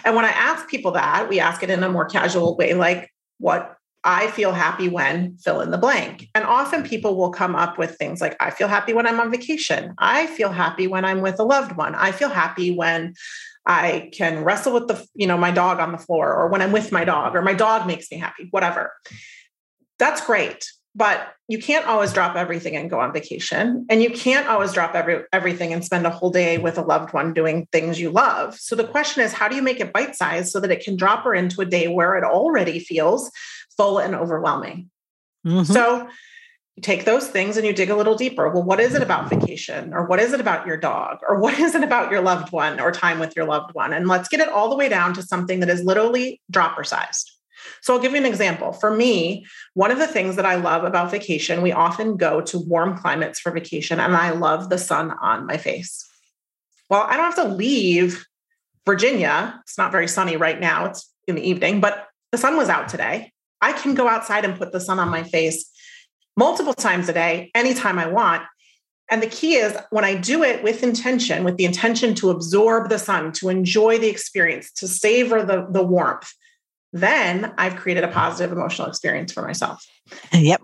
And 0.05 0.15
when 0.15 0.25
i 0.25 0.29
ask 0.29 0.67
people 0.67 0.91
that 0.91 1.27
we 1.29 1.39
ask 1.39 1.63
it 1.63 1.69
in 1.69 1.83
a 1.83 1.89
more 1.89 2.05
casual 2.05 2.55
way 2.55 2.73
like 2.73 3.11
what 3.39 3.75
i 4.03 4.27
feel 4.27 4.51
happy 4.51 4.89
when 4.89 5.37
fill 5.37 5.61
in 5.61 5.71
the 5.71 5.77
blank. 5.77 6.27
And 6.35 6.43
often 6.43 6.83
people 6.83 7.15
will 7.15 7.31
come 7.31 7.55
up 7.55 7.77
with 7.77 7.97
things 7.97 8.21
like 8.21 8.35
i 8.39 8.51
feel 8.51 8.67
happy 8.67 8.93
when 8.93 9.07
i'm 9.07 9.19
on 9.19 9.31
vacation. 9.31 9.93
I 9.97 10.27
feel 10.27 10.51
happy 10.51 10.87
when 10.87 11.05
i'm 11.05 11.21
with 11.21 11.39
a 11.39 11.43
loved 11.43 11.75
one. 11.75 11.95
I 11.95 12.11
feel 12.11 12.29
happy 12.29 12.75
when 12.75 13.15
i 13.65 14.09
can 14.13 14.43
wrestle 14.43 14.74
with 14.74 14.87
the 14.87 15.05
you 15.15 15.27
know 15.27 15.37
my 15.37 15.51
dog 15.51 15.79
on 15.79 15.91
the 15.91 15.98
floor 15.98 16.33
or 16.33 16.48
when 16.48 16.61
i'm 16.61 16.72
with 16.72 16.91
my 16.91 17.05
dog 17.05 17.35
or 17.35 17.43
my 17.43 17.53
dog 17.53 17.87
makes 17.87 18.11
me 18.11 18.17
happy 18.17 18.48
whatever. 18.51 18.91
That's 19.98 20.25
great 20.25 20.65
but 20.93 21.35
you 21.47 21.57
can't 21.57 21.87
always 21.87 22.11
drop 22.11 22.35
everything 22.35 22.75
and 22.75 22.89
go 22.89 22.99
on 22.99 23.13
vacation. 23.13 23.85
And 23.89 24.03
you 24.03 24.09
can't 24.09 24.47
always 24.47 24.73
drop 24.73 24.93
every, 24.93 25.23
everything 25.31 25.71
and 25.71 25.83
spend 25.85 26.05
a 26.05 26.09
whole 26.09 26.31
day 26.31 26.57
with 26.57 26.77
a 26.77 26.81
loved 26.81 27.13
one 27.13 27.33
doing 27.33 27.67
things 27.71 27.99
you 27.99 28.09
love. 28.09 28.59
So 28.59 28.75
the 28.75 28.87
question 28.87 29.23
is 29.23 29.31
how 29.31 29.47
do 29.47 29.55
you 29.55 29.61
make 29.61 29.79
it 29.79 29.93
bite 29.93 30.15
sized 30.15 30.51
so 30.51 30.59
that 30.59 30.71
it 30.71 30.83
can 30.83 30.97
drop 30.97 31.23
her 31.23 31.33
into 31.33 31.61
a 31.61 31.65
day 31.65 31.87
where 31.87 32.15
it 32.15 32.23
already 32.23 32.79
feels 32.79 33.31
full 33.77 33.99
and 33.99 34.15
overwhelming? 34.15 34.89
Mm-hmm. 35.43 35.73
so 35.73 36.07
you 36.75 36.83
take 36.83 37.05
those 37.05 37.27
things 37.27 37.57
and 37.57 37.65
you 37.65 37.73
dig 37.73 37.89
a 37.89 37.95
little 37.95 38.13
deeper. 38.13 38.47
Well 38.49 38.61
what 38.61 38.79
is 38.79 38.93
it 38.93 39.01
about 39.01 39.27
vacation? 39.27 39.91
Or 39.91 40.05
what 40.05 40.19
is 40.19 40.33
it 40.33 40.39
about 40.39 40.67
your 40.67 40.77
dog? 40.77 41.17
Or 41.27 41.39
what 41.39 41.57
is 41.57 41.73
it 41.73 41.83
about 41.83 42.11
your 42.11 42.21
loved 42.21 42.51
one 42.51 42.79
or 42.79 42.91
time 42.91 43.17
with 43.17 43.35
your 43.35 43.45
loved 43.45 43.73
one? 43.73 43.91
And 43.91 44.07
let's 44.07 44.29
get 44.29 44.39
it 44.39 44.49
all 44.49 44.69
the 44.69 44.75
way 44.75 44.87
down 44.87 45.15
to 45.15 45.23
something 45.23 45.61
that 45.61 45.69
is 45.69 45.83
literally 45.83 46.41
dropper 46.51 46.83
sized 46.83 47.31
so 47.81 47.93
I'll 47.93 48.00
give 48.00 48.11
you 48.11 48.17
an 48.17 48.25
example. 48.25 48.74
For 48.74 48.95
me, 48.95 49.45
one 49.74 49.91
of 49.91 49.97
the 49.97 50.07
things 50.07 50.35
that 50.35 50.45
I 50.45 50.55
love 50.55 50.83
about 50.83 51.11
vacation, 51.11 51.61
we 51.61 51.71
often 51.71 52.17
go 52.17 52.41
to 52.41 52.59
warm 52.59 52.97
climates 52.97 53.39
for 53.39 53.51
vacation, 53.51 54.00
and 54.00 54.15
I 54.15 54.31
love 54.31 54.69
the 54.69 54.77
sun 54.77 55.11
on 55.11 55.45
my 55.45 55.57
face. 55.57 56.07
Well, 56.89 57.01
I 57.01 57.17
don't 57.17 57.33
have 57.33 57.47
to 57.47 57.55
leave 57.55 58.25
Virginia. 58.85 59.59
It's 59.63 59.77
not 59.77 59.91
very 59.91 60.07
sunny 60.07 60.37
right 60.37 60.59
now, 60.59 60.85
it's 60.85 61.09
in 61.27 61.35
the 61.35 61.47
evening, 61.47 61.81
but 61.81 62.07
the 62.31 62.37
sun 62.37 62.57
was 62.57 62.69
out 62.69 62.89
today. 62.89 63.31
I 63.61 63.74
can 63.74 63.93
go 63.93 64.07
outside 64.07 64.43
and 64.45 64.57
put 64.57 64.71
the 64.71 64.79
sun 64.79 65.00
on 65.00 65.09
my 65.09 65.24
face 65.24 65.69
multiple 66.37 66.74
times 66.74 67.09
a 67.09 67.13
day, 67.13 67.51
anytime 67.53 68.00
I 68.00 68.07
want. 68.07 68.43
And 69.09 69.21
the 69.21 69.27
key 69.27 69.55
is 69.55 69.77
when 69.89 70.05
I 70.05 70.15
do 70.15 70.41
it 70.41 70.63
with 70.63 70.83
intention, 70.83 71.43
with 71.43 71.57
the 71.57 71.65
intention 71.65 72.15
to 72.15 72.29
absorb 72.29 72.89
the 72.89 72.97
sun, 72.97 73.33
to 73.33 73.50
enjoy 73.50 73.97
the 73.97 74.07
experience, 74.07 74.71
to 74.74 74.87
savor 74.87 75.43
the, 75.43 75.67
the 75.69 75.83
warmth, 75.83 76.33
then 76.93 77.53
I've 77.57 77.75
created 77.75 78.03
a 78.03 78.09
positive 78.09 78.51
emotional 78.51 78.87
experience 78.87 79.31
for 79.31 79.41
myself. 79.41 79.85
Yep. 80.33 80.61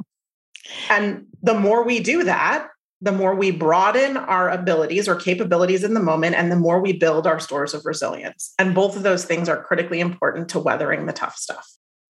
And 0.89 1.25
the 1.41 1.53
more 1.53 1.83
we 1.83 1.99
do 1.99 2.23
that, 2.23 2.67
the 2.99 3.11
more 3.11 3.35
we 3.35 3.51
broaden 3.51 4.17
our 4.17 4.49
abilities 4.49 5.07
or 5.07 5.15
capabilities 5.15 5.83
in 5.83 5.93
the 5.93 5.99
moment, 5.99 6.35
and 6.35 6.51
the 6.51 6.55
more 6.55 6.81
we 6.81 6.93
build 6.93 7.27
our 7.27 7.39
stores 7.39 7.73
of 7.73 7.85
resilience. 7.85 8.53
And 8.57 8.73
both 8.73 8.95
of 8.95 9.03
those 9.03 9.23
things 9.23 9.47
are 9.47 9.61
critically 9.61 9.99
important 9.99 10.49
to 10.49 10.59
weathering 10.59 11.05
the 11.05 11.13
tough 11.13 11.35
stuff. 11.35 11.67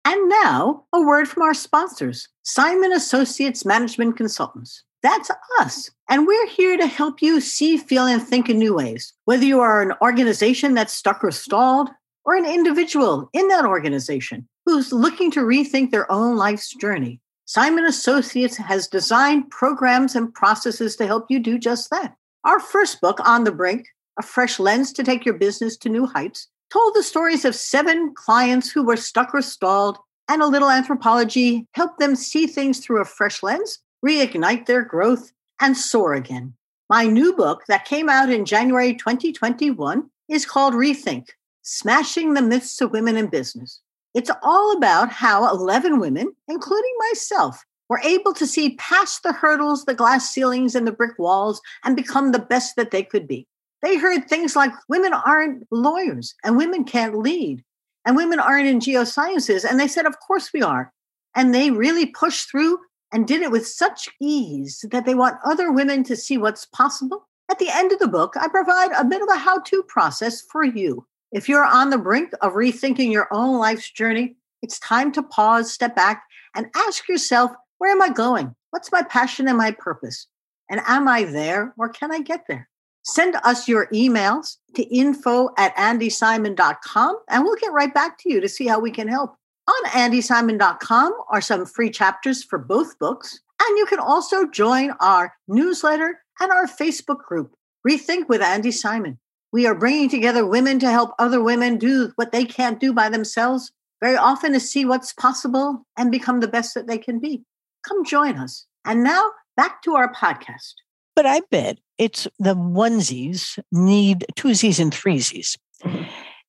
And 0.03 0.29
now, 0.29 0.85
a 0.91 1.01
word 1.01 1.27
from 1.27 1.43
our 1.43 1.53
sponsors 1.53 2.27
Simon 2.43 2.91
Associates 2.91 3.65
Management 3.65 4.17
Consultants. 4.17 4.83
That's 5.03 5.31
us. 5.59 5.89
And 6.09 6.27
we're 6.27 6.47
here 6.47 6.77
to 6.77 6.85
help 6.85 7.21
you 7.21 7.41
see, 7.41 7.77
feel, 7.77 8.05
and 8.05 8.21
think 8.21 8.49
in 8.49 8.59
new 8.59 8.75
ways. 8.75 9.13
Whether 9.25 9.45
you 9.45 9.59
are 9.59 9.81
an 9.81 9.93
organization 10.01 10.73
that's 10.73 10.93
stuck 10.93 11.23
or 11.23 11.31
stalled, 11.31 11.89
or 12.25 12.35
an 12.35 12.45
individual 12.45 13.29
in 13.33 13.47
that 13.47 13.65
organization 13.65 14.47
who's 14.65 14.93
looking 14.93 15.31
to 15.31 15.41
rethink 15.41 15.91
their 15.91 16.11
own 16.11 16.37
life's 16.37 16.73
journey. 16.75 17.19
Simon 17.45 17.85
Associates 17.85 18.55
has 18.57 18.87
designed 18.87 19.49
programs 19.49 20.15
and 20.15 20.33
processes 20.33 20.95
to 20.95 21.07
help 21.07 21.25
you 21.29 21.39
do 21.39 21.57
just 21.57 21.89
that. 21.89 22.15
Our 22.43 22.59
first 22.59 23.01
book, 23.01 23.19
On 23.25 23.43
the 23.43 23.51
Brink, 23.51 23.87
A 24.19 24.23
Fresh 24.23 24.59
Lens 24.59 24.93
to 24.93 25.03
Take 25.03 25.25
Your 25.25 25.35
Business 25.35 25.75
to 25.77 25.89
New 25.89 26.05
Heights, 26.05 26.47
told 26.71 26.93
the 26.95 27.03
stories 27.03 27.43
of 27.43 27.55
seven 27.55 28.13
clients 28.15 28.71
who 28.71 28.83
were 28.83 28.95
stuck 28.95 29.33
or 29.33 29.41
stalled, 29.41 29.97
and 30.29 30.41
a 30.41 30.47
little 30.47 30.69
anthropology 30.69 31.67
helped 31.73 31.99
them 31.99 32.15
see 32.15 32.47
things 32.47 32.79
through 32.79 33.01
a 33.01 33.05
fresh 33.05 33.43
lens, 33.43 33.79
reignite 34.05 34.65
their 34.65 34.83
growth, 34.83 35.31
and 35.59 35.75
soar 35.75 36.13
again. 36.13 36.53
My 36.89 37.05
new 37.05 37.33
book 37.33 37.63
that 37.67 37.85
came 37.85 38.09
out 38.09 38.29
in 38.29 38.45
January 38.45 38.93
2021 38.95 40.09
is 40.29 40.45
called 40.45 40.73
Rethink 40.73 41.27
Smashing 41.63 42.33
the 42.33 42.41
Myths 42.41 42.81
of 42.81 42.91
Women 42.91 43.17
in 43.17 43.27
Business. 43.27 43.81
It's 44.13 44.31
all 44.41 44.75
about 44.75 45.09
how 45.11 45.49
11 45.49 45.99
women, 45.99 46.33
including 46.47 46.93
myself, 47.11 47.63
were 47.87 48.01
able 48.03 48.33
to 48.33 48.47
see 48.47 48.75
past 48.77 49.23
the 49.23 49.33
hurdles, 49.33 49.85
the 49.85 49.93
glass 49.93 50.29
ceilings, 50.29 50.75
and 50.75 50.87
the 50.87 50.91
brick 50.91 51.17
walls 51.19 51.61
and 51.83 51.95
become 51.95 52.31
the 52.31 52.39
best 52.39 52.75
that 52.77 52.91
they 52.91 53.03
could 53.03 53.27
be. 53.27 53.47
They 53.81 53.97
heard 53.97 54.27
things 54.27 54.55
like 54.55 54.71
women 54.89 55.13
aren't 55.13 55.67
lawyers 55.71 56.33
and 56.43 56.57
women 56.57 56.83
can't 56.83 57.17
lead 57.17 57.63
and 58.05 58.15
women 58.15 58.39
aren't 58.39 58.67
in 58.67 58.79
geosciences. 58.79 59.69
And 59.69 59.79
they 59.79 59.87
said, 59.87 60.05
Of 60.05 60.19
course 60.19 60.51
we 60.53 60.61
are. 60.61 60.91
And 61.35 61.53
they 61.53 61.71
really 61.71 62.05
pushed 62.07 62.49
through 62.49 62.79
and 63.11 63.27
did 63.27 63.41
it 63.41 63.51
with 63.51 63.67
such 63.67 64.09
ease 64.19 64.85
that 64.91 65.05
they 65.05 65.15
want 65.15 65.37
other 65.45 65.71
women 65.71 66.03
to 66.05 66.15
see 66.15 66.37
what's 66.37 66.65
possible. 66.65 67.27
At 67.49 67.59
the 67.59 67.69
end 67.69 67.91
of 67.91 67.99
the 67.99 68.07
book, 68.07 68.33
I 68.39 68.47
provide 68.47 68.91
a 68.97 69.05
bit 69.05 69.21
of 69.21 69.27
a 69.29 69.37
how 69.37 69.59
to 69.59 69.83
process 69.83 70.41
for 70.49 70.63
you 70.63 71.05
if 71.31 71.47
you're 71.47 71.65
on 71.65 71.89
the 71.89 71.97
brink 71.97 72.31
of 72.41 72.53
rethinking 72.53 73.11
your 73.11 73.27
own 73.31 73.57
life's 73.57 73.89
journey, 73.89 74.35
it's 74.61 74.79
time 74.79 75.11
to 75.13 75.23
pause, 75.23 75.71
step 75.71 75.95
back, 75.95 76.23
and 76.55 76.67
ask 76.75 77.07
yourself, 77.07 77.51
where 77.77 77.91
am 77.91 78.01
I 78.01 78.09
going? 78.09 78.55
What's 78.71 78.91
my 78.91 79.03
passion 79.03 79.47
and 79.47 79.57
my 79.57 79.71
purpose? 79.71 80.27
And 80.69 80.81
am 80.85 81.07
I 81.07 81.23
there 81.23 81.73
or 81.77 81.89
can 81.89 82.11
I 82.11 82.21
get 82.21 82.45
there? 82.47 82.69
Send 83.03 83.35
us 83.43 83.67
your 83.67 83.87
emails 83.87 84.57
to 84.75 84.83
info 84.95 85.49
at 85.57 85.75
andysimon.com 85.75 87.17
and 87.29 87.43
we'll 87.43 87.55
get 87.55 87.71
right 87.71 87.93
back 87.93 88.17
to 88.19 88.31
you 88.31 88.39
to 88.39 88.47
see 88.47 88.67
how 88.67 88.79
we 88.79 88.91
can 88.91 89.07
help. 89.07 89.35
On 89.67 89.89
andysimon.com 89.89 91.13
are 91.29 91.41
some 91.41 91.65
free 91.65 91.89
chapters 91.89 92.43
for 92.43 92.59
both 92.59 92.99
books. 92.99 93.39
And 93.61 93.77
you 93.77 93.85
can 93.85 93.99
also 93.99 94.47
join 94.47 94.91
our 94.99 95.33
newsletter 95.47 96.19
and 96.39 96.51
our 96.51 96.67
Facebook 96.67 97.19
group, 97.19 97.53
Rethink 97.87 98.27
with 98.27 98.41
Andy 98.41 98.71
Simon. 98.71 99.19
We 99.51 99.65
are 99.67 99.75
bringing 99.75 100.09
together 100.09 100.45
women 100.45 100.79
to 100.79 100.89
help 100.89 101.11
other 101.19 101.43
women 101.43 101.77
do 101.77 102.11
what 102.15 102.31
they 102.31 102.45
can't 102.45 102.79
do 102.79 102.93
by 102.93 103.09
themselves, 103.09 103.71
very 104.01 104.15
often 104.15 104.53
to 104.53 104.59
see 104.59 104.85
what's 104.85 105.13
possible 105.13 105.85
and 105.97 106.11
become 106.11 106.39
the 106.39 106.47
best 106.47 106.73
that 106.73 106.87
they 106.87 106.97
can 106.97 107.19
be. 107.19 107.43
Come 107.87 108.05
join 108.05 108.37
us. 108.37 108.65
And 108.85 109.03
now 109.03 109.31
back 109.57 109.81
to 109.83 109.95
our 109.95 110.13
podcast. 110.13 110.73
But 111.15 111.25
I 111.25 111.41
bet 111.51 111.79
it's 111.97 112.27
the 112.39 112.55
onesies 112.55 113.59
need 113.71 114.25
twosies 114.35 114.79
and 114.79 114.93
threesies. 114.93 115.57
Mm-hmm. 115.83 116.03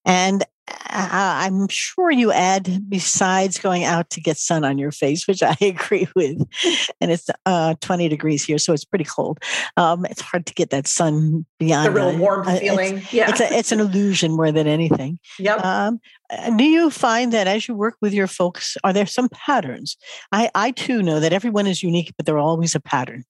And 0.04 0.44
I'm 0.94 1.68
sure 1.68 2.10
you 2.10 2.32
add 2.32 2.88
besides 2.88 3.58
going 3.58 3.84
out 3.84 4.10
to 4.10 4.20
get 4.20 4.36
sun 4.36 4.64
on 4.64 4.78
your 4.78 4.90
face, 4.90 5.26
which 5.26 5.42
I 5.42 5.56
agree 5.60 6.06
with. 6.14 6.42
And 7.00 7.10
it's 7.10 7.28
uh, 7.46 7.74
20 7.80 8.08
degrees 8.08 8.44
here, 8.44 8.58
so 8.58 8.72
it's 8.72 8.84
pretty 8.84 9.04
cold. 9.04 9.38
Um, 9.76 10.04
it's 10.06 10.20
hard 10.20 10.46
to 10.46 10.54
get 10.54 10.70
that 10.70 10.86
sun 10.86 11.46
beyond 11.58 11.86
the 11.86 11.90
real 11.90 12.16
warm 12.16 12.46
uh, 12.46 12.56
feeling. 12.56 12.98
It's, 12.98 13.12
yeah, 13.12 13.30
it's, 13.30 13.40
a, 13.40 13.52
it's, 13.52 13.72
an 13.72 13.80
illusion 13.80 14.32
more 14.32 14.52
than 14.52 14.66
anything. 14.66 15.18
Yep. 15.38 15.64
Um, 15.64 16.00
do 16.56 16.64
you 16.64 16.90
find 16.90 17.32
that 17.32 17.46
as 17.46 17.68
you 17.68 17.74
work 17.74 17.96
with 18.00 18.12
your 18.12 18.26
folks, 18.26 18.76
are 18.84 18.92
there 18.92 19.06
some 19.06 19.28
patterns? 19.30 19.96
I, 20.30 20.50
I 20.54 20.70
too 20.70 21.02
know 21.02 21.20
that 21.20 21.32
everyone 21.32 21.66
is 21.66 21.82
unique, 21.82 22.12
but 22.16 22.26
there 22.26 22.36
are 22.36 22.38
always 22.38 22.74
a 22.74 22.80
pattern. 22.80 23.24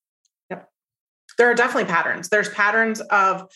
Yep. 0.50 0.68
There 1.38 1.50
are 1.50 1.54
definitely 1.54 1.90
patterns. 1.90 2.28
There's 2.28 2.48
patterns 2.48 3.00
of 3.00 3.50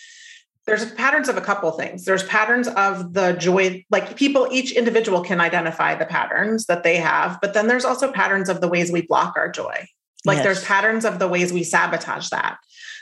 there's 0.67 0.93
patterns 0.93 1.29
of 1.29 1.37
a 1.37 1.41
couple 1.41 1.71
things. 1.73 2.05
There's 2.05 2.25
patterns 2.25 2.69
of 2.69 3.13
the 3.13 3.33
joy 3.33 3.85
like 3.91 4.17
people 4.17 4.49
each 4.51 4.73
individual 4.73 5.23
can 5.23 5.41
identify 5.41 5.95
the 5.95 6.07
patterns 6.07 6.67
that 6.67 6.83
they 6.83 6.97
have 6.97 7.39
but 7.41 7.55
then 7.55 7.67
there's 7.67 7.85
also 7.85 8.11
patterns 8.13 8.49
of 8.49 8.61
the 8.61 8.69
ways 8.69 8.91
we 8.91 9.03
block 9.03 9.35
our 9.37 9.51
joy 9.51 9.87
like 10.27 10.37
yes. 10.37 10.45
there's 10.45 10.65
patterns 10.65 11.05
of 11.05 11.19
the 11.19 11.29
ways 11.29 11.53
we 11.53 11.63
sabotage 11.63 12.29
that 12.31 12.59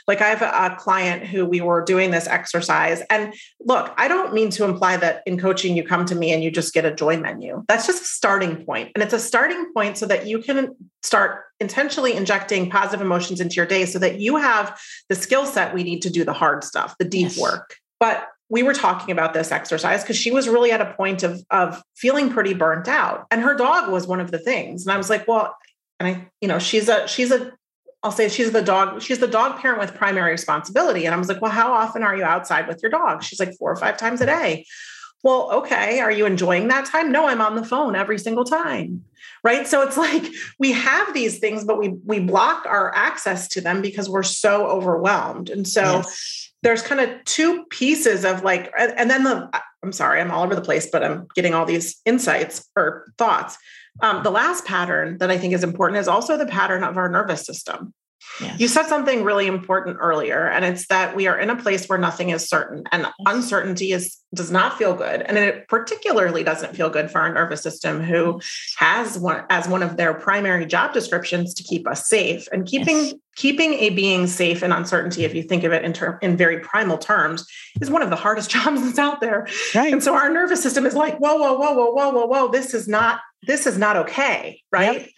like 0.07 0.21
I 0.21 0.27
have 0.27 0.41
a 0.41 0.75
client 0.75 1.25
who 1.25 1.45
we 1.45 1.61
were 1.61 1.83
doing 1.83 2.11
this 2.11 2.27
exercise. 2.27 3.01
And 3.09 3.33
look, 3.59 3.93
I 3.97 4.07
don't 4.07 4.33
mean 4.33 4.49
to 4.51 4.63
imply 4.63 4.97
that 4.97 5.23
in 5.25 5.39
coaching 5.39 5.75
you 5.75 5.83
come 5.83 6.05
to 6.05 6.15
me 6.15 6.31
and 6.31 6.43
you 6.43 6.51
just 6.51 6.73
get 6.73 6.85
a 6.85 6.93
joy 6.93 7.17
menu. 7.17 7.63
That's 7.67 7.87
just 7.87 8.03
a 8.03 8.05
starting 8.05 8.63
point. 8.65 8.91
And 8.93 9.03
it's 9.03 9.13
a 9.13 9.19
starting 9.19 9.73
point 9.73 9.97
so 9.97 10.05
that 10.05 10.27
you 10.27 10.39
can 10.39 10.75
start 11.01 11.45
intentionally 11.59 12.13
injecting 12.13 12.69
positive 12.69 13.03
emotions 13.03 13.41
into 13.41 13.55
your 13.55 13.65
day 13.65 13.85
so 13.85 13.97
that 13.99 14.19
you 14.19 14.35
have 14.37 14.79
the 15.09 15.15
skill 15.15 15.45
set 15.45 15.73
we 15.73 15.83
need 15.83 16.01
to 16.03 16.09
do 16.09 16.23
the 16.23 16.33
hard 16.33 16.63
stuff, 16.63 16.95
the 16.99 17.05
deep 17.05 17.29
yes. 17.29 17.39
work. 17.39 17.77
But 17.99 18.27
we 18.49 18.61
were 18.61 18.73
talking 18.73 19.11
about 19.11 19.33
this 19.33 19.51
exercise 19.51 20.03
because 20.03 20.17
she 20.17 20.29
was 20.29 20.47
really 20.47 20.71
at 20.71 20.79
a 20.79 20.93
point 20.93 21.23
of 21.23 21.43
of 21.49 21.81
feeling 21.95 22.29
pretty 22.29 22.53
burnt 22.53 22.87
out 22.87 23.25
and 23.31 23.41
her 23.41 23.55
dog 23.55 23.91
was 23.91 24.05
one 24.05 24.19
of 24.19 24.29
the 24.29 24.37
things 24.37 24.85
and 24.85 24.93
i 24.93 24.97
was 24.97 25.09
like 25.09 25.27
well 25.27 25.55
and 25.99 26.07
i 26.07 26.27
you 26.41 26.47
know 26.47 26.59
she's 26.59 26.89
a 26.89 27.07
she's 27.07 27.31
a 27.31 27.51
I'll 28.05 28.11
say 28.11 28.29
she's 28.29 28.51
the 28.51 28.61
dog, 28.61 29.01
she's 29.01 29.17
the 29.17 29.27
dog 29.27 29.59
parent 29.59 29.79
with 29.79 29.95
primary 29.95 30.29
responsibility. 30.29 31.05
And 31.05 31.15
I 31.15 31.17
was 31.17 31.27
like, 31.27 31.41
well, 31.41 31.49
how 31.49 31.73
often 31.73 32.03
are 32.03 32.15
you 32.15 32.23
outside 32.23 32.67
with 32.67 32.83
your 32.83 32.91
dog? 32.91 33.23
She's 33.23 33.39
like 33.39 33.55
four 33.57 33.71
or 33.71 33.75
five 33.75 33.97
times 33.97 34.21
a 34.21 34.27
day. 34.27 34.67
Well, 35.23 35.51
okay. 35.53 35.99
Are 36.01 36.11
you 36.11 36.27
enjoying 36.27 36.67
that 36.67 36.85
time? 36.85 37.11
No, 37.11 37.27
I'm 37.27 37.41
on 37.41 37.55
the 37.55 37.65
phone 37.65 37.95
every 37.95 38.19
single 38.19 38.43
time. 38.43 39.03
Right. 39.43 39.67
So 39.67 39.81
it's 39.81 39.97
like 39.97 40.23
we 40.59 40.71
have 40.73 41.15
these 41.15 41.39
things, 41.39 41.63
but 41.63 41.79
we 41.79 41.95
we 42.05 42.19
block 42.19 42.67
our 42.67 42.95
access 42.95 43.47
to 43.49 43.61
them 43.61 43.81
because 43.81 44.07
we're 44.07 44.21
so 44.21 44.67
overwhelmed. 44.67 45.49
And 45.49 45.67
so 45.67 45.81
yes. 45.81 46.51
there's 46.61 46.83
kind 46.83 47.01
of 47.01 47.09
two 47.25 47.65
pieces 47.71 48.23
of 48.23 48.43
like, 48.43 48.71
and 48.77 49.09
then 49.09 49.23
the 49.23 49.49
I'm 49.83 49.91
sorry, 49.91 50.21
I'm 50.21 50.29
all 50.29 50.43
over 50.43 50.53
the 50.53 50.61
place, 50.61 50.87
but 50.91 51.03
I'm 51.03 51.27
getting 51.33 51.55
all 51.55 51.65
these 51.65 51.99
insights 52.05 52.69
or 52.75 53.11
thoughts. 53.17 53.57
Um, 54.01 54.23
the 54.23 54.31
last 54.31 54.65
pattern 54.65 55.17
that 55.19 55.31
I 55.31 55.37
think 55.37 55.53
is 55.53 55.63
important 55.63 55.99
is 55.99 56.07
also 56.07 56.37
the 56.37 56.45
pattern 56.45 56.83
of 56.83 56.97
our 56.97 57.09
nervous 57.09 57.45
system. 57.45 57.93
Yes. 58.41 58.59
You 58.59 58.67
said 58.67 58.87
something 58.87 59.23
really 59.23 59.47
important 59.47 59.97
earlier, 59.99 60.47
and 60.47 60.65
it's 60.65 60.87
that 60.87 61.15
we 61.15 61.27
are 61.27 61.39
in 61.39 61.49
a 61.49 61.55
place 61.55 61.87
where 61.87 61.97
nothing 61.97 62.29
is 62.29 62.47
certain, 62.47 62.83
and 62.91 63.07
uncertainty 63.25 63.91
is 63.93 64.17
does 64.33 64.51
not 64.51 64.77
feel 64.77 64.93
good, 64.93 65.21
and 65.21 65.37
it 65.37 65.67
particularly 65.69 66.43
doesn't 66.43 66.75
feel 66.75 66.89
good 66.89 67.09
for 67.09 67.21
our 67.21 67.33
nervous 67.33 67.61
system, 67.61 68.01
who 68.01 68.41
has 68.77 69.17
one 69.17 69.45
as 69.49 69.67
one 69.69 69.81
of 69.81 69.95
their 69.95 70.13
primary 70.13 70.65
job 70.65 70.91
descriptions 70.91 71.53
to 71.53 71.63
keep 71.63 71.87
us 71.87 72.09
safe. 72.09 72.47
And 72.51 72.65
keeping 72.65 72.97
yes. 72.97 73.13
keeping 73.37 73.73
a 73.75 73.91
being 73.91 74.27
safe 74.27 74.63
in 74.63 74.71
uncertainty, 74.73 75.23
if 75.23 75.33
you 75.33 75.43
think 75.43 75.63
of 75.63 75.71
it 75.71 75.85
in 75.85 75.93
term 75.93 76.17
in 76.21 76.35
very 76.35 76.59
primal 76.59 76.97
terms, 76.97 77.47
is 77.79 77.89
one 77.89 78.01
of 78.01 78.09
the 78.09 78.17
hardest 78.17 78.49
jobs 78.49 78.81
that's 78.81 78.99
out 78.99 79.21
there. 79.21 79.47
Right. 79.73 79.93
And 79.93 80.03
so 80.03 80.13
our 80.13 80.29
nervous 80.29 80.61
system 80.61 80.85
is 80.85 80.95
like, 80.95 81.17
whoa, 81.19 81.35
whoa, 81.35 81.53
whoa, 81.53 81.73
whoa, 81.73 81.91
whoa, 81.91 82.09
whoa, 82.09 82.25
whoa, 82.25 82.47
this 82.49 82.73
is 82.73 82.87
not 82.87 83.21
this 83.45 83.65
is 83.65 83.77
not 83.77 83.95
okay, 83.95 84.61
right? 84.71 85.01
Yep. 85.01 85.09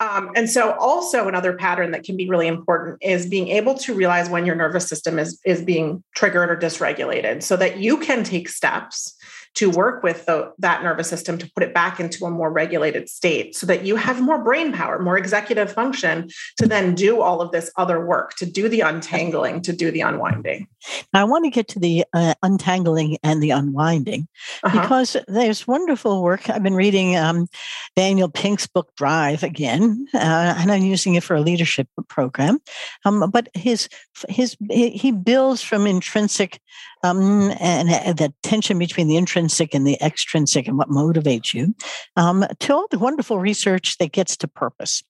Um, 0.00 0.30
and 0.34 0.48
so, 0.48 0.72
also 0.80 1.28
another 1.28 1.52
pattern 1.52 1.90
that 1.90 2.04
can 2.04 2.16
be 2.16 2.28
really 2.28 2.46
important 2.46 2.98
is 3.02 3.26
being 3.26 3.48
able 3.48 3.74
to 3.74 3.94
realize 3.94 4.30
when 4.30 4.46
your 4.46 4.54
nervous 4.54 4.88
system 4.88 5.18
is 5.18 5.38
is 5.44 5.62
being 5.62 6.02
triggered 6.14 6.50
or 6.50 6.56
dysregulated, 6.56 7.42
so 7.42 7.56
that 7.56 7.78
you 7.78 7.98
can 7.98 8.24
take 8.24 8.48
steps 8.48 9.14
to 9.54 9.70
work 9.70 10.02
with 10.02 10.26
the, 10.26 10.52
that 10.58 10.82
nervous 10.82 11.08
system 11.08 11.36
to 11.38 11.50
put 11.54 11.62
it 11.62 11.74
back 11.74 11.98
into 12.00 12.24
a 12.24 12.30
more 12.30 12.50
regulated 12.50 13.08
state 13.08 13.54
so 13.56 13.66
that 13.66 13.84
you 13.84 13.96
have 13.96 14.20
more 14.20 14.42
brain 14.42 14.72
power, 14.72 14.98
more 14.98 15.18
executive 15.18 15.72
function 15.72 16.28
to 16.56 16.66
then 16.66 16.94
do 16.94 17.20
all 17.20 17.40
of 17.40 17.50
this 17.52 17.70
other 17.76 18.04
work, 18.04 18.34
to 18.36 18.46
do 18.46 18.68
the 18.68 18.80
untangling, 18.80 19.60
to 19.62 19.72
do 19.72 19.90
the 19.90 20.00
unwinding. 20.00 20.66
I 21.12 21.24
want 21.24 21.44
to 21.44 21.50
get 21.50 21.68
to 21.68 21.78
the 21.78 22.04
uh, 22.12 22.34
untangling 22.42 23.18
and 23.22 23.42
the 23.42 23.50
unwinding 23.50 24.28
uh-huh. 24.62 24.80
because 24.80 25.16
there's 25.26 25.66
wonderful 25.66 26.22
work. 26.22 26.48
I've 26.48 26.62
been 26.62 26.74
reading 26.74 27.16
um, 27.16 27.48
Daniel 27.96 28.28
Pink's 28.28 28.66
book 28.66 28.92
Drive 28.96 29.42
again, 29.42 30.06
uh, 30.14 30.54
and 30.58 30.70
I'm 30.70 30.82
using 30.82 31.14
it 31.14 31.24
for 31.24 31.34
a 31.34 31.40
leadership 31.40 31.88
program. 32.08 32.60
Um, 33.04 33.30
but 33.30 33.48
his 33.54 33.88
his 34.28 34.56
he 34.70 35.12
builds 35.12 35.62
from 35.62 35.86
intrinsic 35.86 36.60
um, 37.02 37.52
and, 37.60 37.88
the 38.18 38.32
tension 38.42 38.78
between 38.78 39.08
the 39.08 39.16
intrinsic 39.16 39.74
and 39.74 39.86
the 39.86 39.98
extrinsic 40.02 40.68
and 40.68 40.78
what 40.78 40.88
motivates 40.88 41.54
you, 41.54 41.74
um, 42.16 42.44
to 42.60 42.74
all 42.74 42.86
the 42.90 42.98
wonderful 42.98 43.38
research 43.38 43.96
that 43.98 44.12
gets 44.12 44.36
to 44.38 44.48
purpose. 44.48 45.02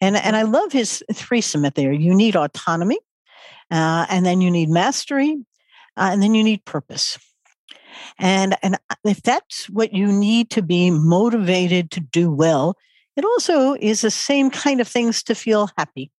And, 0.00 0.16
and 0.16 0.36
I 0.36 0.42
love 0.42 0.72
his 0.72 1.02
three 1.12 1.40
submit 1.40 1.74
there. 1.74 1.92
You 1.92 2.14
need 2.14 2.36
autonomy, 2.36 2.98
uh, 3.70 4.06
and 4.08 4.26
then 4.26 4.40
you 4.40 4.50
need 4.50 4.68
mastery, 4.68 5.36
uh, 5.96 6.10
and 6.12 6.22
then 6.22 6.34
you 6.34 6.44
need 6.44 6.64
purpose. 6.64 7.18
And, 8.18 8.56
and 8.62 8.78
if 9.04 9.22
that's 9.22 9.70
what 9.70 9.92
you 9.92 10.12
need 10.12 10.50
to 10.50 10.62
be 10.62 10.90
motivated 10.90 11.90
to 11.92 12.00
do 12.00 12.30
well, 12.30 12.76
it 13.16 13.24
also 13.24 13.74
is 13.74 14.00
the 14.00 14.10
same 14.10 14.50
kind 14.50 14.80
of 14.80 14.88
things 14.88 15.22
to 15.24 15.34
feel 15.34 15.70
happy. 15.78 16.10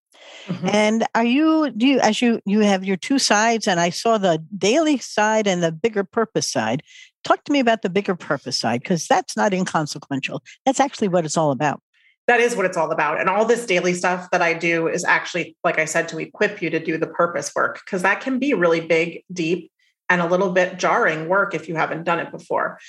Mm-hmm. 0.47 0.67
And 0.67 1.07
are 1.15 1.25
you 1.25 1.71
do 1.71 1.87
you 1.87 1.99
as 1.99 2.21
you 2.21 2.39
you 2.45 2.59
have 2.59 2.83
your 2.83 2.97
two 2.97 3.19
sides 3.19 3.67
and 3.67 3.79
I 3.79 3.89
saw 3.89 4.17
the 4.17 4.43
daily 4.57 4.97
side 4.97 5.47
and 5.47 5.63
the 5.63 5.71
bigger 5.71 6.03
purpose 6.03 6.49
side. 6.49 6.83
Talk 7.23 7.43
to 7.45 7.51
me 7.51 7.59
about 7.59 7.81
the 7.81 7.89
bigger 7.89 8.15
purpose 8.15 8.59
side 8.59 8.81
because 8.81 9.07
that's 9.07 9.35
not 9.35 9.53
inconsequential. 9.53 10.43
That's 10.65 10.79
actually 10.79 11.07
what 11.07 11.25
it's 11.25 11.37
all 11.37 11.51
about. 11.51 11.81
That 12.27 12.39
is 12.39 12.55
what 12.55 12.65
it's 12.65 12.77
all 12.77 12.91
about. 12.91 13.19
And 13.19 13.29
all 13.29 13.45
this 13.45 13.65
daily 13.65 13.93
stuff 13.93 14.29
that 14.31 14.41
I 14.41 14.53
do 14.53 14.87
is 14.87 15.03
actually 15.03 15.55
like 15.63 15.79
I 15.79 15.85
said 15.85 16.07
to 16.09 16.19
equip 16.19 16.61
you 16.61 16.69
to 16.69 16.79
do 16.79 16.97
the 16.97 17.07
purpose 17.07 17.51
work 17.55 17.81
because 17.83 18.03
that 18.03 18.21
can 18.21 18.37
be 18.37 18.53
really 18.53 18.81
big, 18.81 19.23
deep 19.33 19.71
and 20.09 20.21
a 20.21 20.27
little 20.27 20.51
bit 20.51 20.77
jarring 20.77 21.27
work 21.27 21.53
if 21.53 21.67
you 21.67 21.75
haven't 21.75 22.03
done 22.03 22.19
it 22.19 22.31
before. 22.31 22.79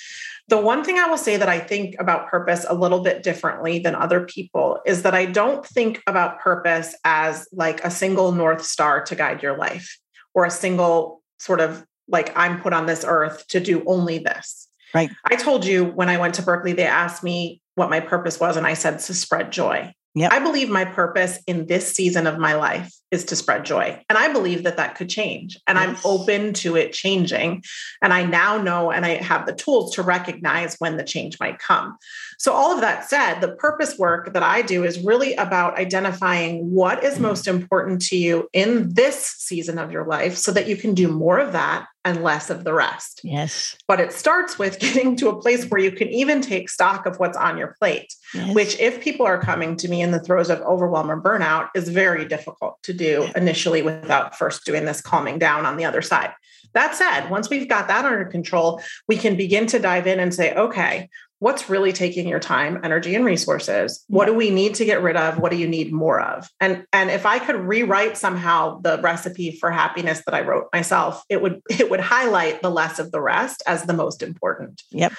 The 0.49 0.61
one 0.61 0.85
thing 0.85 0.99
I 0.99 1.07
will 1.07 1.19
say 1.19 1.37
that 1.37 1.49
I 1.49 1.59
think 1.59 1.97
about 1.99 2.29
purpose 2.29 2.67
a 2.69 2.75
little 2.75 3.01
bit 3.01 3.23
differently 3.23 3.79
than 3.79 3.95
other 3.95 4.21
people 4.21 4.81
is 4.87 5.03
that 5.03 5.15
I 5.15 5.27
don't 5.27 5.65
think 5.65 6.03
about 6.07 6.41
purpose 6.41 6.95
as 7.05 7.49
like 7.53 7.83
a 7.85 7.91
single 7.91 8.33
North 8.33 8.65
Star 8.65 9.03
to 9.05 9.15
guide 9.15 9.43
your 9.43 9.57
life 9.57 9.99
or 10.35 10.45
a 10.45 10.51
single 10.51 11.23
sort 11.39 11.61
of 11.61 11.85
like 12.09 12.37
I'm 12.37 12.61
put 12.61 12.73
on 12.73 12.87
this 12.87 13.05
earth 13.07 13.47
to 13.49 13.61
do 13.61 13.83
only 13.87 14.19
this. 14.19 14.69
Right. 14.95 15.11
I 15.25 15.37
told 15.37 15.65
you 15.65 15.85
when 15.85 16.09
I 16.09 16.19
went 16.19 16.35
to 16.35 16.43
Berkeley, 16.43 16.73
they 16.73 16.87
asked 16.87 17.23
me 17.25 17.61
what 17.75 17.91
my 17.91 18.01
purpose 18.01 18.41
was, 18.41 18.57
and 18.57 18.67
I 18.67 18.75
said 18.75 19.01
to 19.01 19.15
spread 19.15 19.51
joy. 19.53 19.93
Yep. 20.17 20.33
I 20.33 20.39
believe 20.39 20.71
my 20.71 20.87
purpose 20.87 21.39
in 21.47 21.67
this 21.67 21.93
season 21.93 22.27
of 22.27 22.39
my 22.39 22.55
life 22.55 22.91
is 23.11 23.27
to 23.27 23.37
spread 23.37 23.67
joy. 23.67 24.03
And 24.09 24.17
I 24.17 24.33
believe 24.33 24.63
that 24.63 24.79
that 24.79 24.95
could 24.95 25.11
change. 25.11 25.59
And 25.67 25.77
yes. 25.77 25.89
I'm 25.89 26.11
open 26.11 26.55
to 26.55 26.75
it 26.75 26.95
changing. 26.95 27.63
And 28.01 28.15
I 28.15 28.25
now 28.25 28.57
know 28.57 28.91
and 28.91 29.05
I 29.05 29.17
have 29.17 29.45
the 29.45 29.53
tools 29.53 29.95
to 29.97 30.03
recognize 30.03 30.77
when 30.79 30.97
the 30.97 31.05
change 31.05 31.39
might 31.39 31.59
come. 31.59 31.99
So, 32.39 32.55
all 32.55 32.73
of 32.73 32.81
that 32.81 33.09
said, 33.09 33.41
the 33.41 33.57
purpose 33.57 33.99
work 33.99 34.33
that 34.33 34.43
I 34.43 34.63
do 34.63 34.85
is 34.85 35.01
really 35.01 35.35
about 35.35 35.79
identifying 35.79 36.71
what 36.71 37.05
is 37.05 37.15
mm-hmm. 37.15 37.25
most 37.25 37.47
important 37.47 38.01
to 38.07 38.17
you 38.17 38.49
in 38.55 38.95
this 38.95 39.19
season 39.19 39.79
of 39.79 39.93
your 39.93 40.07
life 40.07 40.37
so 40.39 40.51
that 40.53 40.67
you 40.67 40.77
can 40.77 40.95
do 40.95 41.09
more 41.09 41.39
of 41.39 41.53
that 41.53 41.87
and 42.07 42.23
less 42.23 42.51
of 42.51 42.63
the 42.63 42.73
rest. 42.73 43.21
Yes. 43.25 43.77
But 43.89 43.99
it 43.99 44.13
starts 44.13 44.59
with 44.59 44.79
getting 44.87 45.17
to 45.17 45.29
a 45.29 45.39
place 45.39 45.67
where 45.67 45.81
you 45.81 45.91
can 45.91 46.09
even 46.09 46.41
take 46.41 46.71
stock 46.71 47.05
of 47.05 47.19
what's 47.19 47.37
on 47.37 47.59
your 47.59 47.75
plate, 47.79 48.15
yes. 48.33 48.55
which, 48.55 48.79
if 48.79 49.03
people 49.03 49.27
are 49.27 49.41
coming 49.41 49.77
to 49.77 49.89
me 49.89 50.01
in 50.01 50.13
the 50.13 50.21
throes 50.21 50.49
of 50.49 50.61
overwhelm 50.61 51.11
or 51.11 51.21
burnout, 51.21 51.69
is 51.75 51.89
very 51.89 52.25
difficult 52.25 52.81
to 52.85 52.93
do 52.93 53.29
initially 53.35 53.83
without 53.83 54.39
first 54.39 54.65
doing 54.65 54.85
this 54.85 55.01
calming 55.01 55.39
down 55.39 55.67
on 55.67 55.77
the 55.77 55.85
other 55.85 56.01
side. 56.01 56.33
That 56.75 56.95
said, 56.95 57.29
once 57.29 57.51
we've 57.51 57.69
got 57.69 57.89
that 57.89 58.05
under 58.05 58.25
control, 58.27 58.81
we 59.09 59.17
can 59.17 59.37
begin 59.37 59.67
to 59.69 59.79
dive 59.79 60.07
in 60.07 60.21
and 60.21 60.33
say, 60.33 60.55
okay, 60.55 61.09
what's 61.39 61.69
really 61.69 61.93
taking 61.93 62.27
your 62.27 62.41
time 62.41 62.81
energy 62.83 63.15
and 63.15 63.25
resources? 63.25 64.05
What 64.09 64.27
do 64.27 64.35
we 64.35 64.51
need 64.51 64.75
to 64.77 64.85
get 64.85 65.03
rid 65.03 65.17
of? 65.17 65.39
What 65.39 65.53
do 65.53 65.59
you 65.59 65.69
need 65.69 65.93
more 65.93 66.21
of? 66.21 66.49
And 66.61 66.87
and 66.93 67.11
if 67.11 67.27
i 67.27 67.39
could 67.39 67.57
rewrite 67.57 68.17
somehow 68.17 68.81
the 68.81 69.01
recipe 69.03 69.57
for 69.59 69.71
happiness 69.71 70.23
that 70.25 70.35
i 70.35 70.41
wrote 70.41 70.69
myself 70.73 71.23
it 71.29 71.43
would 71.43 71.61
it 71.71 71.91
would 71.91 72.01
highlight 72.01 72.63
the 72.63 72.71
less 72.71 72.99
of 72.99 73.13
the 73.13 73.21
rest 73.21 73.63
as 73.67 73.85
the 73.85 73.93
most 73.93 74.23
important. 74.23 74.83
Yep. 74.91 75.13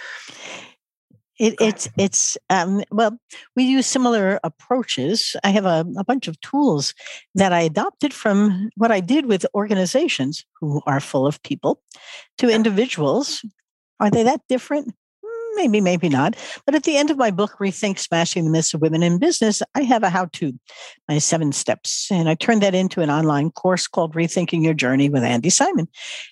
It, 1.40 1.54
it's 1.62 1.88
it's 1.98 2.36
um, 2.50 2.84
well 2.90 3.16
we 3.56 3.64
use 3.64 3.86
similar 3.86 4.40
approaches. 4.44 5.36
I 5.44 5.52
have 5.52 5.66
a, 5.66 5.86
a 5.98 6.04
bunch 6.04 6.28
of 6.28 6.40
tools 6.42 6.96
that 7.36 7.54
i 7.54 7.62
adopted 7.62 8.12
from 8.12 8.70
what 8.76 8.92
i 8.92 9.00
did 9.00 9.28
with 9.28 9.46
organizations 9.54 10.44
who 10.60 10.82
are 10.88 11.00
full 11.00 11.28
of 11.28 11.42
people 11.44 11.80
to 12.40 12.50
individuals. 12.50 13.46
Are 14.00 14.10
they 14.10 14.24
that 14.24 14.42
different 14.50 14.96
maybe, 15.58 15.82
maybe 15.82 16.08
not. 16.08 16.36
But 16.66 16.76
at 16.76 16.84
the 16.84 16.96
end 16.96 17.10
of 17.10 17.18
my 17.18 17.32
book, 17.32 17.58
Rethink 17.60 18.00
Smashing 18.00 18.46
the 18.46 18.52
Myths 18.52 18.74
of 18.74 18.82
Women 18.82 19.04
in 19.04 19.18
Business, 19.18 19.62
I 19.76 19.82
have 19.82 20.04
a 20.04 20.10
how 20.10 20.26
to, 20.34 20.54
my 21.10 21.18
seven 21.18 21.52
steps. 21.52 22.08
And 22.12 22.30
I 22.30 22.36
turned 22.36 22.62
that 22.62 22.76
into 22.76 23.02
an 23.02 23.10
online 23.10 23.52
course 23.52 23.88
called 23.88 24.14
Rethinking 24.14 24.64
Your 24.64 24.74
Journey 24.74 25.10
with 25.10 25.24
Andy 25.24 25.50
Simon. 25.50 25.88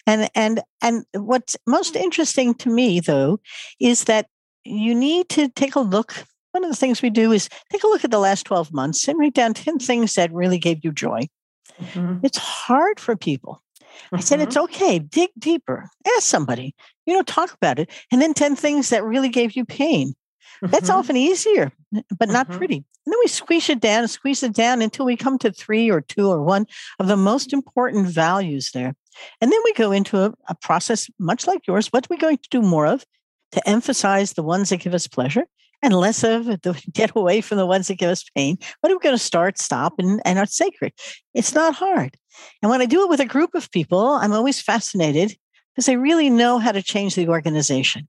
And, 0.08 0.30
and, 0.36 0.62
and 0.82 1.04
what's 1.14 1.58
most 1.68 1.96
interesting 1.96 2.54
to 2.56 2.70
me, 2.70 3.00
though, 3.00 3.40
is 3.80 4.06
that 4.06 4.28
you 4.64 4.96
need 4.96 5.28
to 5.30 5.50
take 5.50 5.76
a 5.76 5.82
look. 5.82 6.14
One 6.52 6.64
of 6.64 6.70
the 6.70 6.78
things 6.78 7.02
we 7.02 7.10
do 7.10 7.32
is 7.32 7.50
take 7.72 7.84
a 7.84 7.88
look 7.88 8.06
at 8.06 8.12
the 8.12 8.20
last 8.20 8.46
12 8.46 8.72
months 8.72 9.08
and 9.08 9.20
write 9.20 9.34
down 9.34 9.54
10 9.54 9.80
things 9.80 10.14
that 10.14 10.32
really 10.32 10.58
gave 10.58 10.86
you 10.86 10.92
joy. 10.92 11.28
Mm-hmm. 11.82 12.20
It's 12.24 12.38
hard 12.38 13.00
for 13.00 13.16
people. 13.16 13.62
I 14.12 14.19
said, 14.19 14.39
it's 14.39 14.55
mm-hmm. 14.55 14.63
okay. 14.65 14.99
Dig 14.99 15.29
deeper. 15.38 15.89
Ask 16.15 16.23
somebody, 16.23 16.75
you 17.05 17.13
know, 17.13 17.23
talk 17.23 17.53
about 17.53 17.79
it. 17.79 17.89
And 18.12 18.21
then 18.21 18.34
10 18.34 18.55
things 18.55 18.89
that 18.89 19.03
really 19.03 19.29
gave 19.29 19.55
you 19.55 19.65
pain. 19.65 20.13
That's 20.62 20.89
mm-hmm. 20.89 20.99
often 20.99 21.17
easier, 21.17 21.71
but 22.17 22.29
not 22.29 22.47
mm-hmm. 22.47 22.58
pretty. 22.58 22.75
And 22.75 23.13
then 23.13 23.19
we 23.21 23.27
squeeze 23.27 23.69
it 23.69 23.79
down, 23.79 24.08
squeeze 24.08 24.41
it 24.41 24.53
down 24.53 24.81
until 24.81 25.05
we 25.05 25.15
come 25.15 25.38
to 25.39 25.51
three 25.51 25.91
or 25.91 26.01
two 26.01 26.29
or 26.29 26.41
one 26.41 26.65
of 26.99 27.08
the 27.08 27.17
most 27.17 27.53
important 27.53 28.08
values 28.08 28.71
there. 28.71 28.95
And 29.41 29.51
then 29.51 29.60
we 29.63 29.73
go 29.73 29.91
into 29.91 30.19
a, 30.19 30.34
a 30.47 30.55
process 30.55 31.10
much 31.19 31.45
like 31.45 31.67
yours. 31.67 31.88
What 31.88 32.05
are 32.05 32.08
we 32.10 32.17
going 32.17 32.38
to 32.38 32.49
do 32.49 32.62
more 32.62 32.88
of 32.88 33.05
to 33.51 33.69
emphasize 33.69 34.34
the 34.34 34.43
ones 34.43 34.69
that 34.69 34.77
give 34.77 34.93
us 34.93 35.08
pleasure 35.08 35.45
and 35.82 35.94
less 35.94 36.24
of 36.24 36.46
the 36.62 36.82
get 36.92 37.16
away 37.16 37.42
from 37.42 37.58
the 37.58 37.66
ones 37.66 37.88
that 37.88 37.98
give 37.98 38.10
us 38.10 38.24
pain? 38.36 38.58
What 38.82 38.92
are 38.92 38.96
we 38.96 39.00
going 39.00 39.16
to 39.16 39.20
start, 39.20 39.58
stop, 39.58 39.94
and, 40.00 40.22
and 40.26 40.40
are 40.40 40.46
sacred? 40.46 40.94
It's 41.34 41.54
not 41.54 41.76
hard. 41.76 42.18
And 42.62 42.70
when 42.70 42.82
I 42.82 42.86
do 42.86 43.04
it 43.04 43.10
with 43.10 43.20
a 43.20 43.26
group 43.26 43.56
of 43.56 43.72
people, 43.72 44.08
I'm 44.08 44.34
always 44.34 44.62
fascinated 44.62 45.38
because 45.74 45.86
they 45.86 45.98
really 45.98 46.30
know 46.30 46.60
how 46.60 46.72
to 46.72 46.82
change 46.82 47.16
the 47.16 47.30
organization. 47.30 48.08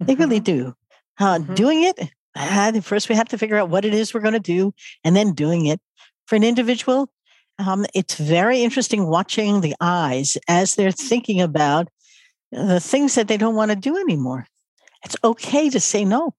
They 0.00 0.14
really 0.14 0.40
mm-hmm. 0.40 0.58
do. 0.58 0.74
Uh, 1.18 1.38
mm-hmm. 1.38 1.54
Doing 1.54 1.84
it, 1.84 2.10
uh, 2.34 2.80
first 2.80 3.08
we 3.08 3.14
have 3.14 3.28
to 3.28 3.38
figure 3.38 3.56
out 3.56 3.68
what 3.68 3.84
it 3.84 3.94
is 3.94 4.12
we're 4.12 4.20
going 4.20 4.32
to 4.32 4.40
do 4.40 4.74
and 5.04 5.14
then 5.14 5.32
doing 5.32 5.66
it. 5.66 5.80
For 6.26 6.36
an 6.36 6.44
individual, 6.44 7.10
um, 7.58 7.84
it's 7.94 8.16
very 8.16 8.62
interesting 8.62 9.06
watching 9.06 9.60
the 9.60 9.74
eyes 9.80 10.38
as 10.48 10.74
they're 10.74 10.92
thinking 10.92 11.40
about 11.40 11.88
the 12.50 12.80
things 12.80 13.14
that 13.14 13.28
they 13.28 13.36
don't 13.36 13.54
want 13.54 13.70
to 13.70 13.76
do 13.76 13.98
anymore. 13.98 14.46
It's 15.04 15.16
okay 15.24 15.68
to 15.70 15.80
say 15.80 16.04
no. 16.04 16.34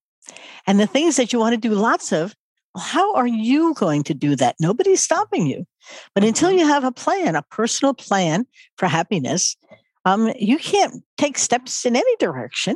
And 0.67 0.79
the 0.79 0.87
things 0.87 1.17
that 1.17 1.33
you 1.33 1.39
want 1.39 1.53
to 1.53 1.69
do 1.69 1.73
lots 1.73 2.11
of, 2.11 2.35
well, 2.73 2.83
how 2.83 3.13
are 3.15 3.27
you 3.27 3.73
going 3.75 4.03
to 4.03 4.13
do 4.13 4.35
that? 4.37 4.55
Nobody's 4.59 5.03
stopping 5.03 5.47
you. 5.47 5.65
But 6.15 6.23
until 6.23 6.49
mm-hmm. 6.49 6.59
you 6.59 6.67
have 6.67 6.83
a 6.83 6.91
plan, 6.91 7.35
a 7.35 7.43
personal 7.43 7.93
plan 7.93 8.45
for 8.77 8.87
happiness, 8.87 9.55
um, 10.05 10.33
you 10.37 10.57
can't 10.57 11.03
take 11.17 11.37
steps 11.37 11.85
in 11.85 11.95
any 11.95 12.15
direction. 12.17 12.75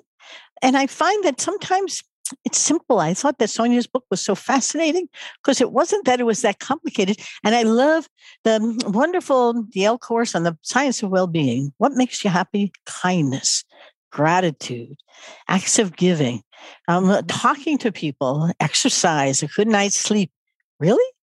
And 0.61 0.77
I 0.77 0.87
find 0.87 1.23
that 1.23 1.41
sometimes 1.41 2.03
it's 2.43 2.57
simple. 2.57 2.99
I 2.99 3.13
thought 3.13 3.39
that 3.39 3.49
Sonia's 3.49 3.87
book 3.87 4.05
was 4.09 4.21
so 4.21 4.35
fascinating 4.35 5.07
because 5.41 5.61
it 5.61 5.71
wasn't 5.71 6.05
that 6.05 6.19
it 6.19 6.25
was 6.25 6.41
that 6.41 6.59
complicated. 6.59 7.17
And 7.43 7.55
I 7.55 7.63
love 7.63 8.07
the 8.43 8.59
wonderful 8.87 9.65
Yale 9.71 9.97
course 9.97 10.35
on 10.35 10.43
the 10.43 10.57
science 10.61 11.01
of 11.03 11.09
well 11.09 11.27
being. 11.27 11.73
What 11.77 11.93
makes 11.93 12.23
you 12.23 12.29
happy? 12.29 12.71
Kindness, 12.85 13.63
gratitude, 14.11 14.97
acts 15.47 15.79
of 15.79 15.95
giving, 15.95 16.41
um, 16.87 17.25
talking 17.27 17.77
to 17.79 17.91
people, 17.91 18.49
exercise, 18.59 19.43
a 19.43 19.47
good 19.47 19.67
night's 19.67 19.99
sleep. 19.99 20.31
Really? 20.79 21.13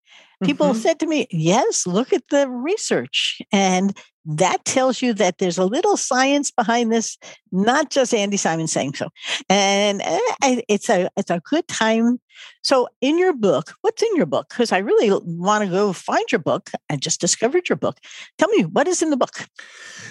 People 0.42 0.68
mm-hmm. 0.70 0.78
said 0.78 1.00
to 1.00 1.06
me, 1.06 1.26
Yes, 1.30 1.86
look 1.86 2.12
at 2.12 2.28
the 2.30 2.48
research. 2.48 3.40
And 3.52 3.96
that 4.26 4.64
tells 4.64 5.02
you 5.02 5.12
that 5.14 5.38
there's 5.38 5.58
a 5.58 5.64
little 5.64 5.96
science 5.96 6.50
behind 6.50 6.90
this, 6.90 7.18
not 7.52 7.90
just 7.90 8.14
Andy 8.14 8.36
Simon 8.36 8.66
saying 8.66 8.94
so. 8.94 9.08
And 9.48 10.00
eh, 10.02 10.60
it's 10.68 10.88
a 10.88 11.10
it's 11.16 11.30
a 11.30 11.40
good 11.40 11.68
time. 11.68 12.20
So, 12.62 12.88
in 13.00 13.18
your 13.18 13.32
book, 13.32 13.74
what's 13.82 14.02
in 14.02 14.16
your 14.16 14.26
book? 14.26 14.48
Because 14.48 14.72
I 14.72 14.78
really 14.78 15.10
want 15.24 15.64
to 15.64 15.70
go 15.70 15.92
find 15.92 16.24
your 16.32 16.38
book. 16.38 16.70
I 16.90 16.96
just 16.96 17.20
discovered 17.20 17.68
your 17.68 17.76
book. 17.76 17.98
Tell 18.38 18.48
me 18.48 18.62
what 18.64 18.88
is 18.88 19.02
in 19.02 19.10
the 19.10 19.16
book. 19.16 19.46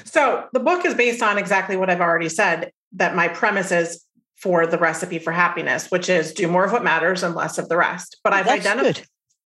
So, 0.06 0.46
the 0.54 0.60
book 0.60 0.86
is 0.86 0.94
based 0.94 1.24
on 1.24 1.38
exactly 1.38 1.76
what 1.76 1.90
I've 1.90 2.02
already 2.02 2.30
said. 2.30 2.72
That 2.94 3.16
my 3.16 3.28
premise 3.28 3.72
is 3.72 4.06
for 4.36 4.68
the 4.68 4.78
recipe 4.78 5.18
for 5.18 5.32
happiness, 5.32 5.90
which 5.90 6.10
is 6.10 6.34
do 6.34 6.48
more 6.48 6.66
of 6.66 6.72
what 6.72 6.84
matters 6.84 7.24
and 7.24 7.34
less 7.34 7.58
of 7.58 7.70
the 7.70 7.78
rest. 7.78 8.20
But 8.24 8.34
I've 8.34 8.48
identified. 8.48 9.08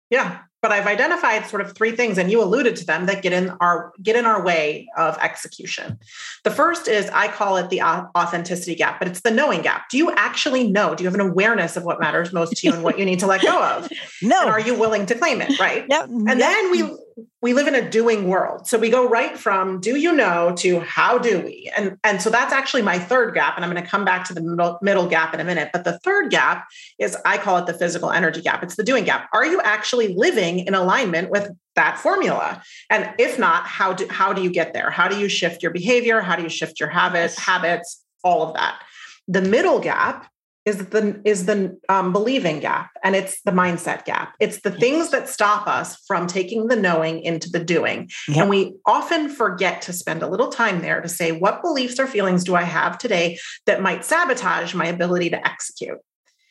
Yeah, 0.09 0.39
but 0.61 0.71
I've 0.71 0.87
identified 0.87 1.45
sort 1.47 1.61
of 1.61 1.73
three 1.75 1.91
things, 1.91 2.17
and 2.17 2.31
you 2.31 2.41
alluded 2.41 2.75
to 2.77 2.85
them 2.85 3.07
that 3.07 3.21
get 3.21 3.33
in 3.33 3.49
our 3.61 3.93
get 4.01 4.15
in 4.15 4.25
our 4.25 4.43
way 4.43 4.87
of 4.97 5.17
execution. 5.19 5.97
The 6.43 6.51
first 6.51 6.87
is 6.87 7.09
I 7.09 7.27
call 7.27 7.57
it 7.57 7.69
the 7.69 7.81
authenticity 7.81 8.75
gap, 8.75 8.99
but 8.99 9.07
it's 9.07 9.21
the 9.21 9.31
knowing 9.31 9.61
gap. 9.61 9.89
Do 9.89 9.97
you 9.97 10.11
actually 10.11 10.69
know? 10.69 10.95
Do 10.95 11.03
you 11.03 11.09
have 11.09 11.19
an 11.19 11.27
awareness 11.27 11.77
of 11.77 11.83
what 11.83 11.99
matters 11.99 12.31
most 12.31 12.57
to 12.57 12.67
you 12.67 12.73
and 12.73 12.83
what 12.83 12.99
you 12.99 13.05
need 13.05 13.19
to 13.19 13.27
let 13.27 13.41
go 13.41 13.63
of? 13.77 13.89
no. 14.21 14.41
And 14.41 14.49
are 14.49 14.59
you 14.59 14.77
willing 14.77 15.05
to 15.07 15.15
claim 15.15 15.41
it? 15.41 15.59
Right. 15.59 15.85
Yep. 15.89 16.09
And 16.09 16.27
yep. 16.27 16.37
then 16.37 16.71
we 16.71 16.97
we 17.41 17.53
live 17.53 17.67
in 17.67 17.73
a 17.73 17.89
doing 17.89 18.27
world. 18.27 18.67
So 18.67 18.77
we 18.77 18.89
go 18.89 19.07
right 19.07 19.37
from 19.37 19.81
do 19.81 19.95
you 19.95 20.13
know 20.13 20.53
to 20.57 20.79
how 20.81 21.17
do 21.17 21.41
we? 21.41 21.71
And, 21.75 21.97
and 22.03 22.21
so 22.21 22.29
that's 22.29 22.53
actually 22.53 22.83
my 22.83 22.99
third 22.99 23.33
gap. 23.33 23.55
And 23.55 23.65
I'm 23.65 23.71
going 23.71 23.83
to 23.83 23.89
come 23.89 24.05
back 24.05 24.25
to 24.25 24.33
the 24.33 24.41
middle, 24.41 24.77
middle 24.81 25.07
gap 25.07 25.33
in 25.33 25.39
a 25.39 25.43
minute. 25.43 25.69
But 25.73 25.83
the 25.83 25.97
third 25.99 26.29
gap 26.29 26.67
is 26.99 27.17
I 27.25 27.37
call 27.37 27.57
it 27.57 27.65
the 27.65 27.73
physical 27.73 28.11
energy 28.11 28.41
gap. 28.41 28.61
It's 28.63 28.75
the 28.75 28.83
doing 28.83 29.05
gap. 29.05 29.27
Are 29.33 29.45
you 29.45 29.59
actually 29.61 30.13
living 30.13 30.50
in 30.59 30.73
alignment 30.73 31.29
with 31.29 31.49
that 31.75 31.97
formula? 31.97 32.61
And 32.89 33.13
if 33.17 33.39
not, 33.39 33.65
how 33.65 33.93
do, 33.93 34.07
how 34.09 34.33
do 34.33 34.41
you 34.41 34.51
get 34.51 34.73
there? 34.73 34.89
How 34.89 35.07
do 35.07 35.17
you 35.17 35.29
shift 35.29 35.63
your 35.63 35.71
behavior? 35.71 36.21
How 36.21 36.35
do 36.35 36.43
you 36.43 36.49
shift 36.49 36.79
your 36.79 36.89
habits, 36.89 37.37
habits, 37.37 38.03
all 38.23 38.47
of 38.47 38.53
that? 38.55 38.81
The 39.27 39.41
middle 39.41 39.79
gap 39.79 40.31
is 40.65 40.77
the 40.87 41.19
is 41.25 41.45
the 41.45 41.77
um, 41.89 42.13
believing 42.13 42.59
gap 42.59 42.91
and 43.03 43.15
it's 43.15 43.41
the 43.41 43.51
mindset 43.51 44.05
gap 44.05 44.35
it's 44.39 44.61
the 44.61 44.69
yes. 44.69 44.79
things 44.79 45.09
that 45.09 45.27
stop 45.27 45.67
us 45.67 45.97
from 46.05 46.27
taking 46.27 46.67
the 46.67 46.75
knowing 46.75 47.21
into 47.21 47.49
the 47.49 47.63
doing 47.63 48.09
yep. 48.27 48.37
and 48.37 48.49
we 48.49 48.75
often 48.85 49.27
forget 49.27 49.81
to 49.81 49.91
spend 49.91 50.21
a 50.21 50.27
little 50.27 50.49
time 50.49 50.81
there 50.81 51.01
to 51.01 51.09
say 51.09 51.31
what 51.31 51.63
beliefs 51.63 51.99
or 51.99 52.05
feelings 52.05 52.43
do 52.43 52.55
i 52.55 52.63
have 52.63 52.97
today 52.97 53.37
that 53.65 53.81
might 53.81 54.05
sabotage 54.05 54.73
my 54.75 54.85
ability 54.85 55.29
to 55.31 55.47
execute 55.47 55.97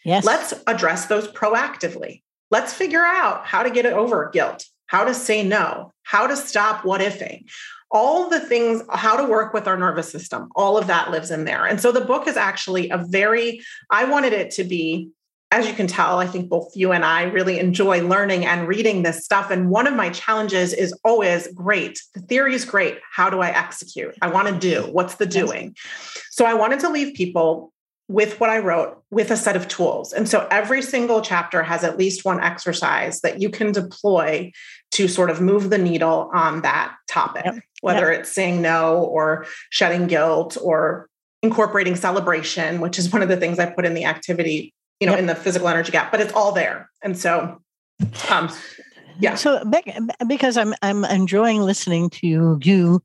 yes 0.05 0.25
let's 0.25 0.55
address 0.67 1.07
those 1.07 1.29
proactively 1.29 2.23
let's 2.51 2.73
figure 2.73 3.05
out 3.05 3.47
how 3.47 3.63
to 3.63 3.71
get 3.71 3.87
it 3.87 3.93
over 3.93 4.31
guilt 4.33 4.65
how 4.87 5.05
to 5.05 5.15
say 5.15 5.43
no 5.43 5.93
how 6.03 6.27
to 6.27 6.37
stop 6.37 6.85
what 6.85 7.01
ifing 7.01 7.45
all 7.91 8.31
the 8.31 8.41
things, 8.41 8.83
how 8.91 9.17
to 9.17 9.29
work 9.29 9.53
with 9.53 9.67
our 9.67 9.77
nervous 9.77 10.11
system, 10.11 10.51
all 10.55 10.79
of 10.79 10.87
that 10.87 11.11
lives 11.11 11.31
in 11.31 11.45
there. 11.45 11.67
And 11.67 11.81
so 11.81 11.91
the 11.91 12.01
book 12.01 12.29
is 12.29 12.37
actually 12.37 12.89
a 12.91 12.99
very, 12.99 13.63
I 13.91 14.05
wanted 14.05 14.33
it 14.33 14.51
to 14.53 14.65
be, 14.65 15.11
as 15.51 15.67
you 15.67 15.75
can 15.75 15.89
tell, 15.89 16.21
I 16.21 16.27
think 16.27 16.49
both 16.49 16.71
you 16.77 16.93
and 16.93 17.05
I 17.05 17.25
really 17.25 17.59
enjoy 17.59 18.07
learning 18.07 18.47
and 18.47 18.69
reading 18.69 19.03
this 19.03 19.25
stuff. 19.25 19.51
And 19.51 19.69
one 19.69 19.89
of 19.89 19.95
my 19.95 20.11
challenges 20.11 20.73
is 20.73 20.97
always 21.05 21.49
great. 21.49 22.01
The 22.15 22.21
theory 22.21 22.55
is 22.55 22.65
great. 22.65 22.99
How 23.11 23.29
do 23.29 23.41
I 23.41 23.49
execute? 23.49 24.15
I 24.23 24.29
want 24.29 24.47
to 24.47 24.57
do. 24.57 24.83
What's 24.93 25.17
the 25.17 25.27
doing? 25.27 25.75
So 26.31 26.45
I 26.45 26.55
wanted 26.55 26.79
to 26.81 26.89
leave 26.89 27.17
people 27.17 27.73
with 28.11 28.41
what 28.41 28.51
I 28.51 28.59
wrote 28.59 29.01
with 29.13 29.31
a 29.31 29.37
set 29.37 29.55
of 29.55 29.69
tools. 29.69 30.13
And 30.13 30.29
so 30.29 30.49
every 30.51 30.83
single 30.83 31.21
chapter 31.21 31.63
has 31.63 31.85
at 31.85 31.97
least 31.97 32.25
one 32.25 32.43
exercise 32.43 33.21
that 33.21 33.41
you 33.41 33.49
can 33.49 33.71
deploy 33.71 34.51
to 34.91 35.07
sort 35.07 35.31
of 35.31 35.41
move 35.41 35.71
the 35.71 35.79
needle 35.79 36.29
on 36.35 36.63
that 36.63 36.97
topic, 37.07 37.45
yep. 37.45 37.63
whether 37.83 38.11
yep. 38.11 38.21
it's 38.21 38.33
saying 38.33 38.61
no 38.61 39.05
or 39.05 39.47
shedding 39.71 40.09
guilt 40.09 40.59
or 40.61 41.09
incorporating 41.45 41.95
celebration, 41.95 42.81
which 42.81 42.99
is 42.99 43.13
one 43.13 43.23
of 43.23 43.29
the 43.29 43.37
things 43.37 43.61
I 43.61 43.67
put 43.67 43.87
in 43.87 43.95
the 43.95 44.07
activity, 44.07 44.75
you 44.99 45.07
know, 45.07 45.13
yep. 45.13 45.21
in 45.21 45.27
the 45.27 45.37
physical 45.37 45.69
energy 45.69 45.93
gap, 45.93 46.11
but 46.11 46.21
it's 46.21 46.33
all 46.33 46.51
there. 46.51 46.91
And 47.03 47.17
so 47.17 47.63
um 48.29 48.51
Yeah. 49.19 49.35
So 49.35 49.63
because 50.27 50.57
I'm 50.57 50.75
I'm 50.83 51.05
enjoying 51.05 51.63
listening 51.63 52.11
to 52.11 52.59
you. 52.63 53.03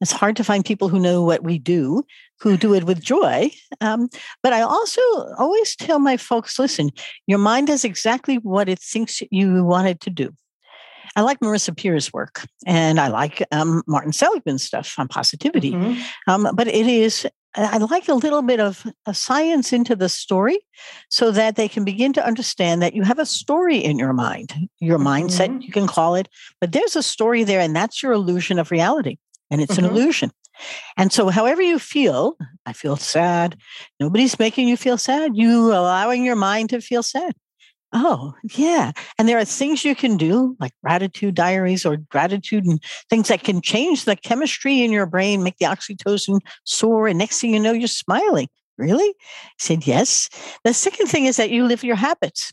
It's 0.00 0.12
hard 0.12 0.36
to 0.36 0.44
find 0.44 0.64
people 0.64 0.88
who 0.88 1.00
know 1.00 1.24
what 1.24 1.42
we 1.42 1.58
do, 1.58 2.04
who 2.40 2.56
do 2.56 2.74
it 2.74 2.84
with 2.84 3.02
joy. 3.02 3.50
Um, 3.80 4.08
but 4.42 4.52
I 4.52 4.60
also 4.60 5.00
always 5.38 5.74
tell 5.74 5.98
my 5.98 6.16
folks, 6.16 6.58
listen, 6.58 6.90
your 7.26 7.38
mind 7.38 7.66
does 7.66 7.84
exactly 7.84 8.36
what 8.36 8.68
it 8.68 8.78
thinks 8.78 9.22
you 9.30 9.64
want 9.64 9.88
it 9.88 10.00
to 10.02 10.10
do. 10.10 10.30
I 11.18 11.22
like 11.22 11.40
Marissa 11.40 11.76
Peer's 11.76 12.12
work 12.12 12.46
and 12.64 13.00
I 13.00 13.08
like 13.08 13.44
um, 13.50 13.82
Martin 13.88 14.12
Seligman's 14.12 14.62
stuff 14.62 14.94
on 14.98 15.08
positivity. 15.08 15.72
Mm-hmm. 15.72 16.00
Um, 16.30 16.54
but 16.54 16.68
it 16.68 16.86
is, 16.86 17.26
I 17.56 17.78
like 17.78 18.08
a 18.08 18.14
little 18.14 18.40
bit 18.40 18.60
of 18.60 18.86
a 19.04 19.12
science 19.12 19.72
into 19.72 19.96
the 19.96 20.08
story 20.08 20.60
so 21.10 21.32
that 21.32 21.56
they 21.56 21.66
can 21.66 21.84
begin 21.84 22.12
to 22.12 22.24
understand 22.24 22.82
that 22.82 22.94
you 22.94 23.02
have 23.02 23.18
a 23.18 23.26
story 23.26 23.78
in 23.78 23.98
your 23.98 24.12
mind, 24.12 24.54
your 24.78 24.96
mm-hmm. 24.96 25.26
mindset, 25.26 25.60
you 25.60 25.72
can 25.72 25.88
call 25.88 26.14
it, 26.14 26.28
but 26.60 26.70
there's 26.70 26.94
a 26.94 27.02
story 27.02 27.42
there 27.42 27.58
and 27.58 27.74
that's 27.74 28.00
your 28.00 28.12
illusion 28.12 28.60
of 28.60 28.70
reality. 28.70 29.16
And 29.50 29.60
it's 29.60 29.74
mm-hmm. 29.74 29.86
an 29.86 29.90
illusion. 29.90 30.30
And 30.96 31.12
so, 31.12 31.30
however 31.30 31.62
you 31.62 31.80
feel, 31.80 32.36
I 32.64 32.72
feel 32.72 32.96
sad. 32.96 33.56
Nobody's 33.98 34.38
making 34.38 34.68
you 34.68 34.76
feel 34.76 34.98
sad. 34.98 35.36
You 35.36 35.72
allowing 35.72 36.24
your 36.24 36.36
mind 36.36 36.70
to 36.70 36.80
feel 36.80 37.02
sad. 37.02 37.34
Oh, 37.92 38.34
yeah. 38.54 38.92
And 39.18 39.28
there 39.28 39.38
are 39.38 39.44
things 39.46 39.84
you 39.84 39.94
can 39.94 40.18
do 40.18 40.56
like 40.60 40.72
gratitude 40.82 41.34
diaries 41.34 41.86
or 41.86 41.96
gratitude 41.96 42.66
and 42.66 42.82
things 43.08 43.28
that 43.28 43.44
can 43.44 43.62
change 43.62 44.04
the 44.04 44.14
chemistry 44.14 44.82
in 44.82 44.92
your 44.92 45.06
brain, 45.06 45.42
make 45.42 45.56
the 45.58 45.66
oxytocin 45.66 46.40
soar. 46.64 47.08
And 47.08 47.18
next 47.18 47.40
thing 47.40 47.54
you 47.54 47.60
know, 47.60 47.72
you're 47.72 47.88
smiling. 47.88 48.48
Really? 48.76 49.08
I 49.08 49.48
said, 49.58 49.86
yes. 49.86 50.28
The 50.64 50.74
second 50.74 51.06
thing 51.06 51.24
is 51.24 51.36
that 51.36 51.50
you 51.50 51.64
live 51.64 51.82
your 51.82 51.96
habits. 51.96 52.52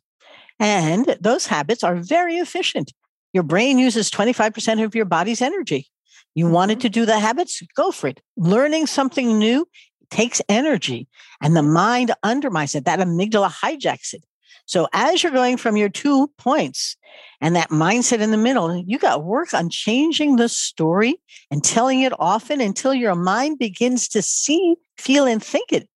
And 0.59 1.17
those 1.19 1.45
habits 1.47 1.83
are 1.83 1.95
very 1.97 2.37
efficient. 2.37 2.93
Your 3.33 3.43
brain 3.43 3.77
uses 3.77 4.09
25% 4.09 4.83
of 4.83 4.95
your 4.95 5.05
body's 5.05 5.41
energy. 5.41 5.87
You 6.33 6.49
wanted 6.49 6.75
mm-hmm. 6.75 6.81
to 6.81 6.89
do 6.89 7.05
the 7.05 7.19
habits? 7.19 7.61
Go 7.75 7.91
for 7.91 8.07
it. 8.07 8.21
Learning 8.37 8.87
something 8.87 9.37
new 9.37 9.67
takes 10.09 10.41
energy 10.47 11.07
and 11.41 11.55
the 11.55 11.63
mind 11.63 12.13
undermines 12.23 12.73
it. 12.75 12.85
That 12.85 12.99
amygdala 12.99 13.51
hijacks 13.51 14.13
it. 14.13 14.23
So 14.65 14.87
as 14.93 15.21
you're 15.21 15.31
going 15.31 15.57
from 15.57 15.77
your 15.77 15.89
two 15.89 16.27
points 16.37 16.95
and 17.39 17.55
that 17.55 17.69
mindset 17.69 18.19
in 18.19 18.31
the 18.31 18.37
middle, 18.37 18.75
you 18.75 18.97
got 18.97 19.23
work 19.23 19.53
on 19.53 19.69
changing 19.69 20.35
the 20.35 20.49
story 20.49 21.21
and 21.51 21.63
telling 21.63 22.01
it 22.01 22.13
often 22.19 22.61
until 22.61 22.93
your 22.93 23.15
mind 23.15 23.59
begins 23.59 24.07
to 24.09 24.21
see, 24.21 24.75
feel, 24.97 25.25
and 25.25 25.43
think 25.43 25.71
it. 25.71 25.87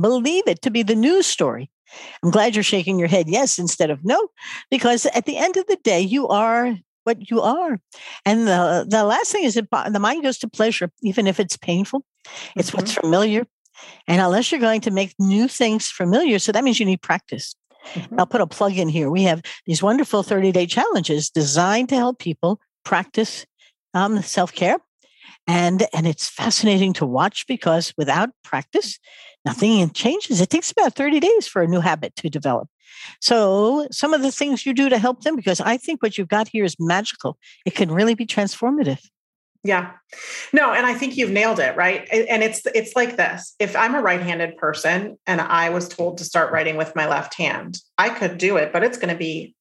Believe 0.00 0.44
it 0.46 0.62
to 0.62 0.70
be 0.70 0.82
the 0.82 0.96
news 0.96 1.26
story. 1.26 1.70
I'm 2.22 2.30
glad 2.30 2.54
you're 2.54 2.62
shaking 2.62 2.98
your 2.98 3.08
head 3.08 3.28
yes 3.28 3.58
instead 3.58 3.90
of 3.90 4.04
no, 4.04 4.28
because 4.70 5.06
at 5.06 5.24
the 5.24 5.38
end 5.38 5.56
of 5.56 5.66
the 5.66 5.78
day, 5.82 6.00
you 6.00 6.28
are 6.28 6.76
what 7.04 7.30
you 7.30 7.40
are. 7.40 7.78
And 8.24 8.48
the, 8.48 8.84
the 8.88 9.04
last 9.04 9.30
thing 9.30 9.44
is 9.44 9.54
that 9.54 9.92
the 9.92 10.00
mind 10.00 10.24
goes 10.24 10.38
to 10.38 10.48
pleasure, 10.48 10.90
even 11.02 11.26
if 11.26 11.38
it's 11.38 11.56
painful. 11.56 12.04
It's 12.56 12.70
mm-hmm. 12.70 12.78
what's 12.78 12.94
familiar. 12.94 13.46
And 14.08 14.20
unless 14.20 14.50
you're 14.50 14.60
going 14.60 14.80
to 14.82 14.90
make 14.90 15.14
new 15.18 15.48
things 15.48 15.88
familiar, 15.88 16.38
so 16.38 16.50
that 16.50 16.64
means 16.64 16.80
you 16.80 16.86
need 16.86 17.02
practice. 17.02 17.54
Mm-hmm. 17.94 18.18
I'll 18.18 18.26
put 18.26 18.40
a 18.40 18.46
plug 18.46 18.76
in 18.76 18.88
here. 18.88 19.10
We 19.10 19.22
have 19.24 19.42
these 19.66 19.82
wonderful 19.82 20.22
30 20.22 20.52
day 20.52 20.66
challenges 20.66 21.30
designed 21.30 21.88
to 21.90 21.96
help 21.96 22.18
people 22.18 22.60
practice 22.84 23.46
um, 23.94 24.22
self 24.22 24.52
care. 24.52 24.78
And, 25.48 25.86
and 25.94 26.06
it's 26.06 26.28
fascinating 26.28 26.92
to 26.94 27.06
watch 27.06 27.46
because 27.46 27.94
without 27.96 28.30
practice, 28.42 28.98
nothing 29.44 29.88
changes. 29.90 30.40
It 30.40 30.50
takes 30.50 30.72
about 30.72 30.94
30 30.94 31.20
days 31.20 31.46
for 31.46 31.62
a 31.62 31.68
new 31.68 31.80
habit 31.80 32.16
to 32.16 32.28
develop. 32.28 32.68
So, 33.20 33.86
some 33.92 34.12
of 34.12 34.22
the 34.22 34.32
things 34.32 34.66
you 34.66 34.74
do 34.74 34.88
to 34.88 34.98
help 34.98 35.22
them, 35.22 35.36
because 35.36 35.60
I 35.60 35.76
think 35.76 36.02
what 36.02 36.18
you've 36.18 36.28
got 36.28 36.48
here 36.48 36.64
is 36.64 36.76
magical, 36.80 37.38
it 37.64 37.74
can 37.74 37.92
really 37.92 38.14
be 38.14 38.26
transformative. 38.26 39.00
Yeah. 39.66 39.92
No, 40.52 40.72
and 40.72 40.86
I 40.86 40.94
think 40.94 41.16
you've 41.16 41.30
nailed 41.30 41.58
it, 41.58 41.76
right? 41.76 42.06
And 42.12 42.42
it's 42.42 42.62
it's 42.66 42.94
like 42.94 43.16
this. 43.16 43.54
If 43.58 43.74
I'm 43.74 43.94
a 43.94 44.00
right-handed 44.00 44.56
person 44.56 45.18
and 45.26 45.40
I 45.40 45.70
was 45.70 45.88
told 45.88 46.18
to 46.18 46.24
start 46.24 46.52
writing 46.52 46.76
with 46.76 46.94
my 46.94 47.08
left 47.08 47.34
hand, 47.34 47.78
I 47.98 48.10
could 48.10 48.38
do 48.38 48.56
it, 48.56 48.72
but 48.72 48.84
it's 48.84 48.98
going 48.98 49.12
to 49.12 49.18
be 49.18 49.54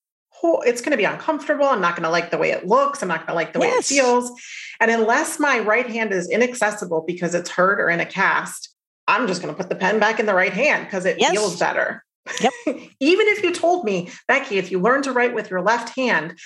it's 0.64 0.82
going 0.82 0.92
to 0.92 0.98
be 0.98 1.06
uncomfortable. 1.06 1.66
I'm 1.66 1.82
not 1.82 1.96
going 1.96 2.04
to 2.04 2.10
like 2.10 2.30
the 2.30 2.38
way 2.38 2.52
it 2.52 2.68
looks. 2.68 3.02
I'm 3.02 3.08
not 3.08 3.22
going 3.22 3.30
to 3.30 3.34
like 3.34 3.54
the 3.54 3.60
yes. 3.60 3.72
way 3.72 3.78
it 3.80 3.86
feels. 3.86 4.32
And 4.80 4.92
unless 4.92 5.40
my 5.40 5.58
right 5.60 5.88
hand 5.88 6.14
is 6.14 6.30
inaccessible 6.30 7.04
because 7.08 7.34
it's 7.34 7.50
hurt 7.50 7.80
or 7.80 7.90
in 7.90 8.00
a 8.00 8.06
cast, 8.06 8.70
I'm 9.08 9.26
just 9.26 9.42
going 9.42 9.54
to 9.54 9.58
put 9.58 9.70
the 9.70 9.76
pen 9.76 10.00
back 10.00 10.20
in 10.20 10.28
the 10.28 10.36
right 10.36 10.54
hand 10.54 10.86
because 10.86 11.06
it 11.06 11.18
yes. 11.20 11.32
feels 11.32 11.58
better. 11.60 12.04
Yep. 12.42 12.54
Even 13.00 13.28
if 13.28 13.44
you 13.44 13.54
told 13.54 13.86
me, 13.86 14.12
Becky, 14.28 14.60
if 14.60 14.72
you 14.72 14.80
learn 14.80 15.02
to 15.04 15.12
write 15.12 15.34
with 15.34 15.50
your 15.50 15.62
left 15.62 15.96
hand, 15.96 16.38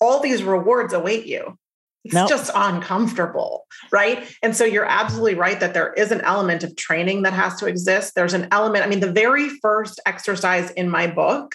all 0.00 0.20
these 0.20 0.42
rewards 0.42 0.92
await 0.92 1.26
you 1.26 1.58
it's 2.04 2.14
nope. 2.14 2.28
just 2.28 2.50
uncomfortable 2.54 3.66
right? 3.90 4.26
And 4.42 4.56
so 4.56 4.64
you're 4.64 4.84
absolutely 4.84 5.34
right 5.34 5.58
that 5.60 5.74
there 5.74 5.92
is 5.94 6.12
an 6.12 6.20
element 6.22 6.64
of 6.64 6.74
training 6.76 7.22
that 7.22 7.32
has 7.32 7.56
to 7.56 7.66
exist. 7.66 8.14
There's 8.14 8.34
an 8.34 8.48
element 8.50 8.84
i 8.84 8.88
mean 8.88 9.00
the 9.00 9.12
very 9.12 9.48
first 9.48 10.00
exercise 10.06 10.70
in 10.72 10.88
my 10.88 11.06
book 11.06 11.54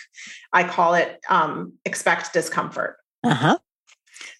i 0.54 0.64
call 0.64 0.94
it 0.94 1.20
um, 1.30 1.74
expect 1.86 2.34
discomfort. 2.34 2.98
Uh-huh. 3.24 3.58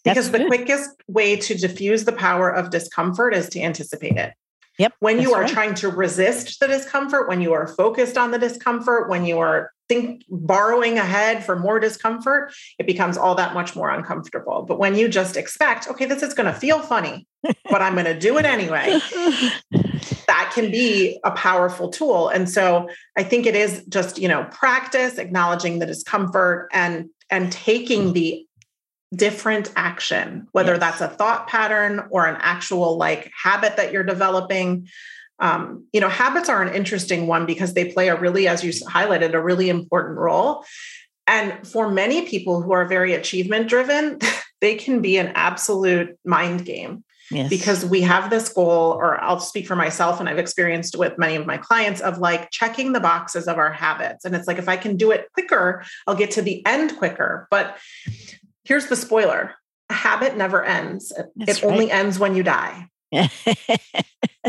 Because 0.04 0.32
the 0.32 0.46
quickest 0.46 0.90
way 1.08 1.36
to 1.36 1.54
diffuse 1.56 2.06
the 2.06 2.14
power 2.14 2.50
of 2.50 2.70
discomfort 2.70 3.34
is 3.34 3.50
to 3.50 3.60
anticipate 3.60 4.18
it 4.18 4.34
Yep. 4.78 4.94
When 5.00 5.20
you 5.20 5.34
are 5.34 5.42
right. 5.42 5.50
trying 5.50 5.74
to 5.76 5.90
resist 5.90 6.60
the 6.60 6.68
discomfort, 6.68 7.28
when 7.28 7.42
you 7.42 7.54
are 7.54 7.68
focused 7.68 8.18
on 8.18 8.32
the 8.32 8.40
discomfort, 8.40 9.10
when 9.10 9.26
you 9.26 9.40
are 9.40 9.72
think 9.90 10.24
borrowing 10.30 10.98
ahead 10.98 11.44
for 11.44 11.56
more 11.56 11.80
discomfort, 11.80 12.54
it 12.78 12.86
becomes 12.86 13.18
all 13.18 13.36
that 13.36 13.54
much 13.54 13.76
more 13.76 13.90
uncomfortable. 13.90 14.66
But 14.68 14.80
when 14.80 14.96
you 14.96 15.08
just 15.08 15.38
expect, 15.38 15.88
okay, 15.88 16.06
this 16.06 16.22
is 16.22 16.34
going 16.34 16.52
to 16.52 16.60
feel 16.60 16.80
funny, 16.80 17.26
but 17.70 17.82
I'm 17.82 17.94
going 17.94 18.06
to 18.06 18.18
do 18.18 18.38
it 18.38 18.46
anyway, 18.46 19.00
that 20.28 20.52
can 20.54 20.70
be 20.72 21.20
a 21.24 21.32
powerful 21.32 21.90
tool. 21.90 22.30
And 22.30 22.50
so 22.50 22.90
I 23.18 23.24
think 23.24 23.46
it 23.46 23.56
is 23.56 23.84
just, 23.88 24.20
you 24.20 24.28
know, 24.28 24.46
practice, 24.52 25.18
acknowledging 25.18 25.80
the 25.80 25.86
discomfort 25.86 26.70
and 26.74 27.10
and 27.30 27.52
taking 27.52 28.14
the 28.14 28.47
different 29.16 29.72
action, 29.76 30.48
whether 30.52 30.74
yes. 30.74 30.80
that's 30.80 31.02
a 31.02 31.08
thought 31.08 31.48
pattern 31.48 32.08
or 32.10 32.26
an 32.26 32.38
actual 32.40 32.98
like 32.98 33.32
habit 33.42 33.78
that 33.78 33.92
you're 33.92 34.04
developing. 34.04 34.88
Um, 35.40 35.86
you 35.94 36.02
know, 36.02 36.10
habits 36.10 36.50
are 36.50 36.62
an 36.62 36.74
interesting 36.74 37.28
one 37.28 37.46
because 37.46 37.74
they 37.74 37.92
play 37.92 38.10
a 38.10 38.20
really, 38.20 38.48
as 38.48 38.64
you 38.64 38.72
highlighted, 38.72 39.34
a 39.34 39.42
really 39.42 39.70
important 39.70 40.18
role. 40.18 40.66
And 41.28 41.68
for 41.68 41.90
many 41.90 42.26
people 42.26 42.62
who 42.62 42.72
are 42.72 42.86
very 42.86 43.14
achievement 43.14 43.70
driven, 43.70 44.20
they 44.62 44.76
can 44.76 45.02
be 45.02 45.18
an 45.18 45.32
absolute 45.36 46.18
mind 46.26 46.66
game. 46.66 47.04
Yes. 47.30 47.50
Because 47.50 47.86
we 47.86 48.02
have 48.02 48.30
this 48.30 48.48
goal, 48.48 48.94
or 48.94 49.22
I'll 49.22 49.42
speak 49.42 49.68
for 49.68 49.76
myself, 49.76 50.22
and 50.22 50.30
I've 50.30 50.38
experienced 50.38 50.98
with 50.98 51.18
many 51.18 51.36
of 51.36 51.46
my 51.46 51.58
clients 51.58 52.00
of 52.00 52.20
like 52.20 52.52
checking 52.52 52.94
the 52.94 53.02
boxes 53.02 53.50
of 53.50 53.58
our 53.58 53.72
habits. 53.72 54.24
And 54.24 54.34
it's 54.34 54.48
like, 54.48 54.58
if 54.58 54.70
I 54.70 54.78
can 54.78 54.96
do 54.96 55.12
it 55.12 55.28
quicker, 55.34 55.84
I'll 56.08 56.16
get 56.16 56.32
to 56.32 56.42
the 56.42 56.66
end 56.66 56.98
quicker. 56.98 57.50
But 57.52 57.78
here's 58.68 58.88
the 58.88 58.96
spoiler 58.96 59.56
a 59.90 59.94
habit 59.94 60.36
never 60.36 60.66
ends, 60.66 61.14
That's 61.36 61.60
it 61.60 61.64
right. 61.64 61.72
only 61.72 61.92
ends 61.92 62.20
when 62.20 62.36
you 62.36 62.44
die. 62.44 62.90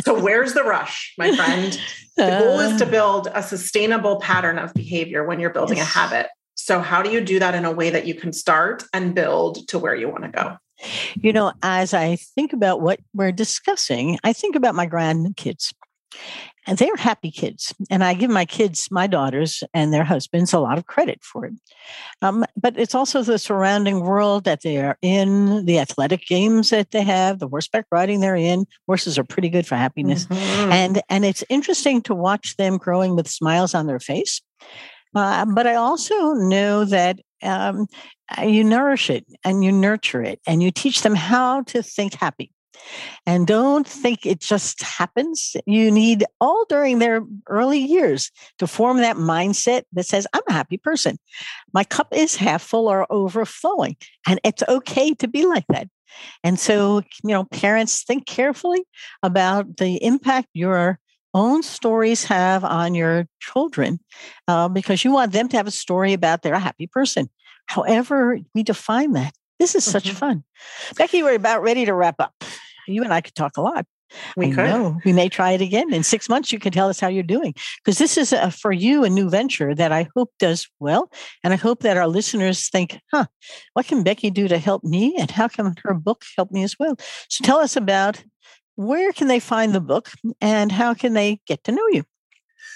so, 0.05 0.21
where's 0.21 0.53
the 0.53 0.65
rush, 0.65 1.15
my 1.17 1.35
friend? 1.35 1.79
The 2.17 2.39
goal 2.41 2.59
is 2.59 2.81
to 2.81 2.87
uh. 2.87 2.91
build 2.91 3.29
a 3.33 3.41
sustainable 3.41 4.21
pattern 4.21 4.59
of 4.59 4.75
behavior 4.75 5.25
when 5.25 5.39
you're 5.39 5.53
building 5.53 5.77
yes. 5.77 5.87
a 5.87 5.99
habit. 5.99 6.27
So, 6.57 6.81
how 6.81 7.03
do 7.03 7.11
you 7.11 7.21
do 7.21 7.39
that 7.39 7.55
in 7.55 7.65
a 7.65 7.71
way 7.71 7.91
that 7.91 8.07
you 8.07 8.15
can 8.15 8.33
start 8.33 8.83
and 8.93 9.15
build 9.15 9.69
to 9.69 9.79
where 9.79 9.95
you 9.95 10.09
want 10.09 10.25
to 10.25 10.31
go? 10.31 10.57
You 11.21 11.33
know, 11.33 11.53
as 11.63 11.95
I 11.95 12.17
think 12.17 12.53
about 12.53 12.81
what 12.81 12.99
we're 13.15 13.31
discussing, 13.31 14.19
I 14.25 14.33
think 14.33 14.57
about 14.57 14.75
my 14.75 14.89
grandkids 14.89 15.73
and 16.69 16.77
they're 16.77 16.97
happy 16.97 17.31
kids. 17.31 17.75
And 17.91 18.05
I 18.05 18.13
give 18.13 18.31
my 18.31 18.45
kids, 18.45 18.89
my 18.91 19.07
daughters, 19.07 19.65
and 19.73 19.93
their 19.93 20.05
husbands 20.05 20.53
a 20.53 20.61
lot 20.61 20.77
of 20.77 20.87
credit 20.87 21.25
for 21.25 21.47
it. 21.47 21.55
Um, 22.21 22.45
but 22.61 22.79
it's 22.79 22.95
also 22.95 23.23
the 23.23 23.39
surrounding 23.39 24.01
world 24.01 24.45
that 24.45 24.61
they 24.61 24.77
are 24.77 24.99
in, 25.01 25.65
the 25.65 25.79
athletic 25.79 26.27
games 26.27 26.69
that 26.69 26.91
they 26.91 27.03
have, 27.03 27.39
the 27.39 27.49
horseback 27.49 27.87
riding 27.91 28.21
they're 28.21 28.37
in. 28.37 28.67
Horses 28.87 29.19
are 29.19 29.25
pretty 29.25 29.49
good 29.49 29.67
for 29.67 29.77
happiness, 29.77 30.27
mm-hmm. 30.27 30.73
and 30.73 31.03
and 31.09 31.25
it's 31.25 31.43
interesting 31.49 32.03
to 32.03 32.15
watch 32.15 32.57
them 32.57 32.77
growing 32.77 33.17
with 33.17 33.29
smiles 33.29 33.75
on 33.75 33.87
their 33.87 34.01
face. 34.01 34.43
Uh, 35.15 35.47
but 35.47 35.67
I 35.67 35.75
also 35.75 36.35
know 36.35 36.85
that 36.85 37.19
um, 37.43 37.87
you 38.43 38.63
nourish 38.63 39.09
it 39.09 39.25
and 39.43 39.65
you 39.65 39.73
nurture 39.73 40.23
it 40.23 40.39
and 40.47 40.63
you 40.63 40.71
teach 40.71 41.01
them 41.01 41.15
how 41.15 41.63
to 41.63 41.83
think 41.83 42.15
happy. 42.15 42.53
And 43.27 43.47
don't 43.47 43.87
think 43.87 44.25
it 44.25 44.41
just 44.41 44.83
happens. 44.83 45.57
You 45.67 45.91
need 45.91 46.25
all 46.41 46.65
during 46.69 46.99
their 46.99 47.23
early 47.47 47.79
years 47.79 48.31
to 48.59 48.67
form 48.67 48.99
that 48.99 49.17
mindset 49.17 49.83
that 49.93 50.07
says, 50.07 50.27
I'm 50.33 50.43
a 50.49 50.53
happy 50.53 50.79
person. 50.79 51.19
My 51.73 51.85
cup 51.85 52.09
is 52.13 52.37
half 52.37 52.63
full 52.63 52.89
or 52.89 53.07
overflowing. 53.11 53.97
And 54.27 54.41
it's 54.45 54.63
okay 54.69 55.15
to 55.15 55.29
be 55.29 55.47
like 55.47 55.67
that. 55.69 55.89
And 56.43 56.59
so, 56.59 57.03
you 57.23 57.31
know, 57.31 57.45
parents 57.45 58.03
think 58.03 58.27
carefully 58.27 58.83
about 59.23 59.77
the 59.77 60.03
impact 60.03 60.49
your 60.55 60.99
own 61.35 61.63
stories 61.63 62.25
have 62.25 62.65
on 62.65 62.95
your 62.95 63.29
children 63.41 64.01
uh, 64.49 64.69
because 64.69 65.05
you 65.05 65.13
want 65.13 65.33
them 65.33 65.49
to 65.49 65.57
have 65.57 65.67
a 65.67 65.71
story 65.71 66.15
about 66.15 66.43
they're 66.43 66.55
a 66.55 66.59
happy 66.59 66.87
person. 66.87 67.29
However, 67.67 68.39
we 68.55 68.63
define 68.63 69.13
that 69.13 69.35
This 69.59 69.75
is 69.75 69.85
such 69.85 70.05
mm-hmm. 70.05 70.17
fun. 70.17 70.45
Becky, 70.97 71.23
we're 71.23 71.35
about 71.35 71.63
ready 71.63 71.85
to 71.85 71.93
wrap 71.93 72.17
up. 72.19 72.33
You 72.89 73.03
and 73.03 73.13
I 73.13 73.21
could 73.21 73.35
talk 73.35 73.57
a 73.57 73.63
lot. 73.63 73.87
We 74.37 74.47
I 74.47 74.55
could. 74.55 74.65
Know. 74.65 74.99
We 75.05 75.13
may 75.13 75.29
try 75.29 75.53
it 75.53 75.61
again. 75.61 75.93
In 75.93 76.03
six 76.03 76.29
months, 76.29 76.53
you 76.53 76.59
can 76.59 76.73
tell 76.73 76.89
us 76.89 76.99
how 76.99 77.09
you're 77.09 77.23
doing. 77.23 77.55
Because 77.85 77.99
this 77.99 78.17
is 78.17 78.33
a, 78.33 78.51
for 78.51 78.73
you 78.73 79.05
a 79.05 79.11
new 79.11 79.29
venture 79.29 79.75
that 79.75 79.93
I 79.93 80.09
hope 80.17 80.33
does 80.39 80.69
well. 80.81 81.11
And 81.45 81.53
I 81.53 81.57
hope 81.57 81.83
that 81.83 81.97
our 81.97 82.09
listeners 82.09 82.69
think, 82.69 83.01
huh, 83.13 83.27
what 83.75 83.87
can 83.87 84.03
Becky 84.03 84.31
do 84.31 84.49
to 84.49 84.59
help 84.59 84.85
me? 84.85 85.17
And 85.19 85.31
how 85.31 85.49
can 85.49 85.75
her 85.85 85.95
book 85.95 86.25
help 86.37 86.51
me 86.51 86.63
as 86.63 86.77
well? 86.79 86.97
So 87.29 87.45
tell 87.45 87.59
us 87.59 87.77
about 87.77 88.23
where 88.77 89.13
can 89.13 89.29
they 89.29 89.41
find 89.41 89.75
the 89.75 89.81
book 89.81 90.11
and 90.41 90.73
how 90.73 90.95
can 90.95 91.13
they 91.13 91.41
get 91.47 91.65
to 91.65 91.73
know 91.73 91.87
you? 91.91 92.05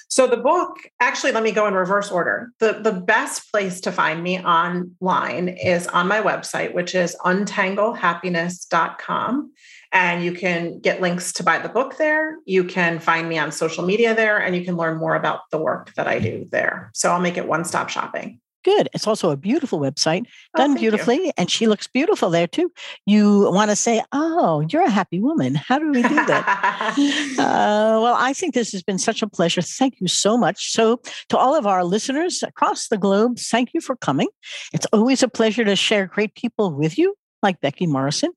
So 0.08 0.26
the 0.26 0.36
book, 0.36 0.76
actually, 1.00 1.32
let 1.32 1.42
me 1.42 1.52
go 1.52 1.66
in 1.66 1.72
reverse 1.72 2.10
order. 2.10 2.50
The, 2.60 2.80
the 2.82 2.92
best 2.92 3.50
place 3.50 3.80
to 3.80 3.90
find 3.90 4.22
me 4.22 4.38
online 4.40 5.48
is 5.48 5.86
on 5.86 6.06
my 6.06 6.20
website, 6.20 6.74
which 6.74 6.94
is 6.94 7.16
untanglehappiness.com. 7.24 9.52
And 9.92 10.24
you 10.24 10.32
can 10.32 10.78
get 10.80 11.00
links 11.00 11.32
to 11.34 11.42
buy 11.42 11.58
the 11.58 11.68
book 11.68 11.98
there. 11.98 12.38
You 12.46 12.64
can 12.64 12.98
find 12.98 13.28
me 13.28 13.38
on 13.38 13.52
social 13.52 13.84
media 13.84 14.14
there, 14.14 14.38
and 14.38 14.56
you 14.56 14.64
can 14.64 14.76
learn 14.76 14.98
more 14.98 15.14
about 15.14 15.40
the 15.50 15.58
work 15.58 15.92
that 15.94 16.08
I 16.08 16.18
do 16.18 16.48
there. 16.50 16.90
So 16.94 17.10
I'll 17.10 17.20
make 17.20 17.36
it 17.36 17.46
one 17.46 17.64
stop 17.64 17.90
shopping. 17.90 18.40
Good. 18.64 18.88
It's 18.94 19.06
also 19.06 19.30
a 19.30 19.36
beautiful 19.36 19.80
website, 19.80 20.24
oh, 20.56 20.58
done 20.60 20.72
oh, 20.72 20.76
beautifully, 20.76 21.26
you. 21.26 21.32
and 21.36 21.50
she 21.50 21.66
looks 21.66 21.88
beautiful 21.88 22.30
there 22.30 22.46
too. 22.46 22.70
You 23.06 23.50
want 23.52 23.70
to 23.70 23.76
say, 23.76 24.02
"Oh, 24.12 24.64
you're 24.70 24.84
a 24.84 24.90
happy 24.90 25.18
woman." 25.18 25.56
How 25.56 25.78
do 25.78 25.90
we 25.90 26.02
do 26.02 26.14
that? 26.14 26.94
uh, 27.38 27.98
well, 28.00 28.14
I 28.16 28.32
think 28.32 28.54
this 28.54 28.70
has 28.72 28.82
been 28.82 28.98
such 28.98 29.20
a 29.20 29.26
pleasure. 29.26 29.62
Thank 29.62 30.00
you 30.00 30.06
so 30.06 30.38
much. 30.38 30.72
So, 30.72 31.00
to 31.30 31.36
all 31.36 31.56
of 31.56 31.66
our 31.66 31.82
listeners 31.84 32.42
across 32.42 32.86
the 32.86 32.98
globe, 32.98 33.38
thank 33.38 33.74
you 33.74 33.80
for 33.80 33.96
coming. 33.96 34.28
It's 34.72 34.86
always 34.92 35.24
a 35.24 35.28
pleasure 35.28 35.64
to 35.64 35.74
share 35.74 36.06
great 36.06 36.34
people 36.36 36.72
with 36.72 36.96
you 36.98 37.16
like 37.42 37.60
Becky 37.60 37.86
Morrison. 37.86 38.32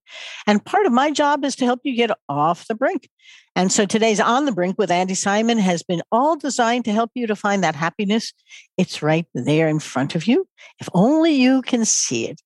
And 0.47 0.63
part 0.63 0.85
of 0.85 0.91
my 0.91 1.11
job 1.11 1.43
is 1.45 1.55
to 1.57 1.65
help 1.65 1.81
you 1.83 1.95
get 1.95 2.11
off 2.29 2.67
the 2.67 2.75
brink. 2.75 3.09
And 3.57 3.71
so 3.71 3.85
today's 3.85 4.19
On 4.19 4.45
the 4.45 4.51
Brink 4.51 4.77
with 4.77 4.89
Andi 4.89 5.15
Simon 5.15 5.57
has 5.57 5.81
been 5.81 6.01
all 6.11 6.35
designed 6.35 6.83
to 6.85 6.91
help 6.91 7.11
you 7.15 7.25
to 7.25 7.35
find 7.35 7.63
that 7.63 7.75
happiness. 7.75 8.33
It's 8.77 9.01
right 9.01 9.25
there 9.33 9.69
in 9.69 9.79
front 9.79 10.13
of 10.13 10.27
you, 10.27 10.45
if 10.81 10.89
only 10.93 11.33
you 11.33 11.61
can 11.61 11.85
see 11.85 12.27
it. 12.27 12.41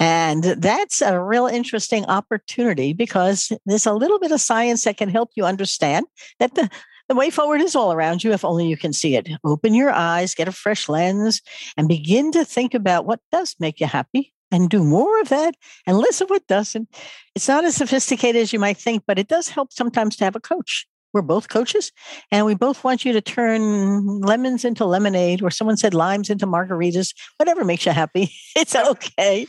And 0.00 0.42
that's 0.42 1.02
a 1.02 1.20
real 1.20 1.46
interesting 1.46 2.04
opportunity 2.06 2.92
because 2.92 3.52
there's 3.64 3.86
a 3.86 3.92
little 3.92 4.18
bit 4.18 4.32
of 4.32 4.40
science 4.40 4.82
that 4.84 4.96
can 4.96 5.08
help 5.08 5.30
you 5.36 5.44
understand 5.44 6.06
that 6.40 6.54
the 6.54 6.68
the 7.08 7.16
way 7.16 7.28
forward 7.28 7.60
is 7.60 7.74
all 7.74 7.92
around 7.92 8.22
you 8.22 8.32
if 8.32 8.44
only 8.44 8.68
you 8.68 8.76
can 8.76 8.92
see 8.92 9.16
it. 9.16 9.28
Open 9.42 9.74
your 9.74 9.90
eyes, 9.90 10.32
get 10.32 10.46
a 10.46 10.52
fresh 10.52 10.88
lens, 10.88 11.42
and 11.76 11.88
begin 11.88 12.30
to 12.30 12.44
think 12.44 12.72
about 12.72 13.04
what 13.04 13.18
does 13.32 13.56
make 13.58 13.80
you 13.80 13.88
happy 13.88 14.32
and 14.50 14.68
do 14.68 14.84
more 14.84 15.20
of 15.20 15.28
that 15.28 15.54
and 15.86 15.98
listen 15.98 16.26
what 16.28 16.46
doesn't. 16.46 16.88
It's 17.34 17.48
not 17.48 17.64
as 17.64 17.76
sophisticated 17.76 18.42
as 18.42 18.52
you 18.52 18.58
might 18.58 18.76
think, 18.76 19.04
but 19.06 19.18
it 19.18 19.28
does 19.28 19.48
help 19.48 19.72
sometimes 19.72 20.16
to 20.16 20.24
have 20.24 20.36
a 20.36 20.40
coach. 20.40 20.86
We're 21.12 21.22
both 21.22 21.48
coaches, 21.48 21.90
and 22.30 22.46
we 22.46 22.54
both 22.54 22.84
want 22.84 23.04
you 23.04 23.12
to 23.12 23.20
turn 23.20 24.20
lemons 24.20 24.64
into 24.64 24.84
lemonade, 24.84 25.42
or 25.42 25.50
someone 25.50 25.76
said 25.76 25.92
limes 25.92 26.30
into 26.30 26.46
margaritas, 26.46 27.14
whatever 27.36 27.64
makes 27.64 27.84
you 27.84 27.92
happy. 27.92 28.30
It's 28.56 28.76
okay. 28.76 29.46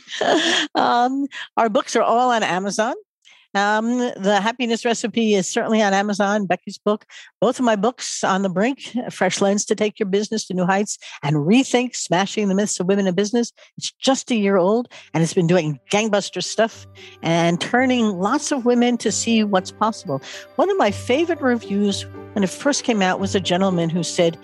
Um, 0.74 1.26
our 1.56 1.68
books 1.68 1.94
are 1.96 2.02
all 2.02 2.30
on 2.30 2.42
Amazon. 2.42 2.94
Um, 3.54 3.98
the 3.98 4.40
happiness 4.40 4.84
recipe 4.84 5.34
is 5.34 5.48
certainly 5.48 5.82
on 5.82 5.92
Amazon, 5.92 6.46
Becky's 6.46 6.78
book. 6.78 7.04
Both 7.40 7.58
of 7.58 7.64
my 7.64 7.76
books 7.76 8.24
on 8.24 8.42
the 8.42 8.48
brink, 8.48 8.80
Fresh 9.10 9.40
Lens 9.40 9.64
to 9.66 9.74
Take 9.74 9.98
Your 9.98 10.08
Business 10.08 10.46
to 10.46 10.54
New 10.54 10.64
Heights 10.64 10.98
and 11.22 11.36
Rethink 11.36 11.94
Smashing 11.94 12.48
the 12.48 12.54
Myths 12.54 12.80
of 12.80 12.86
Women 12.86 13.06
in 13.06 13.14
Business. 13.14 13.52
It's 13.76 13.92
just 13.92 14.30
a 14.30 14.34
year 14.34 14.56
old 14.56 14.88
and 15.12 15.22
it's 15.22 15.34
been 15.34 15.46
doing 15.46 15.78
gangbuster 15.90 16.42
stuff 16.42 16.86
and 17.22 17.60
turning 17.60 18.18
lots 18.18 18.52
of 18.52 18.64
women 18.64 18.96
to 18.98 19.12
see 19.12 19.44
what's 19.44 19.72
possible. 19.72 20.22
One 20.56 20.70
of 20.70 20.78
my 20.78 20.90
favorite 20.90 21.40
reviews 21.40 22.06
when 22.32 22.44
it 22.44 22.50
first 22.50 22.84
came 22.84 23.02
out 23.02 23.20
was 23.20 23.34
a 23.34 23.40
gentleman 23.40 23.90
who 23.90 24.02
said, 24.02 24.38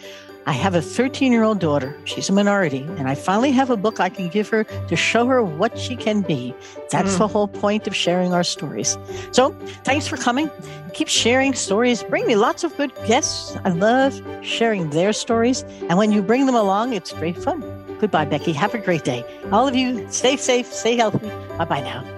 I 0.48 0.52
have 0.52 0.74
a 0.74 0.80
13 0.80 1.30
year 1.30 1.42
old 1.42 1.58
daughter. 1.58 1.94
She's 2.04 2.30
a 2.30 2.32
minority, 2.32 2.80
and 2.96 3.06
I 3.06 3.14
finally 3.14 3.50
have 3.52 3.68
a 3.68 3.76
book 3.76 4.00
I 4.00 4.08
can 4.08 4.28
give 4.28 4.48
her 4.48 4.64
to 4.64 4.96
show 4.96 5.26
her 5.26 5.42
what 5.42 5.78
she 5.78 5.94
can 5.94 6.22
be. 6.22 6.54
That's 6.90 7.16
mm. 7.16 7.18
the 7.18 7.28
whole 7.28 7.48
point 7.48 7.86
of 7.86 7.94
sharing 7.94 8.32
our 8.32 8.42
stories. 8.42 8.96
So, 9.30 9.50
thanks 9.84 10.06
for 10.06 10.16
coming. 10.16 10.50
Keep 10.94 11.08
sharing 11.08 11.52
stories. 11.52 12.02
Bring 12.02 12.26
me 12.26 12.34
lots 12.34 12.64
of 12.64 12.74
good 12.78 12.94
guests. 13.06 13.58
I 13.62 13.68
love 13.68 14.18
sharing 14.40 14.88
their 14.88 15.12
stories. 15.12 15.64
And 15.90 15.98
when 15.98 16.12
you 16.12 16.22
bring 16.22 16.46
them 16.46 16.54
along, 16.54 16.94
it's 16.94 17.12
great 17.12 17.36
fun. 17.36 17.60
Goodbye, 18.00 18.24
Becky. 18.24 18.54
Have 18.54 18.72
a 18.72 18.78
great 18.78 19.04
day. 19.04 19.26
All 19.52 19.68
of 19.68 19.76
you, 19.76 20.10
stay 20.10 20.38
safe, 20.38 20.72
stay 20.72 20.96
healthy. 20.96 21.28
Bye 21.58 21.66
bye 21.66 21.80
now. 21.82 22.17